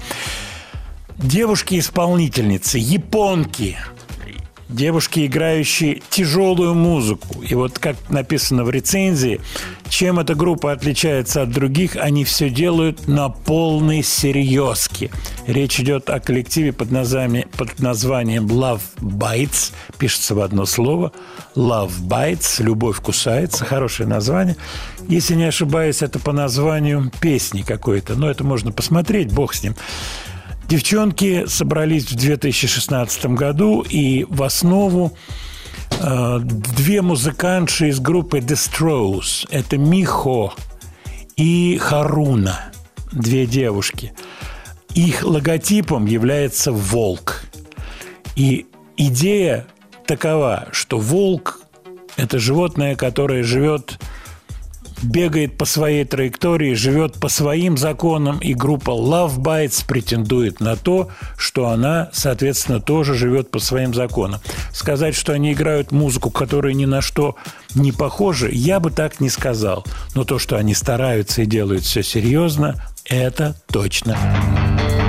Девушки-исполнительницы, 1.16 2.76
японки, 2.78 3.78
девушки, 4.74 5.26
играющие 5.26 6.02
тяжелую 6.10 6.74
музыку. 6.74 7.42
И 7.42 7.54
вот 7.54 7.78
как 7.78 7.96
написано 8.08 8.64
в 8.64 8.70
рецензии, 8.70 9.40
чем 9.88 10.18
эта 10.18 10.34
группа 10.34 10.72
отличается 10.72 11.42
от 11.42 11.50
других, 11.50 11.96
они 11.96 12.24
все 12.24 12.48
делают 12.48 13.06
на 13.08 13.28
полной 13.28 14.02
серьезке. 14.02 15.10
Речь 15.46 15.78
идет 15.80 16.08
о 16.10 16.18
коллективе 16.18 16.72
под 16.72 16.90
названием, 16.90 17.48
под 17.56 17.78
названием 17.78 18.46
Love 18.46 18.80
Bites, 19.00 19.72
пишется 19.98 20.34
в 20.34 20.40
одно 20.40 20.64
слово. 20.64 21.12
Love 21.54 21.92
Bites, 22.02 22.62
любовь 22.62 23.00
кусается, 23.00 23.64
хорошее 23.64 24.08
название. 24.08 24.56
Если 25.08 25.34
не 25.34 25.44
ошибаюсь, 25.44 26.02
это 26.02 26.18
по 26.18 26.32
названию 26.32 27.10
песни 27.20 27.62
какой-то, 27.62 28.14
но 28.14 28.30
это 28.30 28.44
можно 28.44 28.72
посмотреть, 28.72 29.32
бог 29.32 29.54
с 29.54 29.62
ним. 29.62 29.74
Девчонки 30.72 31.44
собрались 31.48 32.06
в 32.06 32.14
2016 32.14 33.26
году, 33.26 33.82
и 33.82 34.24
в 34.24 34.42
основу 34.42 35.14
э, 36.00 36.38
две 36.40 37.02
музыкантши 37.02 37.88
из 37.88 38.00
группы 38.00 38.38
The 38.38 38.56
Strokes. 38.56 39.46
Это 39.50 39.76
Михо 39.76 40.54
и 41.36 41.76
Харуна, 41.76 42.72
две 43.12 43.44
девушки. 43.44 44.14
Их 44.94 45.22
логотипом 45.24 46.06
является 46.06 46.72
волк. 46.72 47.42
И 48.34 48.64
идея 48.96 49.66
такова, 50.06 50.68
что 50.72 50.98
волк– 50.98 51.60
это 52.16 52.38
животное, 52.38 52.96
которое 52.96 53.42
живет 53.42 53.98
бегает 55.02 55.56
по 55.56 55.64
своей 55.64 56.04
траектории, 56.04 56.74
живет 56.74 57.14
по 57.20 57.28
своим 57.28 57.76
законам, 57.76 58.38
и 58.38 58.54
группа 58.54 58.90
Love 58.90 59.38
Bites 59.38 59.84
претендует 59.86 60.60
на 60.60 60.76
то, 60.76 61.08
что 61.36 61.68
она, 61.68 62.10
соответственно, 62.12 62.80
тоже 62.80 63.14
живет 63.14 63.50
по 63.50 63.58
своим 63.58 63.94
законам. 63.94 64.40
Сказать, 64.72 65.14
что 65.14 65.32
они 65.32 65.52
играют 65.52 65.92
музыку, 65.92 66.30
которая 66.30 66.74
ни 66.74 66.84
на 66.84 67.00
что 67.00 67.36
не 67.74 67.92
похожа, 67.92 68.48
я 68.48 68.80
бы 68.80 68.90
так 68.90 69.20
не 69.20 69.28
сказал. 69.28 69.84
Но 70.14 70.24
то, 70.24 70.38
что 70.38 70.56
они 70.56 70.74
стараются 70.74 71.42
и 71.42 71.46
делают 71.46 71.84
все 71.84 72.02
серьезно, 72.02 72.82
это 73.04 73.56
точно. 73.66 74.16
Thank 74.22 75.01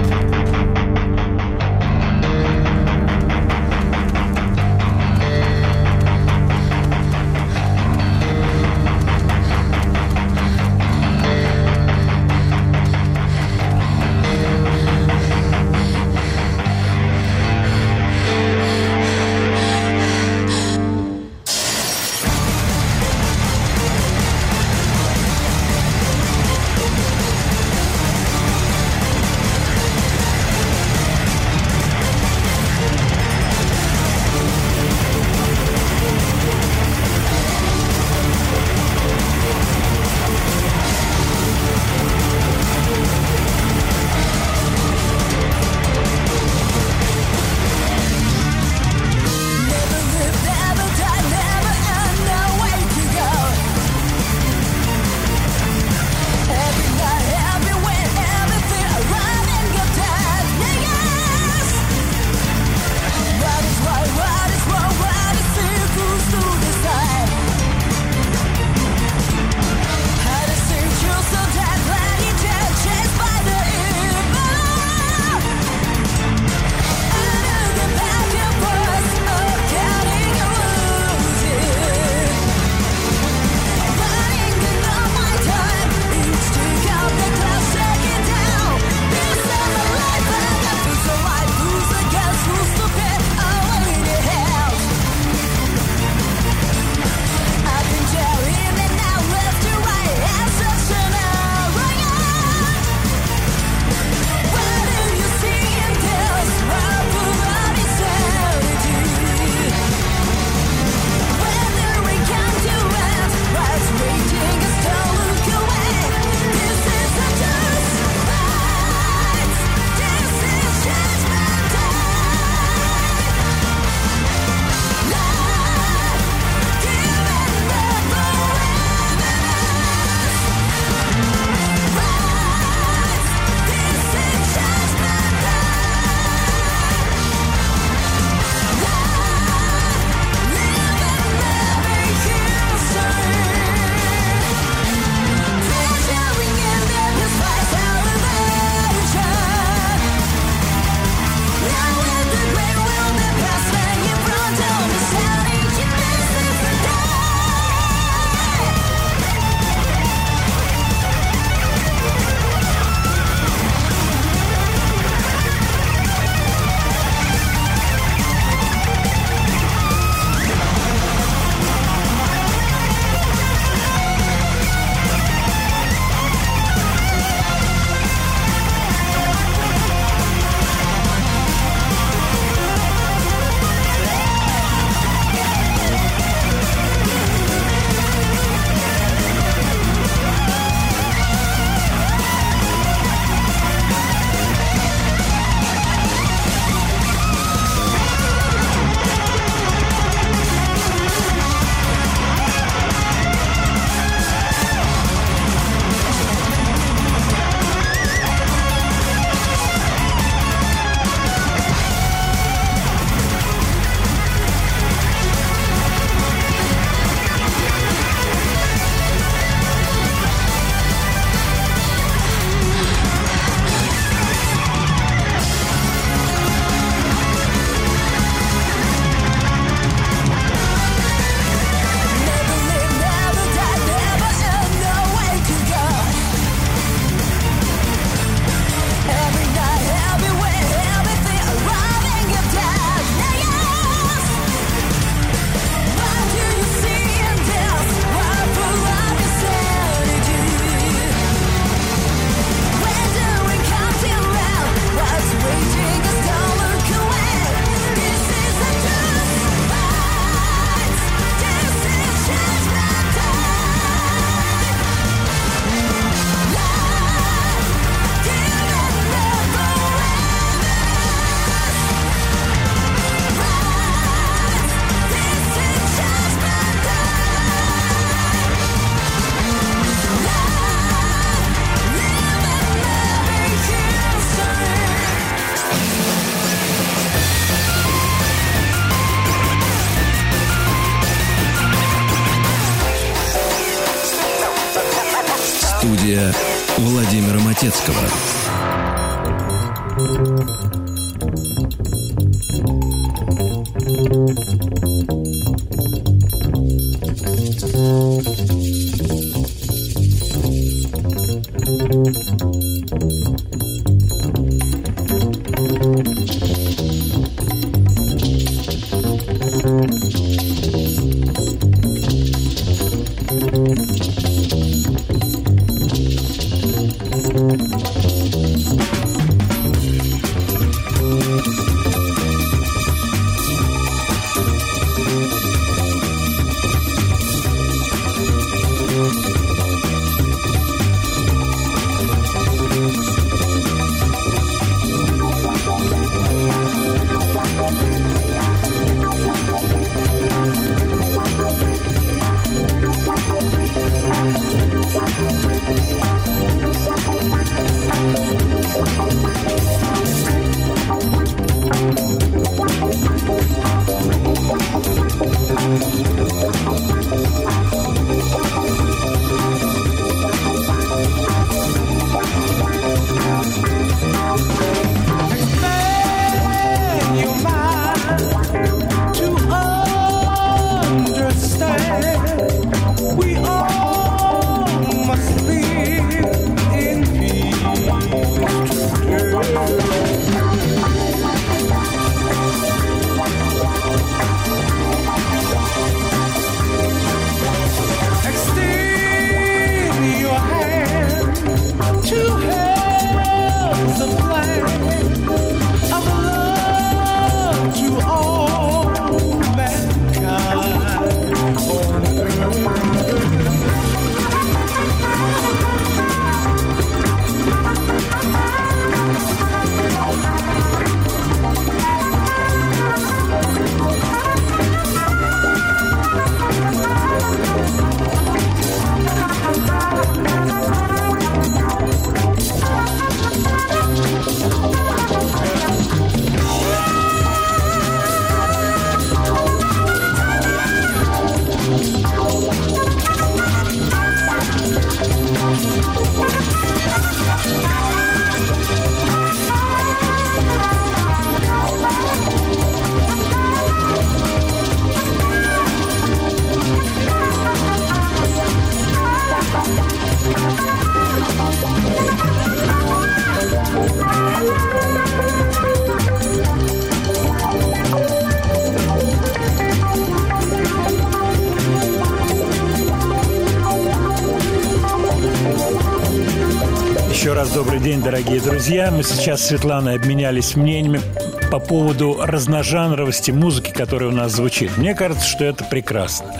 друзья. 478.43 478.91
Мы 478.91 479.03
сейчас 479.03 479.41
с 479.41 479.47
Светланой 479.47 479.95
обменялись 479.95 480.55
мнениями 480.55 481.01
по 481.49 481.59
поводу 481.59 482.17
разножанровости 482.19 483.31
музыки, 483.31 483.71
которая 483.71 484.09
у 484.09 484.13
нас 484.13 484.33
звучит. 484.33 484.77
Мне 484.77 484.93
кажется, 484.93 485.25
что 485.25 485.45
это 485.45 485.63
прекрасно. 485.63 486.33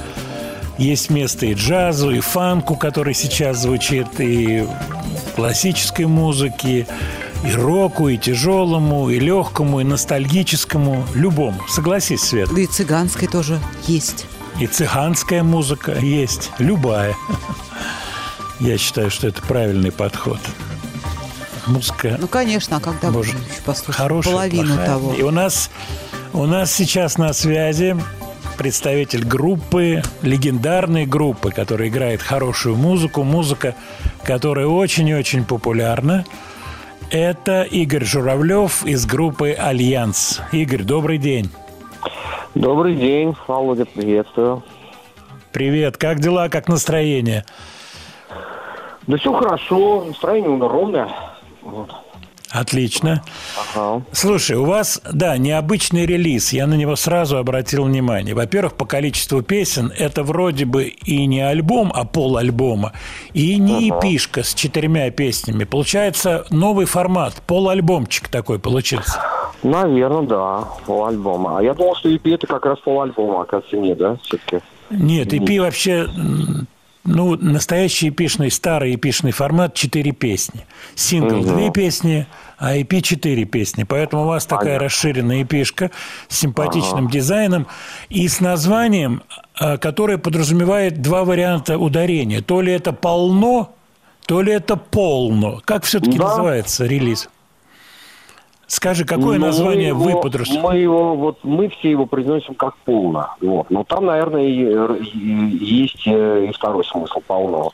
Есть 0.78 1.10
место 1.10 1.46
и 1.46 1.54
джазу, 1.54 2.12
и 2.12 2.20
фанку, 2.20 2.76
который 2.76 3.14
сейчас 3.14 3.62
звучит, 3.62 4.20
и 4.20 4.68
классической 5.36 6.06
музыке, 6.06 6.88
и 7.46 7.52
року, 7.54 8.10
и 8.10 8.18
тяжелому, 8.18 9.10
и 9.10 9.20
легкому, 9.20 9.80
и 9.80 9.84
ностальгическому, 9.84 11.06
любому. 11.14 11.62
Согласись, 11.70 12.22
Свет. 12.22 12.50
Да 12.54 12.62
и 12.62 12.66
цыганской 12.66 13.28
тоже 13.28 13.60
есть. 13.88 14.26
И 14.60 14.68
цыганская 14.68 15.44
музыка 15.44 15.98
есть, 16.00 16.52
любая. 16.60 17.16
Я 18.60 18.78
считаю, 18.78 19.10
что 19.10 19.28
это 19.28 19.42
правильный 19.42 19.92
подход. 19.92 20.40
Музыка 21.68 22.18
Ну, 22.20 22.28
конечно, 22.28 22.78
а 22.78 22.80
когда 22.80 23.08
еще 23.08 23.36
послушать 23.66 23.96
хорошая, 24.02 24.34
половину 24.34 24.68
плохая. 24.68 24.86
того? 24.86 25.14
И 25.14 25.22
у 25.22 25.32
нас, 25.32 25.70
у 26.34 26.46
нас 26.46 26.72
сейчас 26.74 27.18
на 27.18 27.32
связи 27.34 27.96
представитель 28.58 29.26
группы, 29.26 30.04
легендарной 30.22 31.06
группы, 31.06 31.52
которая 31.52 31.88
играет 31.88 32.22
хорошую 32.22 32.76
музыку, 32.76 33.24
музыка, 33.24 33.76
которая 34.24 34.68
очень 34.68 35.08
и 35.10 35.16
очень 35.16 35.46
популярна. 35.46 36.26
Это 37.10 37.64
Игорь 37.64 38.06
Журавлев 38.06 38.86
из 38.86 39.06
группы 39.06 39.52
«Альянс». 39.52 40.42
Игорь, 40.52 40.84
добрый 40.84 41.18
день. 41.18 41.50
Добрый 42.56 42.96
день, 42.96 43.36
Володя, 43.48 43.86
приветствую. 43.86 44.64
Привет, 45.52 45.98
как 45.98 46.20
дела, 46.20 46.50
как 46.50 46.68
настроение? 46.68 47.46
Да 49.08 49.18
все 49.18 49.34
хорошо, 49.34 50.06
настроение 50.06 50.50
у 50.50 50.56
меня 50.56 50.68
ровное. 50.68 51.10
Вот. 51.64 51.90
Отлично. 52.52 53.24
Ага. 53.74 54.04
Слушай, 54.12 54.58
у 54.58 54.66
вас, 54.66 55.02
да, 55.12 55.38
необычный 55.38 56.06
релиз. 56.06 56.54
Я 56.54 56.68
на 56.68 56.76
него 56.76 56.96
сразу 56.96 57.38
обратил 57.40 57.86
внимание. 57.86 58.36
Во-первых, 58.36 58.76
по 58.76 58.86
количеству 58.86 59.42
песен 59.42 59.92
это 59.98 60.22
вроде 60.22 60.66
бы 60.66 60.84
и 60.84 61.26
не 61.26 61.42
альбом, 61.42 61.92
а 61.96 62.06
пол 62.06 62.38
альбома, 62.38 62.94
и 63.34 63.58
не 63.58 63.90
Ага. 63.90 64.00
эпишка 64.00 64.44
с 64.44 64.54
четырьмя 64.54 65.10
песнями. 65.10 65.64
Получается 65.64 66.46
новый 66.52 66.86
формат, 66.86 67.42
пол 67.48 67.70
альбомчик 67.70 68.28
такой 68.28 68.60
получился. 68.60 69.20
Наверное, 69.64 70.28
да, 70.28 70.68
пол 70.86 71.08
альбома. 71.08 71.58
А 71.58 71.64
я 71.64 71.74
думал, 71.74 71.96
что 71.96 72.10
EP 72.10 72.36
это 72.36 72.46
как 72.46 72.68
раз 72.68 72.78
пол 72.82 73.02
альбома, 73.02 73.42
оказывается, 73.42 73.78
нет, 73.78 73.98
да, 73.98 74.18
все-таки? 74.22 74.60
Нет, 74.92 75.34
EP 75.34 75.60
вообще, 75.60 76.06
ну, 77.04 77.36
настоящий 77.36 78.10
эпишный, 78.10 78.50
старый 78.50 78.96
эпишный 78.96 79.32
формат– 79.32 79.74
четыре 79.76 80.12
песни. 80.12 80.66
Сингл 80.96 81.44
две 81.44 81.70
песни, 81.72 82.28
а 82.58 82.78
EP 82.78 83.02
четыре 83.02 83.46
песни. 83.46 83.84
Поэтому 83.84 84.24
у 84.24 84.28
вас 84.28 84.46
такая 84.46 84.80
расширенная 84.80 85.44
эпишка 85.44 85.92
с 86.30 86.38
симпатичным 86.40 87.06
Ага. 87.06 87.12
дизайном 87.12 87.68
и 88.10 88.28
с 88.28 88.40
названием, 88.40 89.22
а, 89.56 89.78
которое 89.78 90.18
подразумевает 90.18 91.02
два 91.02 91.26
варианта 91.26 91.78
ударения. 91.78 92.42
То 92.42 92.62
ли 92.62 92.72
это 92.72 92.94
полно, 92.94 93.76
то 94.26 94.42
ли 94.42 94.54
это 94.54 94.78
полно. 94.78 95.60
Как 95.66 95.84
все-таки 95.84 96.18
Да. 96.18 96.30
называется 96.30 96.86
релиз? 96.86 97.28
Скажи, 98.74 99.06
какое 99.06 99.38
Ну, 99.38 99.46
название 99.46 99.94
мы 99.94 100.04
вы 100.06 100.10
его- 100.12 100.22
подразумеваете? 100.22 100.68
Мы 100.68 100.78
его, 100.82 101.16
вот 101.16 101.38
мы 101.44 101.70
все 101.70 101.92
его 101.92 102.08
произносим 102.08 102.56
как 102.56 102.76
полно. 102.78 103.36
Вот. 103.40 103.70
Но 103.70 103.84
там, 103.84 104.06
наверное, 104.06 104.42
и- 104.42 104.98
и- 105.14 105.64
есть 105.64 106.02
э, 106.08 106.48
и 106.50 106.52
второй 106.52 106.84
смысл 106.84 107.22
полно. 107.28 107.70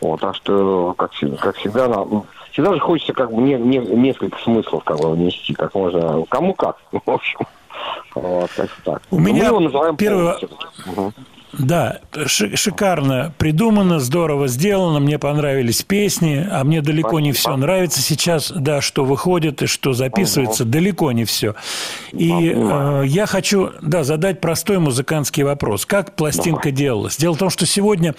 Вот, 0.00 0.20
так 0.20 0.34
что, 0.34 0.94
как, 0.96 1.12
всегда- 1.12 1.36
как 1.36 1.56
всегда, 1.56 1.88
нам, 1.88 2.24
всегда 2.52 2.72
же 2.72 2.80
хочется 2.80 3.12
как 3.12 3.34
бы 3.34 3.42
не, 3.42 3.54
не- 3.56 3.76
несколько 3.78 4.38
смыслов 4.38 4.82
как 4.84 4.98
бы 4.98 5.10
внести, 5.10 5.52
как 5.52 5.74
можно, 5.74 6.24
кому 6.30 6.54
как, 6.54 6.78
в 6.92 7.10
общем. 7.10 7.40
Вот, 8.14 8.50
так. 8.84 9.02
У 9.10 9.18
Мы 9.18 9.30
меня 9.30 9.46
его 9.48 9.58
полностью. 9.58 10.48
Мгм. 10.86 11.12
Да, 11.58 12.00
ши- 12.26 12.56
шикарно 12.56 13.32
придумано, 13.38 14.00
здорово 14.00 14.48
сделано, 14.48 15.00
мне 15.00 15.18
понравились 15.18 15.82
песни, 15.82 16.46
а 16.50 16.64
мне 16.64 16.82
далеко 16.82 17.20
не 17.20 17.32
все 17.32 17.56
нравится 17.56 18.00
сейчас, 18.00 18.52
да, 18.54 18.80
что 18.80 19.04
выходит 19.04 19.62
и 19.62 19.66
что 19.66 19.92
записывается, 19.92 20.64
далеко 20.64 21.12
не 21.12 21.24
все. 21.24 21.54
И 22.12 22.52
э, 22.54 23.02
я 23.06 23.26
хочу, 23.26 23.70
да, 23.82 24.04
задать 24.04 24.40
простой 24.40 24.78
музыкантский 24.78 25.42
вопрос. 25.42 25.86
Как 25.86 26.14
пластинка 26.14 26.70
делалась? 26.70 27.16
Дело 27.16 27.34
в 27.34 27.38
том, 27.38 27.50
что 27.50 27.66
сегодня 27.66 28.14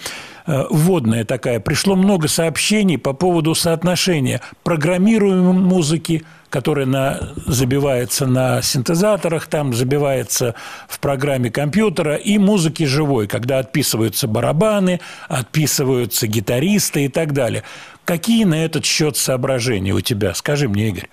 э, 0.46 0.64
вводная 0.70 1.24
такая, 1.24 1.60
пришло 1.60 1.96
много 1.96 2.28
сообщений 2.28 2.98
по 2.98 3.12
поводу 3.12 3.54
соотношения 3.54 4.40
программируемой 4.62 5.52
музыки, 5.52 6.24
которая 6.50 6.86
на, 6.86 7.32
забивается 7.46 8.26
на 8.26 8.62
синтезаторах, 8.62 9.46
там 9.46 9.74
забивается 9.74 10.54
в 10.88 11.00
программе 11.00 11.50
компьютера, 11.50 12.16
и 12.16 12.38
музыки 12.38 12.84
живой, 12.84 13.26
когда 13.26 13.58
отписываются 13.58 14.28
барабаны, 14.28 15.00
отписываются 15.28 16.26
гитаристы 16.26 17.06
и 17.06 17.08
так 17.08 17.32
далее. 17.32 17.62
Какие 18.04 18.44
на 18.44 18.64
этот 18.64 18.84
счет 18.84 19.16
соображения 19.16 19.92
у 19.92 20.00
тебя? 20.00 20.34
Скажи 20.34 20.68
мне, 20.68 20.88
Игорь. 20.88 21.08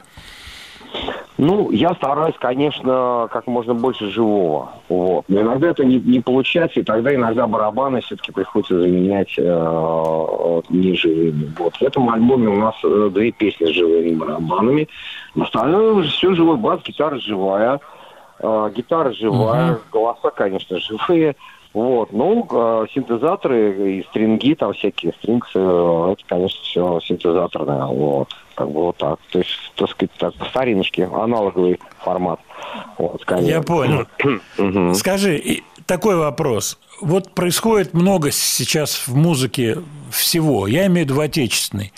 Ну, 1.38 1.72
я 1.72 1.95
стараюсь, 1.95 2.35
конечно, 2.39 3.27
как 3.31 3.47
можно 3.47 3.73
больше 3.73 4.10
живого. 4.11 4.69
Вот. 4.88 5.26
Но 5.27 5.41
иногда 5.41 5.69
это 5.69 5.84
не, 5.84 5.99
не 5.99 6.19
получается, 6.19 6.80
и 6.80 6.84
тогда 6.84 7.14
иногда 7.14 7.47
барабаны 7.47 8.01
все-таки 8.01 8.31
приходится 8.31 8.80
заменять 8.80 9.34
э, 9.38 10.61
неживыми. 10.69 11.51
Вот. 11.57 11.76
В 11.76 11.81
этом 11.81 12.10
альбоме 12.11 12.49
у 12.49 12.57
нас 12.57 12.76
э, 12.84 13.10
две 13.11 13.31
песни 13.31 13.65
с 13.65 13.69
живыми 13.69 14.15
барабанами. 14.15 14.88
Остальное 15.39 16.03
все 16.03 16.35
живой 16.35 16.57
бас, 16.57 16.81
гитара 16.84 17.18
живая. 17.18 17.80
э, 18.39 18.72
гитара 18.76 19.11
живая, 19.14 19.80
голоса, 19.91 20.30
конечно, 20.30 20.77
живые. 20.80 21.35
Вот. 21.73 22.13
Ну, 22.13 22.47
э, 22.51 22.85
синтезаторы 22.93 23.97
и 23.97 24.03
стринги, 24.03 24.53
там 24.53 24.73
всякие 24.73 25.13
стрингсы, 25.13 25.57
э, 25.57 26.13
это, 26.13 26.23
конечно, 26.27 26.61
все 26.63 26.99
синтезаторное. 27.01 27.85
Вот. 27.85 28.29
Как 28.53 28.67
бы 28.67 28.81
вот 28.81 28.97
так. 28.97 29.19
То 29.31 29.39
есть, 29.39 29.49
так 29.75 29.89
сказать, 29.89 30.11
так, 30.19 30.33
по 30.35 30.45
стариночке, 30.45 31.05
аналоговый 31.05 31.79
формат. 32.03 32.39
Вот, 32.99 33.21
скорее. 33.21 33.47
Я 33.47 33.61
понял. 33.61 34.05
Скажи, 34.93 35.61
такой 35.87 36.15
вопрос. 36.15 36.77
Вот 37.01 37.33
происходит 37.33 37.93
много 37.93 38.29
сейчас 38.31 39.07
в 39.07 39.15
музыке 39.15 39.79
всего. 40.11 40.67
Я 40.67 40.85
имею 40.85 41.07
в 41.07 41.09
виду 41.09 41.15
в 41.15 41.19
отечественной. 41.21 41.91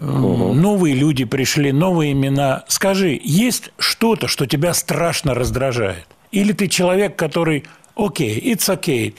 М, 0.00 0.60
Новые 0.60 0.94
люди 0.94 1.24
пришли, 1.24 1.70
новые 1.70 2.12
имена. 2.12 2.64
Скажи, 2.68 3.18
есть 3.22 3.72
что-то, 3.78 4.26
что 4.26 4.46
тебя 4.46 4.72
страшно 4.72 5.34
раздражает? 5.34 6.06
Или 6.32 6.52
ты 6.52 6.68
человек, 6.68 7.16
который 7.16 7.64
окей, 7.96 8.38
it's 8.54 8.68
okay. 8.68 9.14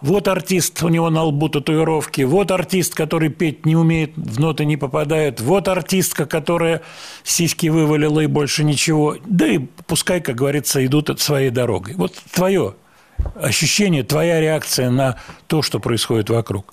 Вот 0.00 0.28
артист, 0.28 0.82
у 0.82 0.88
него 0.88 1.10
на 1.10 1.24
лбу 1.24 1.50
татуировки, 1.50 2.22
вот 2.22 2.50
артист, 2.50 2.94
который 2.94 3.28
петь 3.28 3.66
не 3.66 3.76
умеет, 3.76 4.16
в 4.16 4.40
ноты 4.40 4.64
не 4.64 4.78
попадает, 4.78 5.40
вот 5.40 5.68
артистка, 5.68 6.24
которая 6.24 6.80
сиськи 7.22 7.66
вывалила 7.66 8.20
и 8.20 8.26
больше 8.26 8.64
ничего. 8.64 9.16
Да 9.26 9.46
и 9.46 9.58
пускай, 9.86 10.22
как 10.22 10.36
говорится, 10.36 10.84
идут 10.86 11.20
своей 11.20 11.50
дорогой. 11.50 11.94
Вот 11.96 12.14
твое 12.32 12.76
ощущение, 13.34 14.02
твоя 14.02 14.40
реакция 14.40 14.90
на 14.90 15.18
то, 15.46 15.60
что 15.60 15.80
происходит 15.80 16.30
вокруг. 16.30 16.72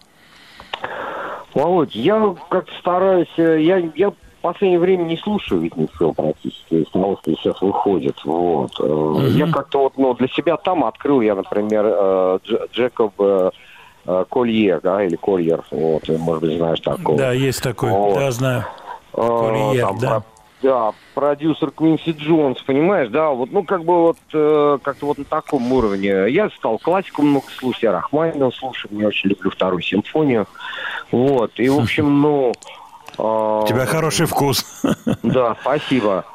Володь, 1.54 1.96
я 1.96 2.36
как-то 2.50 2.72
стараюсь, 2.80 3.34
э, 3.38 3.62
я, 3.62 3.78
я 3.96 4.14
последнее 4.52 4.80
время 4.80 5.04
не 5.04 5.18
слушаю 5.18 5.62
ведь 5.62 5.76
ничего 5.76 6.14
практически 6.14 6.76
из 6.76 6.90
того, 6.90 7.18
что 7.22 7.32
сейчас 7.36 7.62
выходит. 7.62 8.16
Вот. 8.24 8.72
Э, 8.80 9.28
Я 9.32 9.48
как-то 9.52 9.84
вот 9.84 9.98
ну, 9.98 10.14
для 10.14 10.28
себя 10.30 10.56
там 10.58 10.86
открыл, 10.86 11.22
я, 11.22 11.36
например, 11.36 11.86
э, 11.86 12.40
Дж- 12.48 12.70
Джекоб 12.74 13.14
э, 13.20 13.52
Колье, 14.30 14.80
да, 14.82 15.04
или 15.04 15.18
Кольер, 15.18 15.64
вот, 15.70 16.08
может 16.08 16.42
быть, 16.42 16.58
знаешь 16.58 16.80
такого. 16.80 17.18
Да, 17.18 17.32
есть 17.34 17.62
такой, 17.62 17.92
Вот. 17.92 18.16
да, 18.16 18.32
знаю. 18.32 18.66
Кольер, 19.12 19.86
там 19.88 19.98
да. 20.00 20.08
про- 20.10 20.24
да, 20.62 20.92
продюсер 21.14 21.72
Квинси 21.72 22.12
Джонс, 22.18 22.62
понимаешь, 22.62 23.10
да, 23.10 23.30
вот, 23.30 23.52
ну, 23.52 23.64
как 23.64 23.84
бы 23.84 24.02
вот, 24.02 24.18
э, 24.34 24.78
как-то 24.82 25.08
вот 25.08 25.18
на 25.18 25.26
таком 25.26 25.72
уровне. 25.74 26.30
Я 26.30 26.50
стал 26.52 26.78
классику 26.80 27.22
много 27.22 27.46
слушать, 27.60 27.84
я 27.84 27.92
Рахманинова 27.92 28.52
слушаю, 28.52 28.98
я 28.98 29.08
очень 29.08 29.30
люблю 29.30 29.52
вторую 29.52 29.82
симфонию, 29.82 30.48
вот, 31.12 31.52
и, 31.58 31.68
в 31.70 31.78
общем, 31.80 32.22
ну... 32.22 32.54
У 33.18 33.66
тебя 33.68 33.86
хороший 33.86 34.26
вкус. 34.26 34.66
Да, 35.24 35.56
спасибо. 35.62 36.26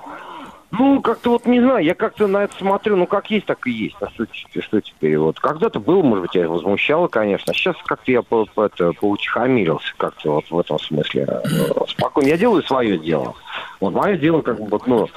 Ну, 0.71 1.03
как-то 1.03 1.33
вот 1.33 1.45
не 1.45 1.61
знаю, 1.61 1.85
я 1.85 1.95
как-то 1.95 2.27
на 2.27 2.45
это 2.45 2.57
смотрю, 2.57 2.97
ну, 2.97 3.07
как 3.07 3.31
есть, 3.31 3.45
так 3.45 3.67
и 3.67 3.71
есть. 3.71 3.97
А 4.01 4.09
что, 4.09 4.25
что 4.63 4.81
теперь? 4.81 5.19
Вот 5.19 5.39
когда-то 5.39 5.81
было, 5.81 6.03
может 6.03 6.23
быть, 6.23 6.35
я 6.35 6.49
возмущало, 6.49 7.09
конечно. 7.09 7.51
А 7.53 7.55
сейчас 7.55 7.77
как-то 7.85 8.11
я 8.11 8.23
по, 8.23 8.47
по- 8.47 8.63
это, 8.67 8.93
поутихомирился 8.95 9.93
как-то 9.99 10.33
вот 10.37 10.51
в 10.51 10.59
этом 10.59 10.79
смысле. 10.79 11.29
Э, 11.29 11.71
Спокойно. 11.89 12.29
Я 12.29 12.39
делаю 12.39 12.63
свое 12.63 12.97
дело. 12.97 13.35
Вот 13.81 13.93
мое 13.93 14.17
дело, 14.17 14.41
как 14.41 14.59
бы, 14.59 14.67
вот, 14.67 14.87
ну, 14.87 15.09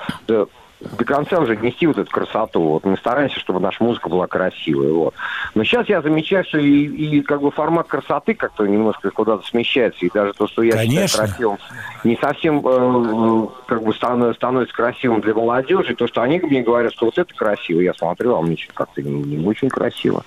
до, 0.98 1.06
конца 1.06 1.40
уже 1.40 1.56
нести 1.56 1.88
вот 1.88 1.98
эту 1.98 2.10
красоту. 2.10 2.62
Вот 2.62 2.86
мы 2.86 2.98
стараемся, 2.98 3.40
чтобы 3.40 3.60
наша 3.60 3.84
музыка 3.84 4.10
была 4.10 4.28
красивой. 4.28 4.92
Вот. 4.92 5.14
Но 5.54 5.64
сейчас 5.64 5.88
я 5.90 6.02
замечаю, 6.02 6.44
что 6.46 6.58
и, 6.58 6.86
и 6.86 7.22
как 7.22 7.42
бы 7.42 7.52
формат 7.52 7.88
красоты 7.88 8.34
как-то 8.34 8.66
немножко 8.66 9.12
куда-то 9.12 9.46
смещается. 9.48 10.06
И 10.06 10.12
даже 10.14 10.34
то, 10.34 10.48
что 10.48 10.64
я 10.64 10.74
считаю 10.74 10.88
Конечно. 10.88 11.20
красивым, 11.20 11.58
не 12.04 12.18
совсем 12.18 12.62
э, 12.66 12.70
э, 12.70 13.48
как 13.68 13.84
бы 13.84 13.92
станов- 13.94 14.36
становится 14.36 14.76
красивым 14.76 15.22
для 15.22 15.34
молодежи. 15.34 15.94
И 15.94 15.96
То, 15.96 16.08
что 16.08 16.22
они 16.22 16.40
мне 16.40 16.62
говорят, 16.62 16.94
что 16.94 17.06
вот 17.06 17.18
это 17.18 17.34
красиво, 17.34 17.80
я 17.80 17.94
смотрю, 17.94 18.36
а 18.36 18.42
мне 18.42 18.58
как-то 18.74 19.02
не, 19.02 19.22
не 19.24 19.48
очень 19.48 19.70
красиво. 19.70 20.24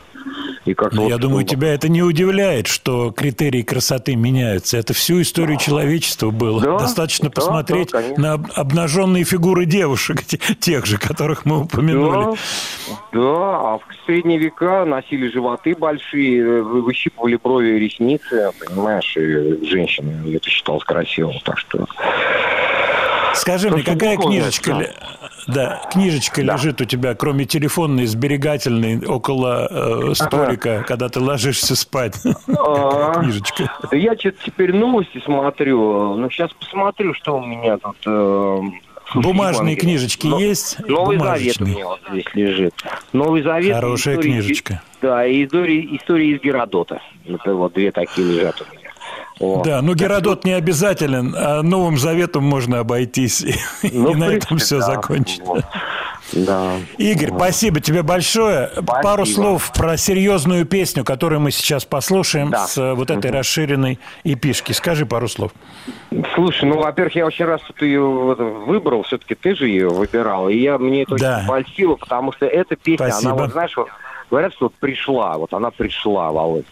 И 0.64 0.74
как 0.74 0.92
Но 0.92 1.02
Ну, 1.02 1.08
я 1.08 1.16
думаю, 1.16 1.44
тебя 1.46 1.72
это 1.72 1.88
не 1.88 2.02
удивляет, 2.02 2.66
что 2.66 3.10
критерии 3.10 3.62
красоты 3.62 4.16
меняются. 4.16 4.76
Это 4.76 4.92
всю 4.92 5.22
историю 5.22 5.56
человечества 5.58 6.30
было. 6.30 6.60
Да, 6.60 6.78
Достаточно 6.78 7.26
да, 7.28 7.34
посмотреть 7.34 7.90
да, 7.90 8.02
конечно. 8.02 8.22
на 8.22 8.32
об- 8.34 8.46
обнаженные 8.54 9.24
фигуры 9.24 9.64
девушек, 9.64 10.22
те- 10.24 10.38
тех 10.60 10.84
же, 10.86 10.98
которых 10.98 11.44
мы 11.46 11.62
упомянули. 11.62 12.24
Да, 12.24 12.32
да, 13.12 13.20
а 13.20 13.78
в 13.78 13.82
средние 14.06 14.38
века 14.38 14.84
носили 14.84 15.28
животы 15.28 15.74
большие, 15.74 16.40
э, 16.42 16.62
вы- 16.62 16.82
выщипывали 16.82 17.36
брови 17.42 17.76
и 17.76 17.78
ресницы, 17.78 18.50
понимаешь, 18.66 19.16
и 19.16 19.64
женщины. 19.66 20.34
Это 20.34 20.50
считалось 20.50 20.84
красивым, 20.84 21.34
так 21.44 21.56
что... 21.58 21.86
Скажи 23.34 23.70
мне, 23.70 23.82
какая 23.82 24.16
книжечка, 24.16 24.90
да. 25.48 25.62
ле- 25.62 25.68
да, 25.68 25.90
книжечка 25.90 26.42
лежит 26.42 26.80
у 26.80 26.84
тебя, 26.84 27.14
кроме 27.14 27.44
телефонной, 27.44 28.06
сберегательной, 28.06 29.04
около 29.04 29.66
э, 30.10 30.14
столика, 30.14 30.84
когда 30.86 31.08
ты 31.08 31.20
ложишься 31.20 31.74
спать? 31.76 32.16
А, 32.56 33.14
Книжечка. 33.20 33.70
Я 33.92 34.14
что-то 34.16 34.36
теперь 34.44 34.74
новости 34.74 35.20
смотрю. 35.24 36.14
Ну, 36.14 36.30
сейчас 36.30 36.52
посмотрю, 36.52 37.14
что 37.14 37.38
у 37.38 37.44
меня 37.44 37.78
тут... 37.78 37.96
э, 38.06 38.60
Бумажные 39.14 39.74
книжечки 39.74 40.26
Но- 40.26 40.38
есть? 40.38 40.78
Новый 40.86 41.18
Завет 41.18 41.60
у 41.62 41.64
меня 41.64 41.86
вот 41.86 42.00
здесь 42.10 42.26
лежит. 42.34 42.74
Новый 43.14 43.42
Завет. 43.42 43.74
Хорошая 43.76 44.14
истории- 44.16 44.30
книжечка. 44.32 44.82
Да, 45.00 45.26
и 45.26 45.46
истории, 45.46 45.96
истории 45.96 46.36
из 46.36 46.42
Геродота. 46.42 47.00
Это 47.26 47.54
вот 47.54 47.72
две 47.72 47.90
такие 47.90 48.26
лежат 48.26 48.60
у 48.60 48.70
меня. 48.74 48.77
Вот. 49.40 49.64
Да, 49.64 49.80
ну 49.82 49.94
Геродот 49.94 50.44
не 50.44 50.52
обязателен, 50.52 51.34
а 51.36 51.62
Новым 51.62 51.96
Заветом 51.96 52.44
можно 52.44 52.80
обойтись. 52.80 53.42
И, 53.82 53.90
Ну, 53.92 54.12
и 54.12 54.14
на 54.14 54.26
принципе, 54.26 54.36
этом 54.36 54.58
все 54.58 54.78
да. 54.80 54.86
закончится. 54.86 55.44
Вот. 55.44 55.64
Да. 56.32 56.72
Игорь, 56.98 57.30
спасибо 57.34 57.80
тебе 57.80 58.02
большое. 58.02 58.68
Пару 59.02 59.24
слов 59.24 59.72
про 59.72 59.96
серьезную 59.96 60.66
песню, 60.66 61.02
которую 61.04 61.40
мы 61.40 61.50
сейчас 61.52 61.84
послушаем 61.86 62.50
Да. 62.50 62.66
с 62.66 62.76
э, 62.76 62.92
вот 62.92 63.10
этой 63.10 63.30
расширенной 63.30 63.98
эпишки. 64.24 64.72
Скажи 64.72 65.06
пару 65.06 65.26
слов. 65.28 65.52
Слушай, 66.34 66.64
ну, 66.68 66.78
во-первых, 66.82 67.14
я 67.14 67.24
очень 67.24 67.46
рад, 67.46 67.62
что 67.62 67.72
ты 67.72 67.86
ее 67.86 68.02
выбрал. 68.02 69.04
Все-таки 69.04 69.34
ты 69.34 69.54
же 69.54 69.68
ее 69.68 69.88
выбирал. 69.88 70.48
И 70.50 70.58
я, 70.58 70.76
мне 70.76 71.04
это 71.04 71.16
Да. 71.16 71.36
очень 71.38 71.46
польстило, 71.48 71.94
потому 71.96 72.32
что 72.32 72.44
эта 72.44 72.76
песня, 72.76 73.06
Спасибо. 73.10 73.32
она, 73.32 73.42
вот, 73.44 73.52
знаешь, 73.52 73.76
вот, 73.76 73.88
говорят, 74.30 74.52
что 74.52 74.66
вот 74.66 74.74
пришла. 74.74 75.38
Вот 75.38 75.54
она 75.54 75.70
пришла, 75.70 76.30
Володь. 76.30 76.66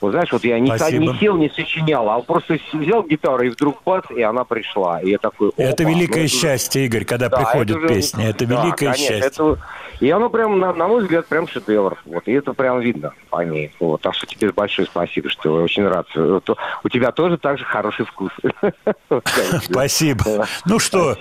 Вот 0.00 0.10
знаешь, 0.10 0.30
вот 0.30 0.44
я 0.44 0.58
не, 0.60 0.66
Спасибо. 0.76 1.12
не 1.12 1.18
сел, 1.18 1.36
не 1.36 1.48
сочинял, 1.48 2.08
а 2.10 2.20
просто 2.20 2.58
взял 2.74 3.02
гитару, 3.02 3.44
и 3.44 3.48
вдруг 3.48 3.82
бац, 3.84 4.04
и 4.14 4.20
она 4.20 4.44
пришла. 4.44 5.00
И 5.00 5.10
я 5.10 5.18
такой, 5.18 5.52
Это 5.56 5.84
великое 5.84 6.22
ну, 6.22 6.28
счастье, 6.28 6.84
Игорь, 6.84 7.04
когда 7.04 7.28
Да, 7.30 7.38
приходит 7.38 7.76
это 7.78 7.88
же- 7.88 7.94
песня. 7.94 8.28
Это 8.28 8.46
да, 8.46 8.62
великое 8.62 8.92
конечно, 8.92 9.06
счастье. 9.06 9.26
это- 9.26 9.58
И 10.00 10.10
оно 10.10 10.28
прям, 10.28 10.58
на, 10.58 10.72
на 10.72 10.88
мой 10.88 11.02
взгляд, 11.02 11.26
прям 11.26 11.48
шедевр. 11.48 11.96
Вот, 12.04 12.26
и 12.28 12.32
это 12.32 12.52
прям 12.52 12.80
видно 12.80 13.12
по 13.30 13.42
ней. 13.42 13.72
Вот, 13.80 14.02
так 14.02 14.14
что 14.14 14.26
тебе 14.26 14.52
большое 14.52 14.86
спасибо, 14.86 15.28
что 15.30 15.58
я 15.58 15.64
очень 15.64 15.86
рад. 15.88 16.06
То- 16.12 16.56
У 16.84 16.88
тебя 16.88 17.12
тоже 17.12 17.38
так 17.38 17.58
же 17.58 17.64
хороший 17.64 18.04
вкус. 18.04 18.30
Спасибо. 19.62 20.46
Ну 20.66 20.78
что, 20.78 21.16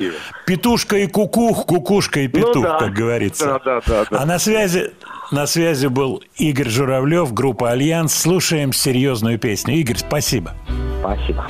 петушка 0.45 0.97
и 0.97 1.07
кукух, 1.07 1.65
кукушка 1.65 2.21
и 2.21 2.27
петух, 2.27 2.55
Ну 2.55 2.61
да. 2.63 2.79
как 2.79 2.93
говорится. 2.93 3.59
Да, 3.63 3.81
да, 3.85 4.05
да. 4.09 4.17
А 4.21 4.25
на 4.25 4.39
связи, 4.39 4.91
на 5.31 5.45
связи 5.47 5.87
был 5.87 6.23
Игорь 6.35 6.69
Журавлев, 6.69 7.33
группа 7.33 7.71
«Альянс». 7.71 8.13
Слушаем 8.13 8.73
серьезную 8.73 9.39
песню. 9.39 9.75
Игорь, 9.75 9.97
спасибо. 9.97 10.51
Спасибо. 11.01 11.45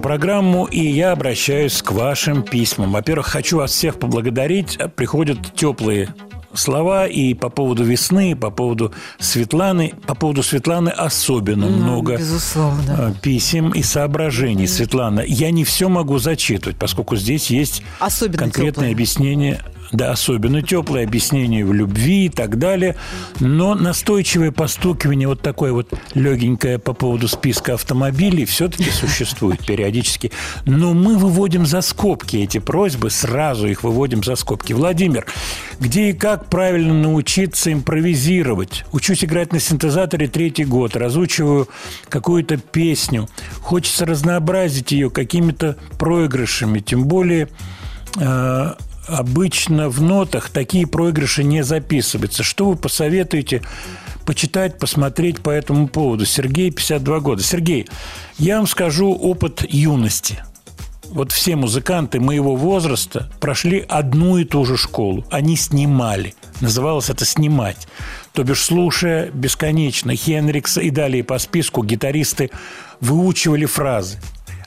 Нашу 0.00 0.08
программу, 0.08 0.64
и 0.66 0.80
я 0.80 1.12
обращаюсь 1.12 1.82
к 1.82 1.92
вашим 1.92 2.42
письмам. 2.42 2.92
Во-первых, 2.92 3.26
хочу 3.26 3.58
вас 3.58 3.70
всех 3.72 3.98
поблагодарить. 3.98 4.78
Приходят 4.96 5.38
теплые 5.54 6.08
слова 6.54 7.06
и 7.06 7.34
по 7.34 7.48
поводу 7.48 7.84
весны, 7.84 8.32
и 8.32 8.34
по 8.34 8.50
поводу 8.50 8.92
Светланы. 9.18 9.92
По 10.06 10.14
поводу 10.14 10.42
Светланы 10.42 10.88
особенно 10.88 11.68
Ну, 11.68 11.76
много 11.76 12.16
безусловно. 12.16 12.96
э, 12.98 13.12
писем 13.22 13.70
и 13.70 13.82
соображений. 13.82 14.66
Светлана, 14.66 15.20
я 15.26 15.50
не 15.52 15.64
все 15.64 15.88
могу 15.88 16.18
зачитывать, 16.18 16.76
поскольку 16.76 17.16
здесь 17.16 17.50
есть 17.50 17.82
Особенно 18.00 18.38
конкретное 18.38 18.72
теплые. 18.72 18.92
объяснение. 18.92 19.60
Да, 19.92 20.12
особенно 20.12 20.62
теплое 20.62 21.04
объяснение 21.04 21.64
в 21.64 21.72
любви 21.72 22.26
и 22.26 22.28
так 22.28 22.58
далее. 22.58 22.94
Но 23.40 23.74
настойчивое 23.74 24.52
постукивание, 24.52 25.26
вот 25.26 25.42
такое 25.42 25.72
вот 25.72 25.92
легенькое 26.14 26.78
по 26.78 26.92
поводу 26.92 27.26
списка 27.26 27.74
автомобилей 27.74 28.44
все-таки 28.44 28.90
существует 28.90 29.64
периодически. 29.66 30.30
Но 30.64 30.94
мы 30.94 31.18
выводим 31.18 31.66
за 31.66 31.80
скобки 31.80 32.36
эти 32.36 32.58
просьбы, 32.58 33.10
сразу 33.10 33.66
их 33.66 33.82
выводим 33.82 34.22
за 34.22 34.36
скобки. 34.36 34.72
Владимир, 34.72 35.26
где 35.80 36.10
и 36.10 36.12
как 36.12 36.46
правильно 36.46 36.94
научиться 36.94 37.72
импровизировать? 37.72 38.84
Учусь 38.92 39.24
играть 39.24 39.52
на 39.52 39.58
синтезаторе 39.58 40.28
третий 40.28 40.64
год, 40.64 40.96
разучиваю 40.96 41.68
какую-то 42.08 42.58
песню. 42.58 43.28
Хочется 43.60 44.06
разнообразить 44.06 44.92
ее 44.92 45.10
какими-то 45.10 45.76
проигрышами, 45.98 46.78
тем 46.78 47.06
более 47.06 47.48
э, 48.16 48.74
обычно 49.06 49.88
в 49.88 50.00
нотах 50.00 50.50
такие 50.50 50.86
проигрыши 50.86 51.44
не 51.44 51.62
записываются. 51.62 52.42
Что 52.42 52.70
вы 52.70 52.76
посоветуете 52.76 53.62
почитать, 54.24 54.78
посмотреть 54.78 55.40
по 55.40 55.50
этому 55.50 55.88
поводу? 55.88 56.24
Сергей, 56.26 56.70
52 56.70 57.20
года. 57.20 57.42
Сергей, 57.42 57.86
я 58.38 58.56
вам 58.56 58.66
скажу 58.66 59.12
опыт 59.12 59.64
юности. 59.68 60.42
Вот 61.10 61.32
все 61.32 61.56
музыканты 61.56 62.20
моего 62.20 62.54
возраста 62.54 63.28
прошли 63.40 63.84
одну 63.88 64.38
и 64.38 64.44
ту 64.44 64.64
же 64.64 64.76
школу. 64.76 65.24
Они 65.30 65.56
снимали. 65.56 66.34
Называлось 66.60 67.10
это 67.10 67.24
«снимать». 67.24 67.88
То 68.32 68.44
бишь, 68.44 68.62
слушая 68.62 69.28
бесконечно 69.32 70.14
Хенрикса 70.14 70.80
и 70.80 70.90
далее 70.90 71.24
по 71.24 71.38
списку, 71.38 71.82
гитаристы 71.82 72.50
выучивали 73.00 73.64
фразы 73.64 74.18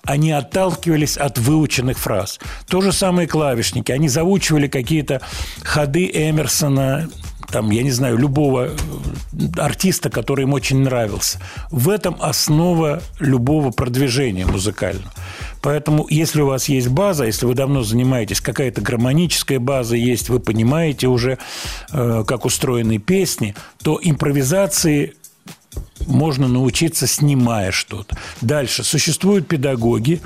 они 0.06 0.32
отталкивались 0.32 1.18
от 1.18 1.38
выученных 1.38 1.98
фраз. 1.98 2.40
То 2.68 2.82
же 2.82 2.92
самое 2.92 3.28
клавишники. 3.28 3.92
Они 3.92 4.10
заучивали 4.10 4.68
какие-то 4.68 5.22
ходы 5.64 6.10
Эмерсона, 6.14 7.10
там, 7.50 7.70
я 7.70 7.84
не 7.84 7.92
знаю, 7.92 8.18
любого 8.18 8.68
э, 8.68 8.72
артиста, 9.58 10.10
который 10.10 10.44
им 10.44 10.54
очень 10.54 10.80
нравился. 10.80 11.40
В 11.72 11.90
этом 11.90 12.18
основа 12.20 13.02
любого 13.20 13.72
продвижения 13.72 14.46
музыкального. 14.46 15.12
Поэтому, 15.62 16.06
если 16.10 16.42
у 16.42 16.48
вас 16.48 16.68
есть 16.68 16.90
база, 16.90 17.26
если 17.26 17.46
вы 17.46 17.54
давно 17.54 17.84
занимаетесь, 17.84 18.42
какая-то 18.42 18.82
гармоническая 18.82 19.60
база 19.60 19.96
есть, 19.96 20.30
вы 20.30 20.40
понимаете 20.40 21.08
уже, 21.08 21.38
э, 21.92 22.24
как 22.28 22.46
устроены 22.46 22.98
песни, 22.98 23.56
то 23.82 24.00
импровизации 24.02 25.14
можно 26.08 26.48
научиться, 26.48 27.08
снимая 27.08 27.72
что-то. 27.72 28.18
Дальше. 28.42 28.84
Существуют 28.84 29.48
педагоги, 29.48 30.22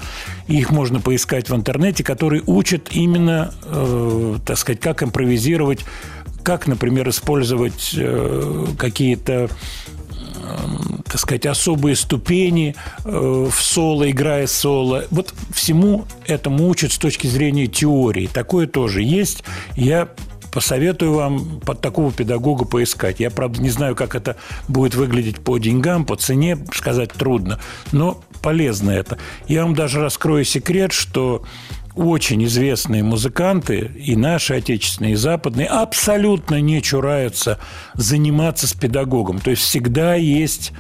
их 0.48 0.72
можно 0.72 1.00
поискать 1.00 1.50
в 1.50 1.56
интернете, 1.56 2.04
которые 2.04 2.44
учат 2.46 2.90
именно, 2.92 3.54
э, 3.64 4.38
так 4.46 4.58
сказать, 4.58 4.80
как 4.80 5.04
импровизировать, 5.04 5.86
как, 6.44 6.68
например, 6.68 7.10
использовать 7.10 7.92
э, 7.94 8.66
какие-то 8.78 9.50
э, 10.14 10.58
так 11.06 11.20
сказать, 11.20 11.46
особые 11.46 11.96
ступени 11.96 12.76
э, 13.04 13.50
в 13.52 13.62
соло, 13.62 14.10
играя 14.10 14.48
соло. 14.48 15.06
Вот 15.12 15.34
всему 15.54 16.06
этому 16.26 16.70
учат 16.70 16.92
с 16.92 16.98
точки 16.98 17.28
зрения 17.28 17.68
теории. 17.68 18.28
Такое 18.28 18.68
тоже 18.68 19.04
есть. 19.04 19.44
Я 19.76 20.10
посоветую 20.58 21.14
вам 21.14 21.60
под 21.60 21.82
такого 21.82 22.12
педагога 22.12 22.66
поискать. 22.66 23.20
Я, 23.20 23.30
правда, 23.30 23.62
не 23.62 23.70
знаю, 23.70 23.96
как 23.96 24.16
это 24.16 24.38
будет 24.68 24.96
выглядеть 24.96 25.40
по 25.40 25.60
деньгам, 25.60 26.04
по 26.04 26.16
цене, 26.16 26.58
сказать 26.74 27.12
трудно, 27.14 27.60
но 27.92 28.24
полезно 28.42 28.90
это. 28.90 29.20
Я 29.48 29.66
вам 29.66 29.76
даже 29.76 30.02
раскрою 30.02 30.44
секрет, 30.46 30.94
что 30.94 31.46
очень 31.94 32.44
известные 32.46 33.04
музыканты, 33.04 33.92
и 34.04 34.16
наши 34.16 34.56
отечественные, 34.56 35.14
и 35.14 35.16
западные, 35.16 35.68
абсолютно 35.68 36.60
не 36.60 36.82
чураются 36.82 37.60
заниматься 37.94 38.66
с 38.66 38.74
педагогом. 38.74 39.38
То 39.38 39.52
есть 39.52 39.62
всегда 39.62 40.16
есть 40.16 40.72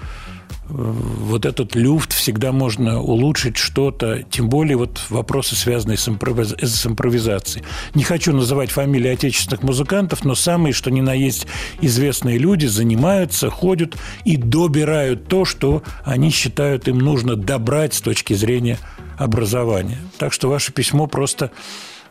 вот 0.69 1.45
этот 1.45 1.75
люфт, 1.75 2.13
всегда 2.13 2.51
можно 2.51 3.01
улучшить 3.01 3.57
что-то, 3.57 4.23
тем 4.29 4.49
более 4.49 4.77
вот 4.77 5.01
вопросы, 5.09 5.55
связанные 5.55 5.97
с, 5.97 6.07
импровиз- 6.07 6.63
с 6.63 6.85
импровизацией. 6.85 7.65
Не 7.93 8.03
хочу 8.03 8.33
называть 8.33 8.71
фамилии 8.71 9.09
отечественных 9.09 9.63
музыкантов, 9.63 10.25
но 10.25 10.35
самые, 10.35 10.73
что 10.73 10.91
ни 10.91 11.01
на 11.01 11.13
есть 11.13 11.47
известные 11.81 12.37
люди, 12.37 12.65
занимаются, 12.65 13.49
ходят 13.49 13.95
и 14.25 14.35
добирают 14.37 15.27
то, 15.27 15.45
что 15.45 15.83
они 16.03 16.29
считают 16.31 16.87
им 16.87 16.99
нужно 16.99 17.35
добрать 17.35 17.93
с 17.93 18.01
точки 18.01 18.33
зрения 18.33 18.77
образования. 19.17 19.99
Так 20.17 20.33
что 20.33 20.49
ваше 20.49 20.73
письмо 20.73 21.07
просто 21.07 21.51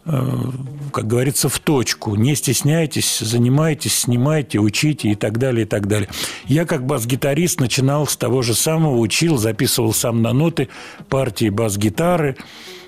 как 0.06 1.06
говорится, 1.06 1.48
в 1.48 1.58
точку. 1.58 2.14
Не 2.14 2.36
стесняйтесь, 2.36 3.18
занимайтесь, 3.18 4.00
снимайте, 4.00 4.58
учите 4.58 5.08
и 5.08 5.14
так 5.16 5.38
далее, 5.38 5.66
и 5.66 5.68
так 5.68 5.88
далее. 5.88 6.08
Я 6.46 6.64
как 6.64 6.86
бас-гитарист 6.86 7.60
начинал 7.60 8.06
с 8.06 8.16
того 8.16 8.42
же 8.42 8.54
самого, 8.54 8.98
учил, 8.98 9.36
записывал 9.36 9.92
сам 9.92 10.22
на 10.22 10.32
ноты 10.32 10.68
партии 11.08 11.48
бас-гитары. 11.48 12.36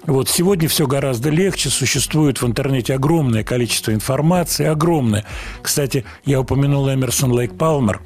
Вот 0.06 0.28
сегодня 0.28 0.68
все 0.68 0.86
гораздо 0.86 1.30
легче, 1.30 1.70
существует 1.70 2.40
в 2.40 2.46
интернете 2.46 2.94
огромное 2.94 3.42
количество 3.42 3.92
информации, 3.92 4.66
огромное. 4.66 5.24
Кстати, 5.60 6.04
я 6.24 6.40
упомянул 6.40 6.88
Эмерсон 6.88 7.32
Лейк 7.32 7.58
Палмер, 7.58 8.00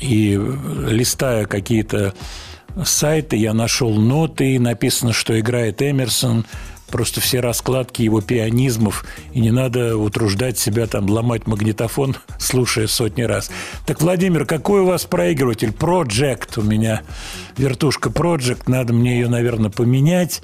и 0.00 0.36
э, 0.36 0.90
листая 0.90 1.44
какие-то 1.46 2.14
сайты, 2.82 3.36
я 3.36 3.54
нашел 3.54 3.94
ноты, 3.94 4.58
написано, 4.58 5.12
что 5.12 5.38
играет 5.38 5.80
Эмерсон, 5.80 6.44
просто 6.94 7.20
все 7.20 7.40
раскладки 7.40 8.02
его 8.02 8.20
пианизмов, 8.20 9.04
и 9.32 9.40
не 9.40 9.50
надо 9.50 9.96
утруждать 9.96 10.60
себя 10.60 10.86
там 10.86 11.10
ломать 11.10 11.48
магнитофон, 11.48 12.14
слушая 12.38 12.86
сотни 12.86 13.22
раз. 13.22 13.50
Так, 13.84 14.00
Владимир, 14.00 14.46
какой 14.46 14.82
у 14.82 14.86
вас 14.86 15.04
проигрыватель? 15.04 15.70
Project 15.70 16.50
у 16.56 16.62
меня, 16.62 17.02
вертушка 17.56 18.10
Project, 18.10 18.62
надо 18.68 18.92
мне 18.92 19.14
ее, 19.14 19.28
наверное, 19.28 19.70
поменять, 19.70 20.40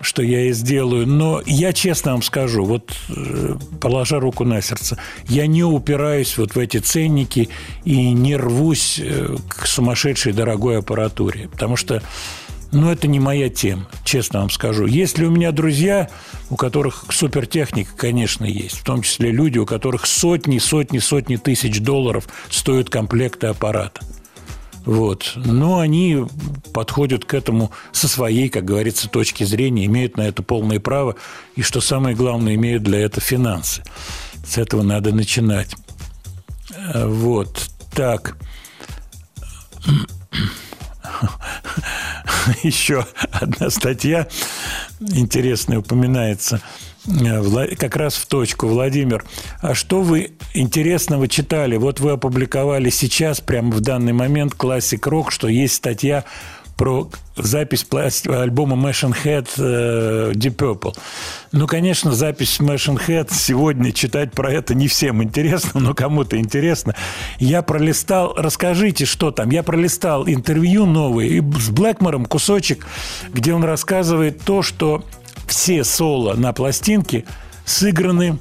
что 0.00 0.22
я 0.24 0.46
и 0.48 0.52
сделаю. 0.52 1.06
Но 1.06 1.40
я 1.46 1.72
честно 1.72 2.10
вам 2.14 2.22
скажу, 2.22 2.64
вот 2.64 2.92
э, 3.08 3.54
положа 3.80 4.18
руку 4.18 4.44
на 4.44 4.60
сердце, 4.60 4.98
я 5.28 5.46
не 5.46 5.62
упираюсь 5.62 6.36
вот 6.36 6.56
в 6.56 6.58
эти 6.58 6.78
ценники 6.78 7.48
и 7.84 8.10
не 8.10 8.36
рвусь 8.36 9.00
э, 9.00 9.36
к 9.46 9.68
сумасшедшей 9.68 10.32
дорогой 10.32 10.78
аппаратуре, 10.78 11.46
потому 11.46 11.76
что 11.76 12.02
но 12.72 12.90
это 12.90 13.06
не 13.06 13.20
моя 13.20 13.48
тема, 13.50 13.86
честно 14.04 14.40
вам 14.40 14.50
скажу. 14.50 14.86
Есть 14.86 15.18
ли 15.18 15.26
у 15.26 15.30
меня 15.30 15.52
друзья, 15.52 16.08
у 16.50 16.56
которых 16.56 17.04
супертехника, 17.10 17.94
конечно, 17.96 18.44
есть. 18.44 18.78
В 18.78 18.84
том 18.84 19.02
числе 19.02 19.30
люди, 19.30 19.58
у 19.58 19.66
которых 19.66 20.06
сотни, 20.06 20.58
сотни, 20.58 20.98
сотни 20.98 21.36
тысяч 21.36 21.80
долларов 21.80 22.26
стоят 22.50 22.88
комплекты 22.88 23.48
аппарата. 23.48 24.00
Вот. 24.84 25.32
Но 25.36 25.78
они 25.78 26.24
подходят 26.72 27.24
к 27.24 27.34
этому 27.34 27.70
со 27.92 28.08
своей, 28.08 28.48
как 28.48 28.64
говорится, 28.64 29.08
точки 29.08 29.44
зрения, 29.44 29.86
имеют 29.86 30.16
на 30.16 30.22
это 30.22 30.42
полное 30.42 30.80
право, 30.80 31.16
и, 31.54 31.62
что 31.62 31.80
самое 31.80 32.16
главное, 32.16 32.54
имеют 32.54 32.82
для 32.82 33.00
этого 33.00 33.20
финансы. 33.20 33.82
С 34.44 34.58
этого 34.58 34.82
надо 34.82 35.14
начинать. 35.14 35.76
Э, 36.74 37.06
Вот. 37.06 37.68
Так. 37.94 38.36
Еще 42.62 43.06
одна 43.30 43.70
статья 43.70 44.26
интересная 45.00 45.78
упоминается 45.78 46.60
э, 47.06 47.74
как 47.76 47.96
раз 47.96 48.14
в 48.14 48.26
точку, 48.26 48.66
Владимир. 48.66 49.24
А 49.60 49.74
что 49.74 50.02
вы 50.02 50.32
интересного 50.54 51.28
читали? 51.28 51.76
Вот 51.76 52.00
вы 52.00 52.12
опубликовали 52.12 52.90
сейчас, 52.90 53.40
прямо 53.40 53.72
в 53.72 53.80
данный 53.80 54.12
момент, 54.12 54.54
классик 54.54 55.06
рок, 55.06 55.32
что 55.32 55.48
есть 55.48 55.74
статья 55.74 56.24
про 56.82 57.08
запись 57.36 57.86
альбома 58.26 58.74
Machine 58.74 59.14
Head 59.22 59.48
э, 59.56 60.32
Deep 60.32 60.56
Purple. 60.56 60.92
Ну, 61.52 61.68
конечно, 61.68 62.10
запись 62.10 62.58
Machine 62.58 63.00
Head 63.06 63.28
сегодня 63.30 63.92
читать 63.92 64.32
про 64.32 64.50
это 64.52 64.74
не 64.74 64.88
всем 64.88 65.22
интересно, 65.22 65.78
но 65.80 65.94
кому-то 65.94 66.36
интересно. 66.36 66.96
Я 67.38 67.62
пролистал, 67.62 68.34
расскажите, 68.36 69.04
что 69.04 69.30
там. 69.30 69.50
Я 69.50 69.62
пролистал 69.62 70.26
интервью 70.26 70.84
новое 70.84 71.26
и 71.26 71.40
с 71.40 71.70
Блэкмором 71.70 72.24
кусочек, 72.26 72.84
где 73.32 73.54
он 73.54 73.62
рассказывает 73.62 74.42
то, 74.42 74.62
что 74.62 75.04
все 75.46 75.84
соло 75.84 76.34
на 76.34 76.52
пластинке 76.52 77.26
сыграны 77.64 78.40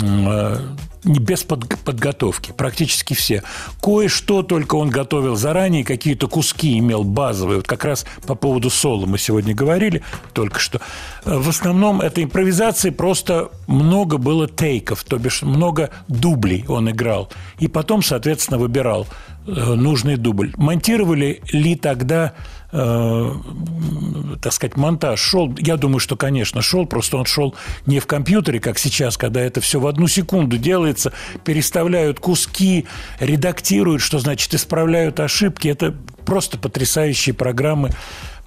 э, 0.00 0.56
без 1.04 1.42
под- 1.44 1.78
подготовки, 1.84 2.52
практически 2.56 3.14
все. 3.14 3.42
Кое-что 3.82 4.42
только 4.42 4.74
он 4.76 4.90
готовил 4.90 5.36
заранее, 5.36 5.84
какие-то 5.84 6.28
куски 6.28 6.78
имел 6.78 7.04
базовые. 7.04 7.58
Вот 7.58 7.66
как 7.66 7.84
раз 7.84 8.04
по 8.26 8.34
поводу 8.34 8.70
соло 8.70 9.06
мы 9.06 9.18
сегодня 9.18 9.54
говорили 9.54 10.02
только 10.32 10.58
что. 10.58 10.80
Э, 11.24 11.38
В 11.38 11.48
основном 11.48 12.00
это 12.00 12.22
импровизации, 12.22 12.90
просто 12.90 13.50
много 13.66 14.18
было 14.18 14.48
тейков, 14.48 15.04
то 15.04 15.18
бишь 15.18 15.42
много 15.42 15.90
дублей 16.08 16.64
он 16.68 16.90
играл. 16.90 17.30
И 17.58 17.68
потом, 17.68 18.02
соответственно, 18.02 18.58
выбирал 18.58 19.06
э, 19.46 19.50
нужный 19.74 20.16
дубль. 20.16 20.52
Монтировали 20.56 21.40
ли 21.52 21.74
тогда 21.76 22.34
так 22.70 24.52
сказать, 24.52 24.76
монтаж 24.76 25.18
шел, 25.18 25.54
я 25.58 25.76
думаю, 25.76 26.00
что, 26.00 26.16
конечно, 26.16 26.60
шел, 26.60 26.84
просто 26.86 27.16
он 27.16 27.24
шел 27.24 27.54
не 27.86 27.98
в 27.98 28.06
компьютере, 28.06 28.60
как 28.60 28.78
сейчас, 28.78 29.16
когда 29.16 29.40
это 29.40 29.60
все 29.60 29.80
в 29.80 29.86
одну 29.86 30.06
секунду 30.06 30.58
делается, 30.58 31.12
переставляют 31.44 32.20
куски, 32.20 32.86
редактируют, 33.20 34.02
что 34.02 34.18
значит 34.18 34.52
исправляют 34.52 35.18
ошибки. 35.20 35.68
Это 35.68 35.94
просто 36.26 36.58
потрясающие 36.58 37.34
программы 37.34 37.90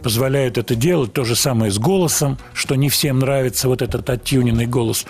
позволяют 0.02 0.58
это 0.58 0.76
делать. 0.76 1.14
То 1.14 1.24
же 1.24 1.36
самое 1.36 1.72
с 1.72 1.80
голосом, 1.80 2.38
что 2.54 2.76
не 2.76 2.90
всем 2.90 3.20
нравится 3.20 3.68
вот 3.68 3.82
этот 3.82 4.10
оттюненный 4.10 4.68
голос. 4.68 5.06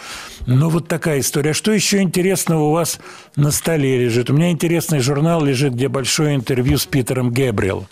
Но 0.46 0.70
вот 0.70 0.88
такая 0.88 1.20
история. 1.20 1.52
А 1.52 1.54
что 1.54 1.72
еще 1.72 2.02
интересного 2.02 2.64
у 2.64 2.72
вас 2.72 3.00
на 3.36 3.52
столе 3.52 3.98
лежит? 4.00 4.30
У 4.30 4.34
меня 4.34 4.52
интересный 4.52 5.00
журнал 5.00 5.44
лежит, 5.44 5.74
где 5.74 5.88
большое 5.88 6.36
интервью 6.36 6.78
с 6.78 6.86
Питером 6.86 7.32
Гэбриэл. 7.32 7.88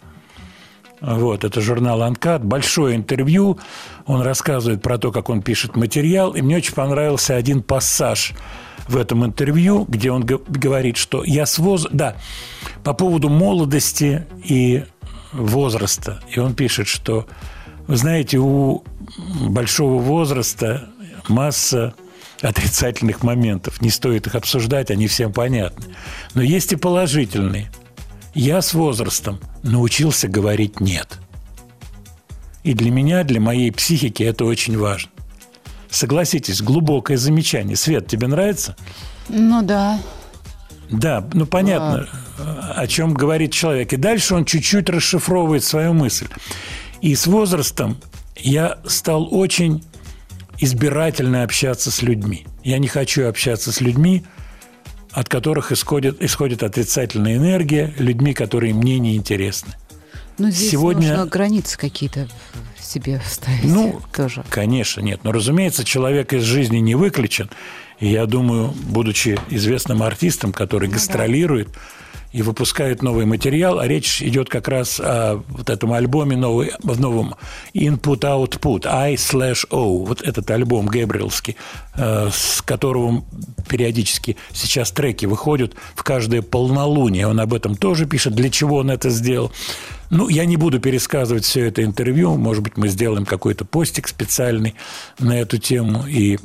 Вот, 1.01 1.43
это 1.43 1.61
журнал 1.61 2.01
«Анкат». 2.03 2.43
Большое 2.43 2.95
интервью. 2.95 3.57
Он 4.05 4.21
рассказывает 4.21 4.81
про 4.81 4.97
то, 4.97 5.11
как 5.11 5.29
он 5.29 5.41
пишет 5.41 5.75
материал. 5.75 6.31
И 6.31 6.41
мне 6.41 6.57
очень 6.57 6.73
понравился 6.73 7.35
один 7.35 7.63
пассаж 7.63 8.33
в 8.87 8.97
этом 8.97 9.25
интервью, 9.25 9.85
где 9.87 10.11
он 10.11 10.25
говорит, 10.25 10.97
что 10.97 11.23
я 11.23 11.45
с 11.45 11.57
воз... 11.59 11.87
Да, 11.91 12.15
по 12.83 12.93
поводу 12.93 13.29
молодости 13.29 14.25
и 14.43 14.83
возраста. 15.31 16.21
И 16.33 16.39
он 16.39 16.55
пишет, 16.55 16.87
что, 16.87 17.27
вы 17.87 17.95
знаете, 17.95 18.37
у 18.39 18.83
большого 19.49 20.01
возраста 20.01 20.89
масса 21.27 21.93
отрицательных 22.41 23.23
моментов. 23.23 23.81
Не 23.81 23.89
стоит 23.89 24.27
их 24.27 24.35
обсуждать, 24.35 24.91
они 24.91 25.07
всем 25.07 25.33
понятны. 25.33 25.85
Но 26.33 26.41
есть 26.41 26.71
и 26.73 26.75
положительные. 26.75 27.69
Я 28.33 28.61
с 28.61 28.73
возрастом 28.73 29.39
научился 29.63 30.27
говорить 30.27 30.79
«нет». 30.79 31.19
И 32.63 32.73
для 32.73 32.91
меня, 32.91 33.23
для 33.23 33.39
моей 33.39 33.71
психики 33.71 34.23
это 34.23 34.45
очень 34.45 34.77
важно. 34.77 35.11
Согласитесь, 35.89 36.61
глубокое 36.61 37.17
замечание. 37.17 37.75
Свет, 37.75 38.07
тебе 38.07 38.27
нравится? 38.27 38.75
Ну 39.27 39.61
да. 39.63 39.99
Да, 40.89 41.27
ну 41.33 41.45
понятно, 41.45 42.07
о 42.75 42.85
чем 42.87 43.13
говорит 43.13 43.53
человек. 43.53 43.93
И 43.93 43.97
дальше 43.97 44.35
он 44.35 44.45
чуть-чуть 44.45 44.89
расшифровывает 44.89 45.63
свою 45.63 45.93
мысль. 45.93 46.27
И 47.01 47.15
с 47.15 47.27
возрастом 47.27 47.97
я 48.35 48.79
стал 48.85 49.33
очень 49.33 49.83
избирательно 50.57 51.43
общаться 51.43 51.91
с 51.91 52.01
людьми. 52.01 52.45
Я 52.63 52.79
не 52.79 52.87
хочу 52.87 53.27
общаться 53.27 53.71
с 53.71 53.81
людьми, 53.81 54.25
от 55.11 55.29
которых 55.29 55.71
исходит, 55.71 56.21
исходит 56.21 56.63
отрицательная 56.63 57.37
энергия, 57.37 57.93
людьми, 57.97 58.33
которые 58.33 58.73
мне 58.73 58.99
не 58.99 59.15
интересны. 59.15 59.73
Ну, 60.37 60.49
здесь 60.51 60.71
Сегодня- 60.71 61.09
нужно 61.09 61.25
границы 61.25 61.77
какие-то 61.77 62.27
себе 62.79 63.21
ставить. 63.25 63.63
Ну, 63.65 64.01
тоже. 64.15 64.43
Конечно, 64.49 65.01
нет. 65.01 65.21
Но, 65.23 65.31
разумеется, 65.31 65.83
человек 65.83 66.33
из 66.33 66.43
жизни 66.43 66.77
не 66.77 66.95
выключен. 66.95 67.49
И 67.99 68.07
я 68.07 68.25
думаю, 68.25 68.73
будучи 68.87 69.37
известным 69.49 70.01
артистом, 70.01 70.53
который 70.53 70.87
Ну 70.87 70.93
гастролирует 70.93 71.67
и 72.31 72.41
выпускает 72.41 73.01
новый 73.01 73.25
материал, 73.25 73.79
а 73.79 73.87
речь 73.87 74.21
идет 74.21 74.49
как 74.49 74.67
раз 74.67 74.99
о 74.99 75.41
вот 75.49 75.69
этом 75.69 75.93
альбоме 75.93 76.37
новый, 76.37 76.71
в 76.83 76.99
новом 76.99 77.35
Input 77.73 78.19
Output 78.19 78.85
I 78.85 79.15
slash 79.15 79.65
O, 79.71 80.05
вот 80.05 80.21
этот 80.21 80.49
альбом 80.51 80.85
Гэбриэлский, 80.85 81.55
э, 81.95 82.29
с 82.31 82.61
которого 82.61 83.23
периодически 83.67 84.37
сейчас 84.53 84.91
треки 84.91 85.25
выходят 85.25 85.73
в 85.95 86.03
каждое 86.03 86.41
полнолуние. 86.41 87.27
Он 87.27 87.39
об 87.39 87.53
этом 87.53 87.75
тоже 87.75 88.05
пишет, 88.05 88.35
для 88.35 88.49
чего 88.49 88.77
он 88.77 88.91
это 88.91 89.09
сделал. 89.09 89.51
Ну, 90.11 90.27
я 90.27 90.45
не 90.45 90.57
буду 90.57 90.79
пересказывать 90.79 91.45
все 91.45 91.65
это 91.65 91.83
интервью. 91.83 92.35
Может 92.35 92.63
быть, 92.63 92.77
мы 92.77 92.89
сделаем 92.89 93.25
какой-то 93.25 93.65
постик 93.65 94.07
специальный 94.07 94.75
на 95.19 95.39
эту 95.39 95.57
тему. 95.57 96.05
И, 96.07 96.39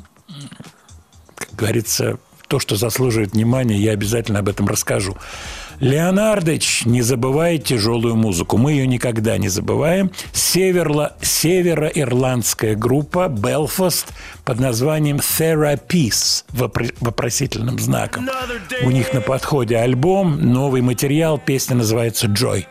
как 1.36 1.54
говорится, 1.54 2.18
то, 2.48 2.58
что 2.58 2.76
заслуживает 2.76 3.32
внимания, 3.32 3.78
я 3.78 3.92
обязательно 3.92 4.40
об 4.40 4.48
этом 4.48 4.66
расскажу. 4.66 5.16
Леонардович, 5.80 6.84
не 6.86 7.02
забывай 7.02 7.58
тяжелую 7.58 8.16
музыку. 8.16 8.56
Мы 8.56 8.72
ее 8.72 8.86
никогда 8.86 9.38
не 9.38 9.48
забываем. 9.48 10.10
Северла, 10.32 11.16
североирландская 11.20 12.74
группа 12.74 13.26
Belfast 13.26 14.06
под 14.44 14.60
названием 14.60 15.16
Therapies 15.16 16.44
вопр- 16.52 16.94
вопросительным 17.00 17.78
знаком. 17.78 18.28
У 18.82 18.90
них 18.90 19.12
на 19.12 19.20
подходе 19.20 19.76
альбом, 19.78 20.40
новый 20.52 20.82
материал, 20.82 21.38
песня 21.38 21.76
называется 21.76 22.26
«Joy». 22.26 22.66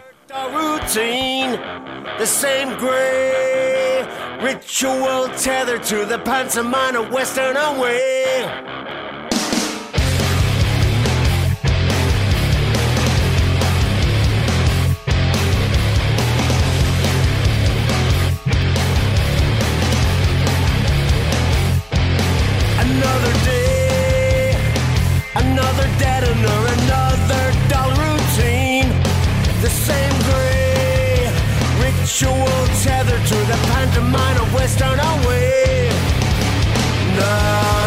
ritual 4.44 5.30
tethered 5.38 5.84
to 5.84 6.06
the 6.06 6.20
pantomime 6.20 6.96
of 6.96 7.10
Western 7.12 7.56
away. 7.56 8.93
Another 23.04 23.34
day, 23.44 24.56
another 25.36 25.88
deadener, 26.00 26.60
another 26.78 27.44
dull 27.68 27.92
routine. 28.00 28.88
The 29.62 29.70
same 29.70 30.16
gray 30.30 31.28
ritual 31.84 32.48
tethered 32.82 33.26
to 33.28 33.36
the 33.52 33.60
pantomime 33.72 34.38
of 34.38 34.54
Western 34.54 35.00
away. 35.00 35.90
Nothing 37.18 37.83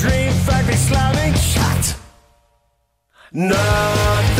dream 0.00 0.32
factory 0.46 0.76
slamming 0.76 1.34
shut. 1.34 1.96
Nothing 3.32 4.37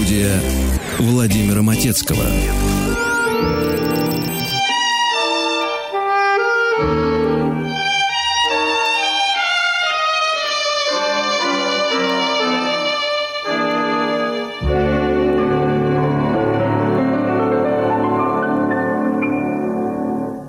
Студия 0.00 0.40
Владимира 0.98 1.60
Матецкого. 1.60 2.24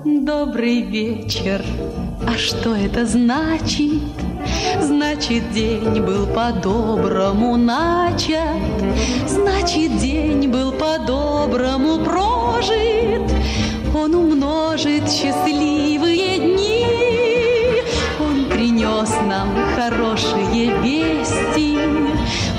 Добрый 0.06 0.80
вечер. 0.80 1.62
А 2.26 2.38
что 2.38 2.74
это 2.74 3.04
значит? 3.04 4.11
Значит, 5.22 5.52
день 5.52 6.00
был 6.00 6.26
по-доброму 6.26 7.56
начат. 7.56 8.58
Значит, 9.28 9.96
день 9.98 10.48
был 10.48 10.72
по-доброму 10.72 12.04
прожит. 12.04 13.30
Он 13.94 14.16
умножит 14.16 15.08
счастливые 15.08 16.38
дни. 16.38 16.86
Он 18.18 18.46
принес 18.46 19.10
нам 19.28 19.54
хорошие 19.76 20.72
вести. 20.82 21.78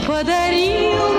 Подарил 0.08 1.13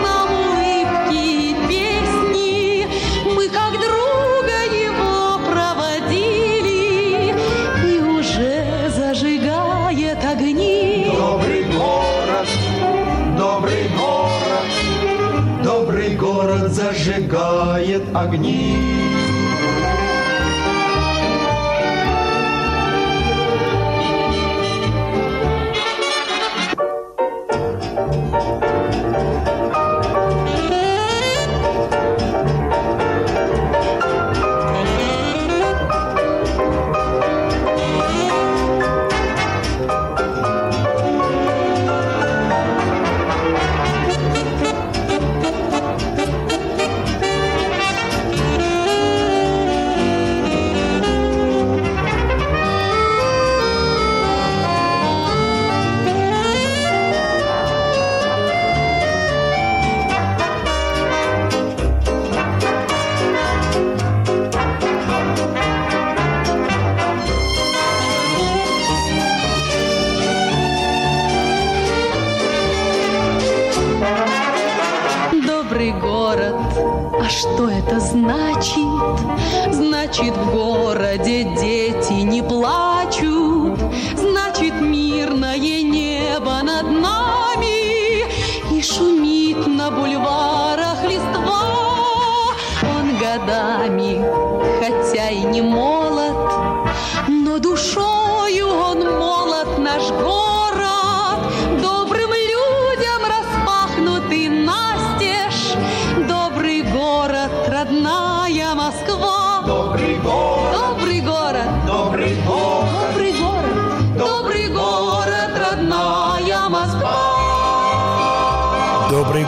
огни. 18.14 19.03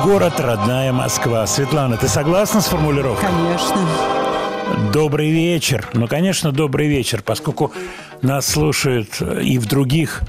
Город, 0.06 0.34
родная 0.38 0.92
Москва. 0.92 1.44
Светлана, 1.48 1.96
ты 1.96 2.06
согласна 2.06 2.60
с 2.60 2.66
формулировкой? 2.66 3.28
Конечно. 3.28 3.76
Добрый 4.92 5.32
вечер. 5.32 5.88
Ну, 5.94 6.06
конечно, 6.06 6.52
добрый 6.52 6.86
вечер, 6.86 7.22
поскольку 7.24 7.72
нас 8.22 8.46
слушают 8.46 9.20
и 9.20 9.58
в 9.58 9.66
других 9.66 10.22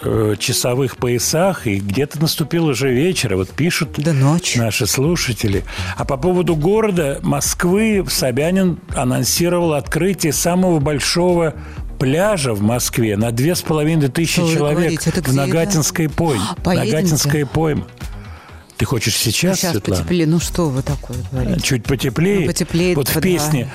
э, 0.00 0.36
часовых 0.38 0.96
поясах, 0.96 1.66
и 1.66 1.76
где-то 1.76 2.22
наступил 2.22 2.64
уже 2.64 2.90
вечер, 2.90 3.34
и 3.34 3.36
вот 3.36 3.50
пишут 3.50 3.90
да 3.98 4.14
ночь. 4.14 4.56
наши 4.56 4.86
слушатели. 4.86 5.62
А 5.98 6.06
по 6.06 6.16
поводу 6.16 6.56
города 6.56 7.20
Москвы 7.22 8.02
Собянин 8.08 8.78
анонсировал 8.94 9.74
открытие 9.74 10.32
самого 10.32 10.80
большого 10.80 11.52
пляжа 11.98 12.54
в 12.54 12.62
Москве 12.62 13.16
на 13.16 13.30
две 13.32 13.54
с 13.54 13.62
половиной 13.62 14.08
тысячи 14.08 14.36
человек 14.36 14.78
говорите? 14.78 15.10
В 15.10 15.16
это? 15.18 15.32
Нагатинской 15.32 16.08
пойме. 16.08 16.42
Поедемте. 16.62 16.92
Нагатинская 16.92 17.46
пойма. 17.46 17.84
Ты 18.76 18.84
хочешь 18.84 19.16
сейчас, 19.16 19.58
Сейчас 19.60 19.72
Светлана? 19.72 20.00
потеплее. 20.02 20.26
Ну 20.26 20.38
что 20.40 20.68
вы 20.68 20.82
такое 20.82 21.16
говорите? 21.32 21.60
Чуть 21.60 21.84
потеплее. 21.84 22.40
Ну, 22.40 22.46
потеплеет 22.46 22.96
Вот 22.96 23.08
в 23.08 23.20
песне, 23.20 23.70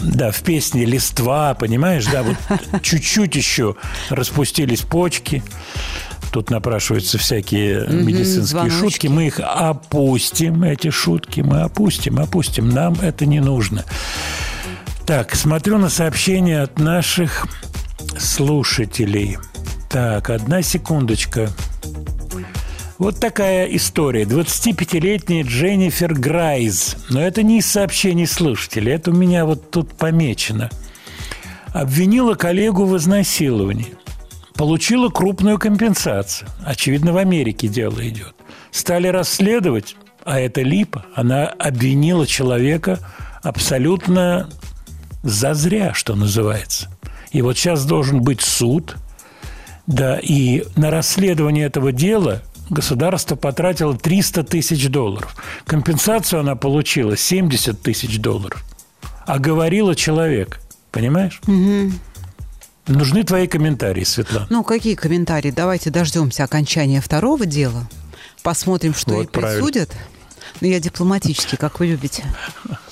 да, 0.00 0.30
в 0.32 0.40
песне 0.42 0.84
листва, 0.84 1.54
понимаешь, 1.54 2.06
да, 2.06 2.22
вот 2.22 2.36
чуть-чуть 2.82 3.34
еще 3.36 3.76
распустились 4.08 4.80
почки. 4.82 5.42
Тут 6.32 6.50
напрашиваются 6.50 7.18
всякие 7.18 7.86
медицинские 7.88 8.42
звоночки. 8.44 8.78
шутки. 8.80 9.06
Мы 9.08 9.26
их 9.26 9.40
опустим, 9.40 10.62
эти 10.64 10.90
шутки, 10.90 11.40
мы 11.40 11.62
опустим, 11.62 12.18
опустим. 12.20 12.68
Нам 12.68 12.94
это 13.00 13.26
не 13.26 13.40
нужно. 13.40 13.84
Так, 15.06 15.34
смотрю 15.34 15.78
на 15.78 15.88
сообщения 15.88 16.62
от 16.62 16.78
наших 16.78 17.46
слушателей. 18.18 19.38
Так, 19.88 20.30
одна 20.30 20.62
секундочка. 20.62 21.50
Вот 23.00 23.18
такая 23.18 23.64
история. 23.64 24.24
25-летняя 24.24 25.42
Дженнифер 25.42 26.12
Грайз. 26.12 26.98
Но 27.08 27.22
это 27.22 27.42
не 27.42 27.60
из 27.60 27.66
сообщений 27.66 28.26
слушателей. 28.26 28.92
Это 28.92 29.10
у 29.10 29.14
меня 29.14 29.46
вот 29.46 29.70
тут 29.70 29.94
помечено. 29.94 30.68
Обвинила 31.72 32.34
коллегу 32.34 32.84
в 32.84 32.94
изнасиловании. 32.98 33.94
Получила 34.54 35.08
крупную 35.08 35.58
компенсацию. 35.58 36.50
Очевидно, 36.62 37.14
в 37.14 37.16
Америке 37.16 37.68
дело 37.68 38.06
идет. 38.06 38.34
Стали 38.70 39.08
расследовать, 39.08 39.96
а 40.26 40.38
это 40.38 40.60
липа. 40.60 41.06
Она 41.14 41.46
обвинила 41.46 42.26
человека 42.26 42.98
абсолютно 43.42 44.50
зазря, 45.22 45.94
что 45.94 46.14
называется. 46.14 46.90
И 47.32 47.40
вот 47.40 47.56
сейчас 47.56 47.86
должен 47.86 48.20
быть 48.20 48.42
суд. 48.42 48.96
Да, 49.86 50.18
и 50.22 50.64
на 50.76 50.90
расследование 50.90 51.64
этого 51.64 51.92
дела 51.92 52.42
государство 52.70 53.36
потратило 53.36 53.96
300 53.96 54.44
тысяч 54.44 54.88
долларов. 54.88 55.36
Компенсацию 55.66 56.40
она 56.40 56.54
получила 56.56 57.16
70 57.16 57.80
тысяч 57.82 58.18
долларов. 58.18 58.64
А 59.26 59.38
говорила 59.38 59.94
человек. 59.94 60.60
Понимаешь? 60.90 61.40
Нужны 62.86 63.22
твои 63.22 63.46
комментарии, 63.46 64.02
Светлана. 64.04 64.46
Ну, 64.50 64.64
какие 64.64 64.94
комментарии? 64.94 65.50
Давайте 65.50 65.90
дождемся 65.90 66.44
окончания 66.44 67.00
второго 67.00 67.46
дела. 67.46 67.88
Посмотрим, 68.42 68.94
что 68.94 69.14
Вот 69.14 69.26
и 69.26 69.28
правильно. 69.28 69.62
присудят. 69.62 69.90
Ну, 70.60 70.66
я 70.66 70.80
дипломатически, 70.80 71.56
как 71.56 71.78
вы 71.80 71.88
любите. 71.88 72.24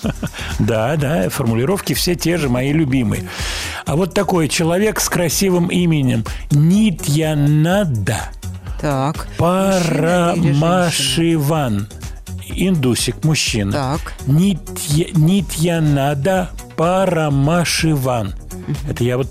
Да, 0.61 0.97
да, 0.97 1.29
формулировки 1.29 1.93
все 1.95 2.17
те 2.17 2.37
же, 2.37 2.49
мои 2.49 2.73
любимые. 2.73 3.29
А 3.87 3.95
вот 3.95 4.13
такой 4.13 4.49
человек 4.49 4.99
с 5.01 5.09
красивым 5.09 5.69
именем 5.69 6.25
Нитьянада 6.51 8.31
Так. 8.81 9.27
Парамашиван. 10.49 11.89
Индусик, 12.49 13.25
мужчина. 13.25 13.73
Так. 13.73 14.15
Нитья- 14.27 15.11
Нитьянада 15.15 16.51
Парамашиван. 16.77 18.35
Это 18.89 19.05
я 19.05 19.17
вот 19.19 19.29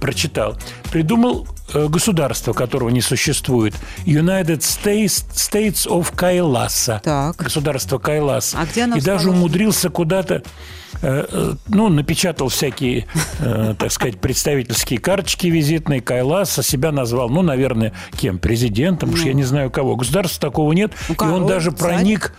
прочитал. 0.00 0.56
Придумал 0.90 1.46
э, 1.74 1.86
государство, 1.88 2.52
которого 2.52 2.88
не 2.90 3.00
существует. 3.00 3.74
United 4.04 4.58
States, 4.60 5.24
States 5.34 5.86
of 5.88 6.14
Кайласа. 6.14 7.00
Так. 7.04 7.36
Государство 7.36 7.98
Кайласа. 7.98 8.58
А 8.60 8.66
где 8.66 8.84
оно 8.84 8.96
И 8.96 9.00
даже 9.00 9.30
умудрился 9.30 9.88
куда-то 9.90 10.42
ну, 11.68 11.88
напечатал 11.88 12.48
всякие, 12.48 13.06
э, 13.40 13.74
так 13.78 13.92
сказать, 13.92 14.18
представительские 14.20 14.98
карточки 14.98 15.48
визитные, 15.48 16.00
Кайласа, 16.00 16.62
себя 16.62 16.92
назвал, 16.92 17.28
ну, 17.28 17.42
наверное, 17.42 17.92
кем? 18.16 18.38
Президентом, 18.38 19.12
уж 19.12 19.24
я 19.24 19.32
не 19.32 19.44
знаю 19.44 19.70
кого. 19.70 19.96
Государства 19.96 20.40
такого 20.40 20.72
нет. 20.72 20.92
и 21.08 21.14
он 21.22 21.46
даже 21.46 21.72
проник... 21.72 22.34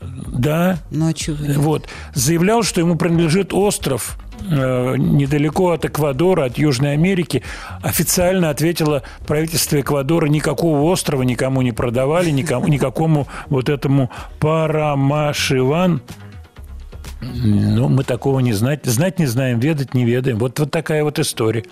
Да. 0.00 0.78
Ну, 0.90 1.08
а 1.08 1.12
чего 1.12 1.36
нет? 1.44 1.56
Вот. 1.56 1.88
Заявлял, 2.14 2.62
что 2.62 2.80
ему 2.80 2.96
принадлежит 2.96 3.52
остров 3.52 4.18
э, 4.48 4.94
недалеко 4.96 5.70
от 5.70 5.84
Эквадора, 5.84 6.44
от 6.44 6.58
Южной 6.58 6.94
Америки. 6.94 7.42
Официально 7.82 8.50
ответило 8.50 9.02
правительство 9.26 9.78
Эквадора, 9.80 10.26
никакого 10.26 10.82
острова 10.90 11.22
никому 11.22 11.62
не 11.62 11.72
продавали, 11.72 12.30
никому, 12.30 12.68
никакому 12.68 13.26
вот 13.48 13.68
этому 13.68 14.10
Парамашиван. 14.38 16.02
Ну, 17.20 17.88
мы 17.88 18.04
такого 18.04 18.40
не 18.40 18.52
знать. 18.52 18.84
Знать 18.86 19.18
не 19.18 19.26
знаем, 19.26 19.60
ведать 19.60 19.94
не 19.94 20.04
ведаем. 20.04 20.38
Вот, 20.38 20.58
вот 20.58 20.70
такая 20.70 21.04
вот 21.04 21.18
история. 21.18 21.64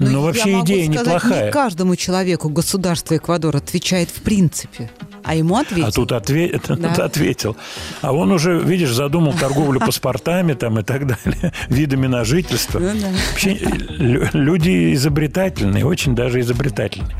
Ну, 0.00 0.06
Но 0.10 0.18
я 0.18 0.24
вообще 0.24 0.46
могу 0.50 0.64
идея 0.66 0.86
сказать, 0.86 1.06
неплохая. 1.06 1.46
Не 1.46 1.52
каждому 1.52 1.94
человеку 1.96 2.48
государство 2.48 3.16
Эквадор 3.16 3.54
отвечает 3.56 4.08
в 4.10 4.22
принципе. 4.22 4.90
А 5.22 5.36
ему 5.36 5.56
ответил. 5.56 5.86
А 5.86 5.92
тут 5.92 6.10
отве- 6.10 6.60
Да. 6.76 7.04
ответил. 7.04 7.56
А 8.02 8.12
он 8.12 8.32
уже, 8.32 8.58
видишь, 8.58 8.90
задумал 8.92 9.34
торговлю 9.34 9.78
паспортами 9.86 10.54
там 10.54 10.80
и 10.80 10.82
так 10.82 11.06
далее, 11.06 11.52
видами 11.68 12.08
на 12.08 12.24
жительство. 12.24 12.80
Ну 12.80 12.90
да. 13.00 13.06
Вообще, 13.30 13.54
лю- 13.54 14.28
люди 14.32 14.92
изобретательные, 14.94 15.86
очень 15.86 16.16
даже 16.16 16.40
изобретательные. 16.40 17.14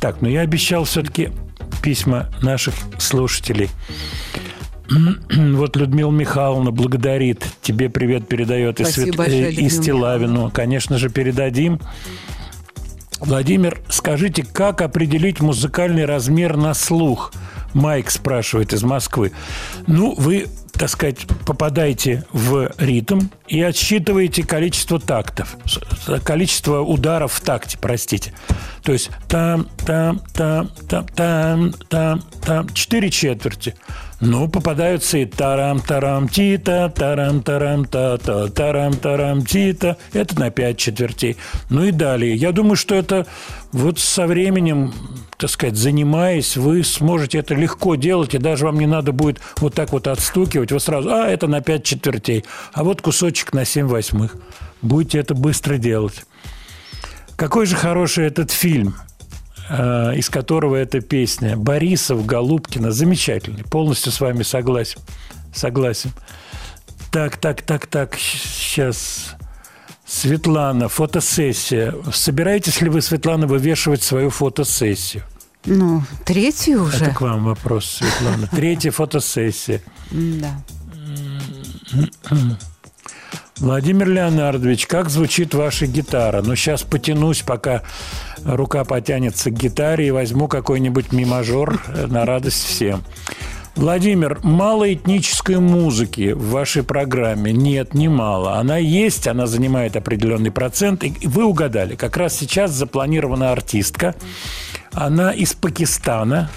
Так, 0.00 0.20
но 0.20 0.28
я 0.28 0.40
обещал 0.40 0.82
все-таки 0.82 1.30
письма 1.80 2.28
наших 2.42 2.74
слушателей. 2.98 3.70
Вот 5.30 5.76
Людмила 5.76 6.10
Михайловна 6.10 6.70
благодарит. 6.70 7.44
Тебе 7.62 7.88
привет 7.90 8.28
передает 8.28 8.76
Спасибо 8.76 9.04
Свет- 9.04 9.16
большое, 9.16 9.42
э, 9.42 9.50
Людмила 9.50 9.66
из 9.66 9.76
Стилавину. 9.78 10.50
Конечно 10.50 10.98
же, 10.98 11.08
передадим. 11.08 11.80
Владимир, 13.20 13.80
скажите, 13.88 14.44
как 14.44 14.82
определить 14.82 15.40
музыкальный 15.40 16.04
размер 16.04 16.56
на 16.56 16.74
слух? 16.74 17.32
Майк 17.72 18.10
спрашивает 18.10 18.72
из 18.72 18.82
Москвы. 18.82 19.32
Ну, 19.86 20.14
вы, 20.16 20.46
так 20.72 20.88
сказать, 20.90 21.26
попадаете 21.46 22.24
в 22.32 22.70
ритм 22.78 23.22
и 23.48 23.60
отсчитываете 23.62 24.46
количество 24.46 24.98
тактов, 25.00 25.56
количество 26.24 26.80
ударов 26.80 27.32
в 27.32 27.40
такте, 27.40 27.78
простите. 27.78 28.32
То 28.82 28.92
есть 28.92 29.10
там, 29.28 29.66
там, 29.86 30.20
там, 30.34 30.70
там, 30.88 31.06
там, 31.08 31.72
там, 31.88 32.22
там, 32.42 32.68
четыре 32.70 33.10
четверти. 33.10 33.74
Ну, 34.20 34.48
попадаются 34.48 35.18
и 35.18 35.26
тарам-тарам 35.26 36.28
тита, 36.28 36.90
тарам-тарам 36.94 37.84
та-та, 37.84 38.48
тарам-тарам 38.48 39.44
тита. 39.44 39.98
Это 40.14 40.40
на 40.40 40.50
пять 40.50 40.78
четвертей. 40.78 41.36
Ну 41.68 41.84
и 41.84 41.90
далее. 41.90 42.34
Я 42.34 42.52
думаю, 42.52 42.76
что 42.76 42.94
это 42.94 43.26
вот 43.72 43.98
со 43.98 44.26
временем, 44.26 44.94
так 45.36 45.50
сказать, 45.50 45.76
занимаясь, 45.76 46.56
вы 46.56 46.82
сможете 46.82 47.38
это 47.38 47.54
легко 47.54 47.94
делать, 47.94 48.34
и 48.34 48.38
даже 48.38 48.64
вам 48.64 48.78
не 48.78 48.86
надо 48.86 49.12
будет 49.12 49.38
вот 49.58 49.74
так 49.74 49.92
вот 49.92 50.06
отстукивать. 50.06 50.72
Вы 50.72 50.80
сразу, 50.80 51.10
а, 51.10 51.26
это 51.28 51.46
на 51.46 51.60
пять 51.60 51.84
четвертей, 51.84 52.44
а 52.72 52.84
вот 52.84 53.02
кусочек 53.02 53.52
на 53.52 53.66
семь 53.66 53.86
восьмых. 53.86 54.36
Будете 54.80 55.18
это 55.18 55.34
быстро 55.34 55.76
делать. 55.76 56.24
Какой 57.36 57.66
же 57.66 57.76
хороший 57.76 58.26
этот 58.26 58.50
фильм. 58.50 58.94
Э, 59.68 60.16
из 60.16 60.30
которого 60.30 60.76
эта 60.76 61.00
песня. 61.00 61.56
Борисов, 61.56 62.24
Голубкина. 62.26 62.90
Замечательный. 62.90 63.64
Полностью 63.64 64.12
с 64.12 64.20
вами 64.20 64.42
согласен. 64.42 65.00
Согласен. 65.54 66.12
Так, 67.10 67.36
так, 67.36 67.62
так, 67.62 67.86
так. 67.86 68.16
Сейчас. 68.16 69.36
Светлана, 70.06 70.88
фотосессия. 70.88 71.94
Собираетесь 72.12 72.80
ли 72.80 72.88
вы, 72.88 73.02
Светлана, 73.02 73.46
вывешивать 73.46 74.02
свою 74.02 74.30
фотосессию? 74.30 75.24
Ну, 75.64 76.02
третью 76.24 76.84
уже. 76.84 77.04
Это 77.04 77.14
к 77.14 77.20
вам 77.20 77.44
вопрос, 77.44 77.86
Светлана. 77.86 78.46
Третья 78.46 78.92
фотосессия. 78.92 79.82
Да. 80.12 80.62
Владимир 83.58 84.10
Леонардович, 84.10 84.86
как 84.86 85.08
звучит 85.08 85.54
ваша 85.54 85.86
гитара? 85.86 86.42
Ну, 86.42 86.54
сейчас 86.56 86.82
потянусь, 86.82 87.40
пока 87.40 87.82
рука 88.44 88.84
потянется 88.84 89.50
к 89.50 89.54
гитаре 89.54 90.08
и 90.08 90.10
возьму 90.10 90.46
какой-нибудь 90.46 91.12
мимажор 91.12 91.80
э, 91.88 92.06
на 92.06 92.26
радость 92.26 92.64
всем. 92.64 93.02
Владимир, 93.74 94.40
мало 94.42 94.92
этнической 94.92 95.58
музыки 95.58 96.32
в 96.32 96.50
вашей 96.50 96.82
программе? 96.82 97.50
Нет, 97.50 97.94
не 97.94 98.08
мало. 98.08 98.58
Она 98.58 98.76
есть, 98.76 99.26
она 99.26 99.46
занимает 99.46 99.96
определенный 99.96 100.50
процент. 100.50 101.02
И 101.02 101.14
вы 101.26 101.44
угадали, 101.44 101.94
как 101.94 102.18
раз 102.18 102.36
сейчас 102.36 102.72
запланирована 102.72 103.52
артистка. 103.52 104.14
Она 104.92 105.30
из 105.30 105.54
Пакистана. 105.54 106.50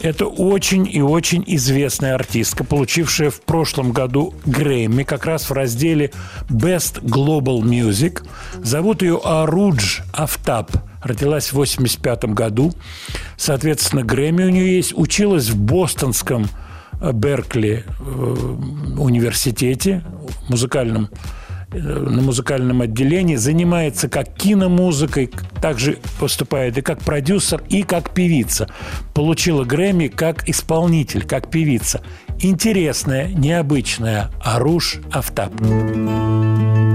Это 0.00 0.26
очень 0.26 0.86
и 0.86 1.00
очень 1.00 1.42
известная 1.46 2.14
артистка, 2.14 2.64
получившая 2.64 3.30
в 3.30 3.40
прошлом 3.40 3.92
году 3.92 4.34
Грэмми, 4.44 5.04
как 5.04 5.24
раз 5.24 5.48
в 5.48 5.52
разделе 5.52 6.12
Best 6.48 7.02
Global 7.02 7.62
Music. 7.62 8.22
Зовут 8.62 9.02
ее 9.02 9.20
Арудж 9.24 10.00
Афтаб. 10.12 10.70
Родилась 11.02 11.48
в 11.48 11.54
85 11.54 12.26
году. 12.26 12.72
Соответственно, 13.36 14.02
Грэмми 14.02 14.44
у 14.44 14.50
нее 14.50 14.76
есть. 14.76 14.92
Училась 14.96 15.48
в 15.48 15.56
бостонском 15.56 16.48
э, 17.00 17.12
Беркли 17.12 17.84
э, 17.86 18.02
университете, 18.02 20.04
музыкальном 20.48 21.08
Э, 21.72 21.78
на 21.78 22.22
музыкальном 22.22 22.82
отделении, 22.82 23.34
занимается 23.34 24.08
как 24.08 24.32
киномузыкой, 24.34 25.30
также 25.60 25.98
поступает 26.20 26.78
и 26.78 26.82
как 26.82 27.00
продюсер, 27.00 27.62
и 27.68 27.82
как 27.82 28.10
певица. 28.10 28.68
Получила 29.14 29.64
Грэмми 29.64 30.06
как 30.06 30.48
исполнитель, 30.48 31.24
как 31.24 31.50
певица. 31.50 32.02
Интересная, 32.38 33.28
необычная 33.28 34.30
Аруш 34.42 35.00
автап 35.10 35.52
Thank. 35.56 36.85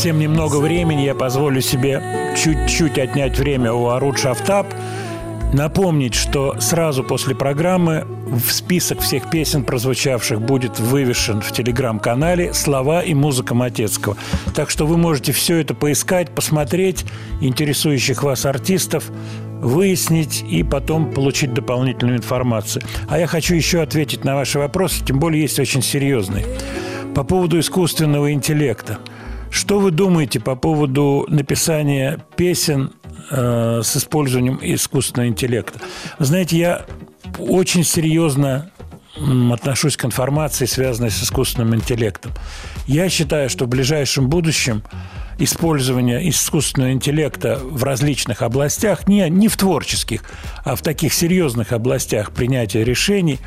Совсем 0.00 0.18
немного 0.18 0.56
времени, 0.56 1.02
я 1.02 1.14
позволю 1.14 1.60
себе 1.60 2.02
чуть-чуть 2.34 2.98
отнять 2.98 3.38
время 3.38 3.74
у 3.74 3.88
Арут 3.88 4.18
Шафтаб. 4.18 4.66
Напомнить, 5.52 6.14
что 6.14 6.58
сразу 6.58 7.04
после 7.04 7.34
программы 7.34 8.06
в 8.26 8.50
список 8.50 9.00
всех 9.00 9.28
песен, 9.28 9.62
прозвучавших, 9.62 10.40
будет 10.40 10.80
вывешен 10.80 11.42
в 11.42 11.52
телеграм-канале 11.52 12.54
слова 12.54 13.02
и 13.02 13.12
музыка 13.12 13.54
Матецкого. 13.54 14.16
Так 14.54 14.70
что 14.70 14.86
вы 14.86 14.96
можете 14.96 15.32
все 15.32 15.58
это 15.58 15.74
поискать, 15.74 16.30
посмотреть 16.30 17.04
интересующих 17.42 18.22
вас 18.22 18.46
артистов, 18.46 19.04
выяснить 19.60 20.42
и 20.48 20.62
потом 20.62 21.12
получить 21.12 21.52
дополнительную 21.52 22.16
информацию. 22.16 22.82
А 23.06 23.18
я 23.18 23.26
хочу 23.26 23.54
еще 23.54 23.82
ответить 23.82 24.24
на 24.24 24.34
ваши 24.34 24.58
вопросы, 24.58 25.04
тем 25.04 25.18
более 25.18 25.42
есть 25.42 25.58
очень 25.58 25.82
серьезные. 25.82 26.46
По 27.14 27.22
поводу 27.22 27.58
искусственного 27.60 28.32
интеллекта. 28.32 28.98
Что 29.70 29.78
вы 29.78 29.92
думаете 29.92 30.40
по 30.40 30.56
поводу 30.56 31.26
написания 31.28 32.18
песен 32.34 32.90
э, 33.30 33.82
с 33.84 33.96
использованием 33.96 34.58
искусственного 34.60 35.28
интеллекта? 35.28 35.78
Знаете, 36.18 36.58
я 36.58 36.86
очень 37.38 37.84
серьезно 37.84 38.72
отношусь 39.52 39.96
к 39.96 40.04
информации, 40.04 40.64
связанной 40.64 41.12
с 41.12 41.22
искусственным 41.22 41.76
интеллектом. 41.76 42.32
Я 42.88 43.08
считаю, 43.08 43.48
что 43.48 43.66
в 43.66 43.68
ближайшем 43.68 44.28
будущем 44.28 44.82
использование 45.38 46.28
искусственного 46.28 46.90
интеллекта 46.90 47.60
в 47.62 47.84
различных 47.84 48.42
областях, 48.42 49.06
не, 49.06 49.30
не 49.30 49.46
в 49.46 49.56
творческих, 49.56 50.24
а 50.64 50.74
в 50.74 50.82
таких 50.82 51.14
серьезных 51.14 51.70
областях 51.70 52.32
принятия 52.32 52.82
решений, 52.82 53.38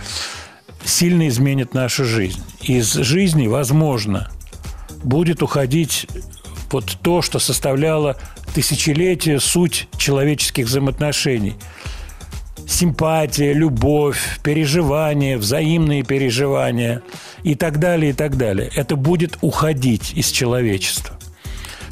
сильно 0.85 1.27
изменит 1.27 1.73
нашу 1.73 2.05
жизнь. 2.05 2.41
Из 2.61 2.93
жизни, 2.93 3.47
возможно, 3.47 4.29
будет 5.03 5.43
уходить 5.43 6.07
вот 6.73 6.97
то, 7.01 7.21
что 7.21 7.39
составляло 7.39 8.17
тысячелетия 8.53 9.39
суть 9.39 9.87
человеческих 9.97 10.65
взаимоотношений. 10.65 11.55
Симпатия, 12.67 13.53
любовь, 13.53 14.39
переживания, 14.43 15.37
взаимные 15.37 16.03
переживания 16.03 17.01
и 17.43 17.55
так 17.55 17.79
далее, 17.79 18.11
и 18.11 18.13
так 18.13 18.37
далее. 18.37 18.71
Это 18.75 18.95
будет 18.95 19.37
уходить 19.41 20.13
из 20.15 20.29
человечества. 20.31 21.17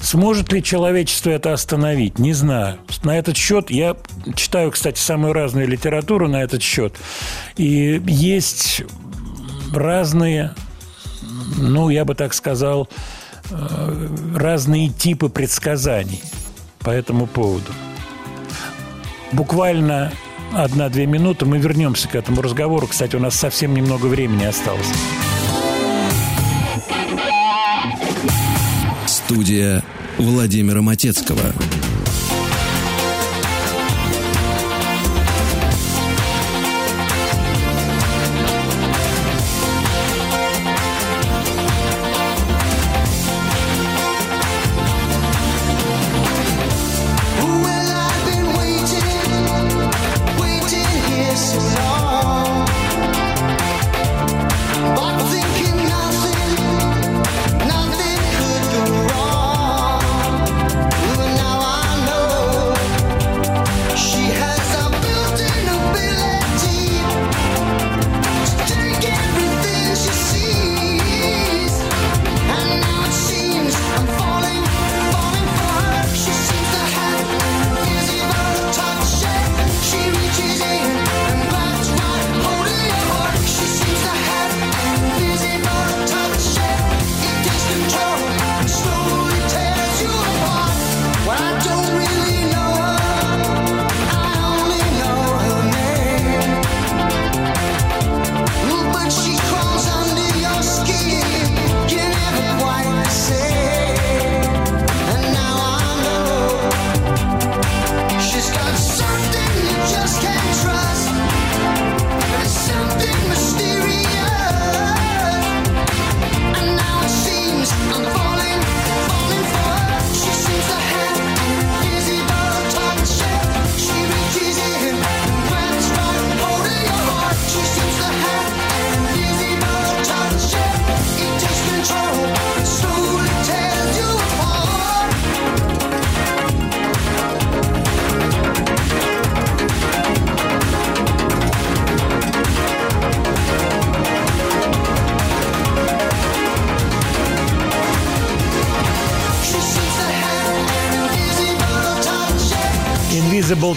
Сможет 0.01 0.51
ли 0.51 0.63
человечество 0.63 1.29
это 1.29 1.53
остановить? 1.53 2.17
Не 2.17 2.33
знаю. 2.33 2.79
На 3.03 3.17
этот 3.19 3.37
счет 3.37 3.69
я 3.69 3.95
читаю, 4.35 4.71
кстати, 4.71 4.97
самую 4.97 5.33
разную 5.33 5.67
литературу 5.67 6.27
на 6.27 6.41
этот 6.41 6.63
счет. 6.63 6.95
И 7.55 8.01
есть 8.07 8.83
разные, 9.73 10.55
ну, 11.57 11.89
я 11.89 12.03
бы 12.03 12.15
так 12.15 12.33
сказал, 12.33 12.89
разные 14.35 14.89
типы 14.89 15.29
предсказаний. 15.29 16.21
по 16.83 16.89
этому 16.89 17.27
поводу. 17.27 17.71
Буквально 19.31 20.11
одна-две 20.53 21.05
минуты, 21.05 21.45
мы 21.45 21.57
вернемся 21.57 22.07
к 22.07 22.15
этому 22.15 22.41
разговору. 22.41 22.87
Кстати, 22.87 23.15
у 23.15 23.19
нас 23.19 23.35
совсем 23.35 23.73
немного 23.73 24.07
времени 24.07 24.43
осталось. 24.43 24.87
Студия 29.05 29.83
Владимира 30.17 30.81
Матецкого. 30.81 31.53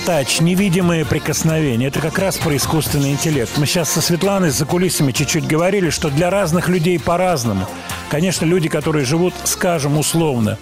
Touch, 0.06 0.42
невидимые 0.42 1.04
прикосновения. 1.06 1.86
Это 1.86 2.00
как 2.00 2.18
раз 2.18 2.36
про 2.36 2.54
искусственный 2.56 3.10
интеллект. 3.12 3.50
Мы 3.56 3.64
сейчас 3.66 3.90
со 3.90 4.02
Светланой 4.02 4.50
за 4.50 4.66
кулисами 4.66 5.12
чуть-чуть 5.12 5.46
говорили, 5.46 5.88
что 5.88 6.10
для 6.10 6.28
разных 6.30 6.68
людей 6.68 6.98
по-разному. 7.00 7.66
Конечно, 8.10 8.44
люди, 8.44 8.68
которые 8.68 9.06
живут, 9.06 9.32
скажем, 9.44 9.96
условно, 9.98 10.58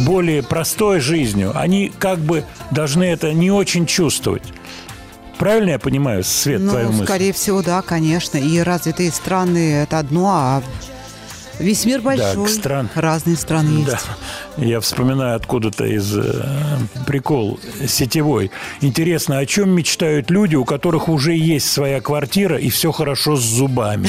более 0.00 0.44
простой 0.44 1.00
жизнью, 1.00 1.52
они 1.56 1.90
как 1.98 2.18
бы 2.20 2.44
должны 2.70 3.02
это 3.04 3.32
не 3.32 3.50
очень 3.50 3.84
чувствовать. 3.84 4.44
Правильно 5.38 5.70
я 5.70 5.78
понимаю, 5.80 6.22
Свет, 6.22 6.68
твою 6.68 6.86
Ну, 6.86 6.92
мысль? 6.92 7.04
скорее 7.04 7.32
всего, 7.32 7.62
да, 7.62 7.82
конечно. 7.82 8.38
И 8.38 8.58
развитые 8.60 9.10
страны– 9.10 9.72
это 9.82 9.98
одно, 9.98 10.28
а 10.30 10.62
весь 11.58 11.84
мир 11.84 12.00
большой. 12.00 12.48
стран- 12.48 12.88
Разные 12.94 13.36
страны 13.36 13.78
есть. 13.80 13.86
Да. 13.90 13.98
Я 14.58 14.80
вспоминаю 14.80 15.36
откуда-то 15.36 15.84
из 15.84 16.16
э, 16.16 16.44
прикол 17.06 17.60
сетевой. 17.86 18.50
Интересно, 18.80 19.38
о 19.38 19.46
чем 19.46 19.70
мечтают 19.70 20.30
люди, 20.30 20.56
у 20.56 20.64
которых 20.64 21.08
уже 21.08 21.32
есть 21.34 21.70
своя 21.70 22.00
квартира 22.00 22.58
и 22.58 22.68
все 22.68 22.90
хорошо 22.90 23.36
с 23.36 23.42
зубами? 23.42 24.08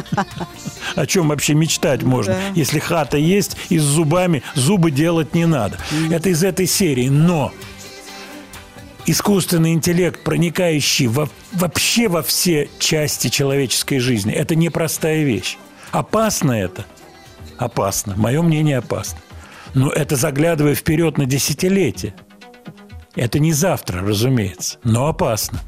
О 0.96 1.06
чем 1.06 1.28
вообще 1.28 1.54
мечтать 1.54 2.02
можно, 2.02 2.36
если 2.54 2.78
хата 2.78 3.18
есть 3.18 3.56
и 3.68 3.78
с 3.78 3.82
зубами 3.82 4.42
зубы 4.54 4.90
делать 4.90 5.34
не 5.34 5.44
надо? 5.44 5.76
Это 6.10 6.30
из 6.30 6.42
этой 6.44 6.66
серии. 6.66 7.08
Но 7.08 7.52
искусственный 9.06 9.72
интеллект, 9.72 10.22
проникающий 10.22 11.08
во- 11.08 11.28
вообще 11.52 12.08
во 12.08 12.22
все 12.22 12.70
части 12.78 13.28
человеческой 13.28 13.98
жизни, 13.98 14.32
это 14.32 14.54
непростая 14.54 15.24
вещь. 15.24 15.58
Опасно 15.90 16.52
это? 16.52 16.86
Опасно. 17.58 18.14
Мое 18.16 18.40
мнение 18.40 18.78
опасно. 18.78 19.18
Но 19.74 19.90
это 19.90 20.16
заглядывая 20.16 20.74
вперед 20.74 21.18
на 21.18 21.26
десятилетия. 21.26 22.14
Это 23.16 23.38
не 23.38 23.52
завтра, 23.52 24.00
разумеется, 24.00 24.78
но 24.84 25.08
опасно. 25.08 25.60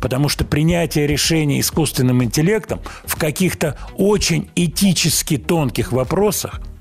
Потому 0.00 0.28
что 0.28 0.44
принятие 0.44 1.06
решений 1.06 1.60
искусственным 1.60 2.24
интеллектом 2.24 2.80
в 3.04 3.16
каких-то 3.16 3.78
очень 3.96 4.50
этически 4.54 5.36
тонких 5.36 5.92
вопросах– 5.92 6.60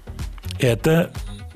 это, 0.60 1.12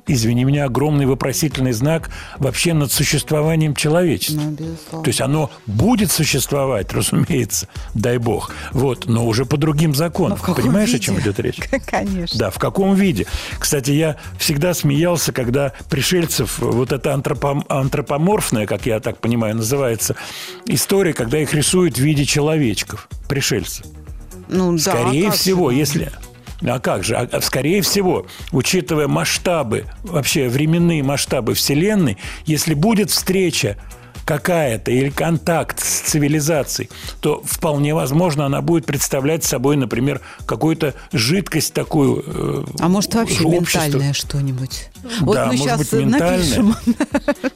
извини 0.08 0.44
меня, 0.44 0.66
огромный 0.66 1.06
вопросительный 1.06 1.72
знак 1.72 2.10
вообще 2.38 2.74
над 2.74 2.92
существованием 2.92 3.76
человечества. 3.76 4.42
Ну, 4.42 4.52
безусловно. 4.52 5.04
То 5.04 5.08
есть 5.08 5.22
оно 5.22 5.52
будет 5.66 6.12
существовать, 6.12 6.94
разумеется, 6.94 7.68
дай 7.94 8.18
бог, 8.18 8.52
вот, 8.72 9.06
но 9.08 9.26
уже 9.26 9.46
по 9.46 9.58
другим 9.58 9.96
законам. 9.96 10.38
Понимаешь, 10.38 10.90
виде? 10.90 11.00
о 11.00 11.02
чем 11.02 11.20
идет 11.20 11.40
речь? 11.40 11.60
Конечно. 11.86 12.40
Да, 12.40 12.50
в 12.52 12.60
каком 12.60 12.96
виде. 12.96 13.26
Кстати, 13.60 13.92
я 13.92 14.18
всегда 14.38 14.74
смеялся, 14.74 15.32
когда 15.32 15.74
пришельцев, 15.90 16.60
вот 16.60 16.92
это 16.92 17.12
антропом- 17.12 17.66
антропоморфная, 17.70 18.66
как 18.66 18.86
я 18.86 19.00
так 19.00 19.20
понимаю, 19.20 19.56
называется, 19.56 20.16
история, 20.66 21.14
когда 21.14 21.40
их 21.40 21.54
рисуют 21.54 21.98
в 21.98 22.02
виде 22.02 22.26
человечков, 22.26 23.08
пришельцев. 23.28 23.86
Ну, 24.48 24.74
да, 24.74 24.80
Скорее 24.80 25.28
а 25.28 25.32
как 25.32 25.40
всего, 25.40 25.72
же? 25.72 25.78
если... 25.78 26.12
А 26.68 26.80
как 26.80 27.04
же? 27.04 27.16
А, 27.16 27.28
а 27.32 27.42
скорее 27.42 27.82
всего, 27.82 28.26
учитывая 28.52 29.08
масштабы, 29.08 29.86
вообще 30.04 30.48
временные 30.50 31.04
масштабы 31.04 31.54
Вселенной, 31.54 32.18
если 32.46 32.74
будет 32.74 33.12
встреча 33.12 33.78
какая-то 34.26 34.92
или 34.92 35.10
контакт 35.10 35.80
с 35.80 36.02
цивилизацией, 36.02 36.90
то 37.22 37.42
вполне 37.46 37.94
возможно 37.94 38.46
она 38.46 38.62
будет 38.62 38.86
представлять 38.86 39.44
собой, 39.44 39.78
например, 39.78 40.22
какую-то 40.46 40.96
жидкость 41.14 41.74
такую. 41.74 42.24
э, 42.26 42.66
А 42.80 42.90
может, 42.90 43.14
вообще 43.14 43.44
общество. 43.44 43.84
ментальное 43.86 44.14
что-нибудь? 44.14 44.90
Вот 45.22 45.36
Да, 45.36 45.46
мы 45.46 45.56
может 45.56 45.64
сейчас 45.64 45.80
быть, 45.80 45.94
ментальное. 45.94 46.38
напишем. 46.38 46.76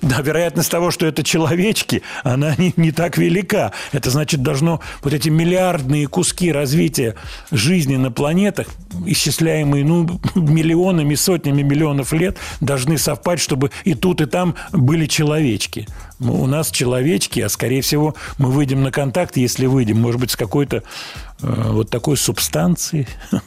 Да, 0.02 0.22
вероятность 0.22 0.72
того, 0.72 0.92
что 0.92 1.06
это 1.06 1.24
человечки, 1.24 2.04
она 2.24 2.56
не, 2.58 2.74
не 2.78 2.92
так 2.92 3.18
велика. 3.18 3.74
Это 3.92 4.10
значит, 4.10 4.42
должно 4.42 4.80
вот 5.04 5.14
эти 5.14 5.30
миллиардные 5.30 6.08
куски 6.08 6.52
развития 6.52 7.16
жизни 7.52 7.96
на 7.96 8.12
планетах, 8.12 8.68
исчисляемые 9.06 9.84
ну, 9.84 10.20
миллионами, 10.36 11.16
сотнями 11.16 11.62
миллионов 11.64 12.14
лет, 12.14 12.38
должны 12.62 12.98
совпасть, 12.98 13.44
чтобы 13.44 13.72
и 13.84 13.94
тут, 13.96 14.22
и 14.22 14.26
там 14.26 14.56
были 14.72 15.06
человечки. 15.08 15.88
Ну, 16.20 16.42
у 16.42 16.48
нас 16.48 16.70
человечки, 16.70 17.40
а 17.40 17.50
скорее 17.50 17.82
всего 17.82 18.14
мы 18.38 18.52
выйдем 18.52 18.84
на 18.84 18.92
контакт, 18.92 19.38
если 19.38 19.66
выйдем, 19.66 20.00
может 20.00 20.20
быть, 20.20 20.32
с 20.32 20.36
какой-то 20.36 20.78
э, 20.78 20.82
вот 21.42 21.90
такой 21.90 22.18
субстанцией. 22.18 23.08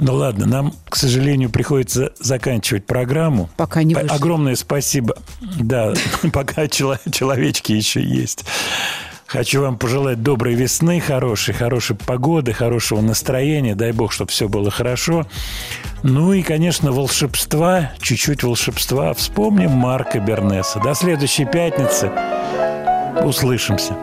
Ну 0.00 0.14
ладно, 0.14 0.46
нам, 0.46 0.74
к 0.88 0.94
сожалению, 0.94 1.50
приходится 1.50 2.12
заканчивать 2.20 2.86
программу. 2.86 3.50
Пока 3.56 3.82
не 3.82 3.96
вышли. 3.96 4.06
Огромное 4.06 4.54
спасибо. 4.54 5.16
Да, 5.58 5.92
пока 6.32 6.68
чело- 6.68 7.00
человечки 7.10 7.72
еще 7.72 8.00
есть. 8.00 8.44
Хочу 9.28 9.60
вам 9.60 9.76
пожелать 9.76 10.22
доброй 10.22 10.54
весны, 10.54 11.00
хорошей, 11.00 11.52
хорошей 11.52 11.94
погоды, 11.94 12.54
хорошего 12.54 13.02
настроения. 13.02 13.74
Дай 13.74 13.92
бог, 13.92 14.10
чтобы 14.10 14.30
все 14.30 14.48
было 14.48 14.70
хорошо. 14.70 15.26
Ну 16.02 16.32
и, 16.32 16.40
конечно, 16.42 16.92
волшебства, 16.92 17.92
чуть-чуть 18.00 18.42
волшебства. 18.42 19.12
Вспомним 19.12 19.72
Марка 19.72 20.18
Бернеса. 20.18 20.80
До 20.80 20.94
следующей 20.94 21.44
пятницы. 21.44 22.10
Услышимся. 23.22 23.94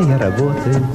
Просто 0.00 0.12
я 0.12 0.18
работаю. 0.18 0.86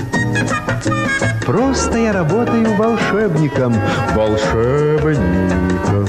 Просто 1.45 1.98
я 1.98 2.14
работаю 2.14 2.76
волшебником, 2.76 3.76
волшебником. 4.15 6.07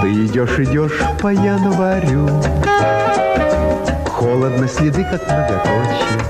Ты 0.00 0.26
идешь, 0.26 0.58
идешь 0.58 1.02
по 1.20 1.28
январю 1.32 2.28
Холодно 4.08 4.68
следы, 4.68 5.04
как 5.04 5.22
многоточие. 5.26 6.20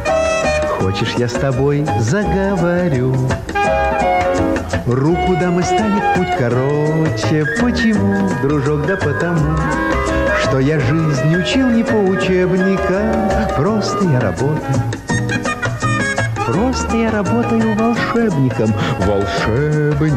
Хочешь, 0.80 1.14
я 1.18 1.28
с 1.28 1.32
тобой 1.32 1.86
заговорю? 2.00 3.14
Руку 4.86 5.36
дам 5.40 5.60
и 5.60 5.62
станет 5.62 6.14
путь 6.14 6.36
короче. 6.38 7.44
Почему, 7.60 8.30
дружок, 8.42 8.86
да 8.86 8.96
потому 8.96 9.56
Что 10.56 10.62
я 10.62 10.80
жизнь 10.80 11.36
учил 11.36 11.68
не 11.68 11.82
по 11.84 11.96
учебникам. 11.96 13.30
Просто 13.58 14.02
я 14.06 14.20
работаю. 14.20 14.82
Просто 16.46 16.96
я 16.96 17.10
работаю 17.10 17.76
волшебником. 17.76 18.72
Волшебником. 19.00 20.14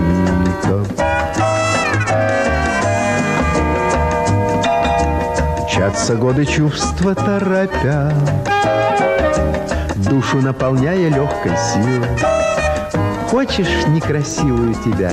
Мчатся 5.65 6.15
годы 6.15 6.45
чувства 6.45 7.15
торопя, 7.15 8.13
Душу 10.09 10.37
наполняя 10.37 11.09
легкой 11.09 11.51
силой. 11.57 12.07
Хочешь 13.29 13.87
некрасивую 13.87 14.73
тебя? 14.85 15.11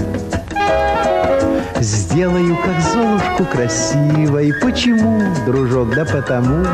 Сделаю, 1.81 2.57
как 2.65 2.81
Золушку 2.81 3.45
красивой. 3.45 4.53
Почему, 4.63 5.23
дружок, 5.45 5.95
да 5.95 6.05
потому, 6.05 6.65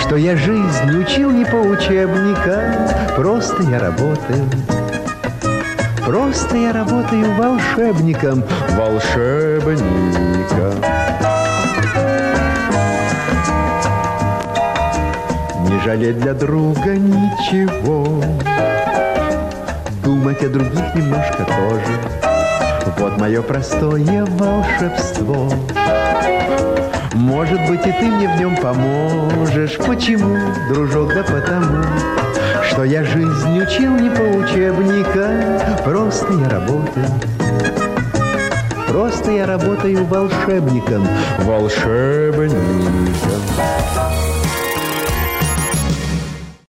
Что 0.00 0.16
я 0.16 0.36
жизнь 0.36 0.98
учил 0.98 1.30
не 1.30 1.44
по 1.44 1.56
учебникам, 1.56 2.88
Просто 3.16 3.62
я 3.64 3.78
работаю. 3.78 4.48
Просто 6.06 6.56
я 6.56 6.72
работаю 6.72 7.34
волшебником, 7.34 8.44
волшебником. 8.76 9.84
Не 15.68 15.80
жалеть 15.82 16.20
для 16.20 16.34
друга 16.34 16.96
ничего 16.96 18.22
Думать 20.04 20.42
о 20.42 20.48
других 20.48 20.94
немножко 20.94 21.44
тоже 21.44 22.23
Вот 22.98 23.18
мое 23.18 23.42
простое 23.42 24.26
волшебство. 24.26 25.50
Может 27.14 27.60
быть, 27.68 27.86
и 27.86 27.92
ты 27.92 28.06
мне 28.06 28.28
в 28.28 28.38
нем 28.38 28.56
поможешь. 28.56 29.78
Почему, 29.78 30.36
дружок, 30.68 31.14
да 31.14 31.22
потому 31.22 31.82
Что 32.68 32.84
я 32.84 33.04
жизнь 33.04 33.58
учил 33.58 33.94
не 33.96 34.10
по 34.10 34.22
учебникам 34.22 35.60
Просто 35.84 36.32
я 36.32 36.48
работаю. 36.48 37.06
Просто 38.88 39.30
я 39.32 39.46
работаю 39.46 40.04
волшебником. 40.04 41.06
Волшебником 41.40 42.60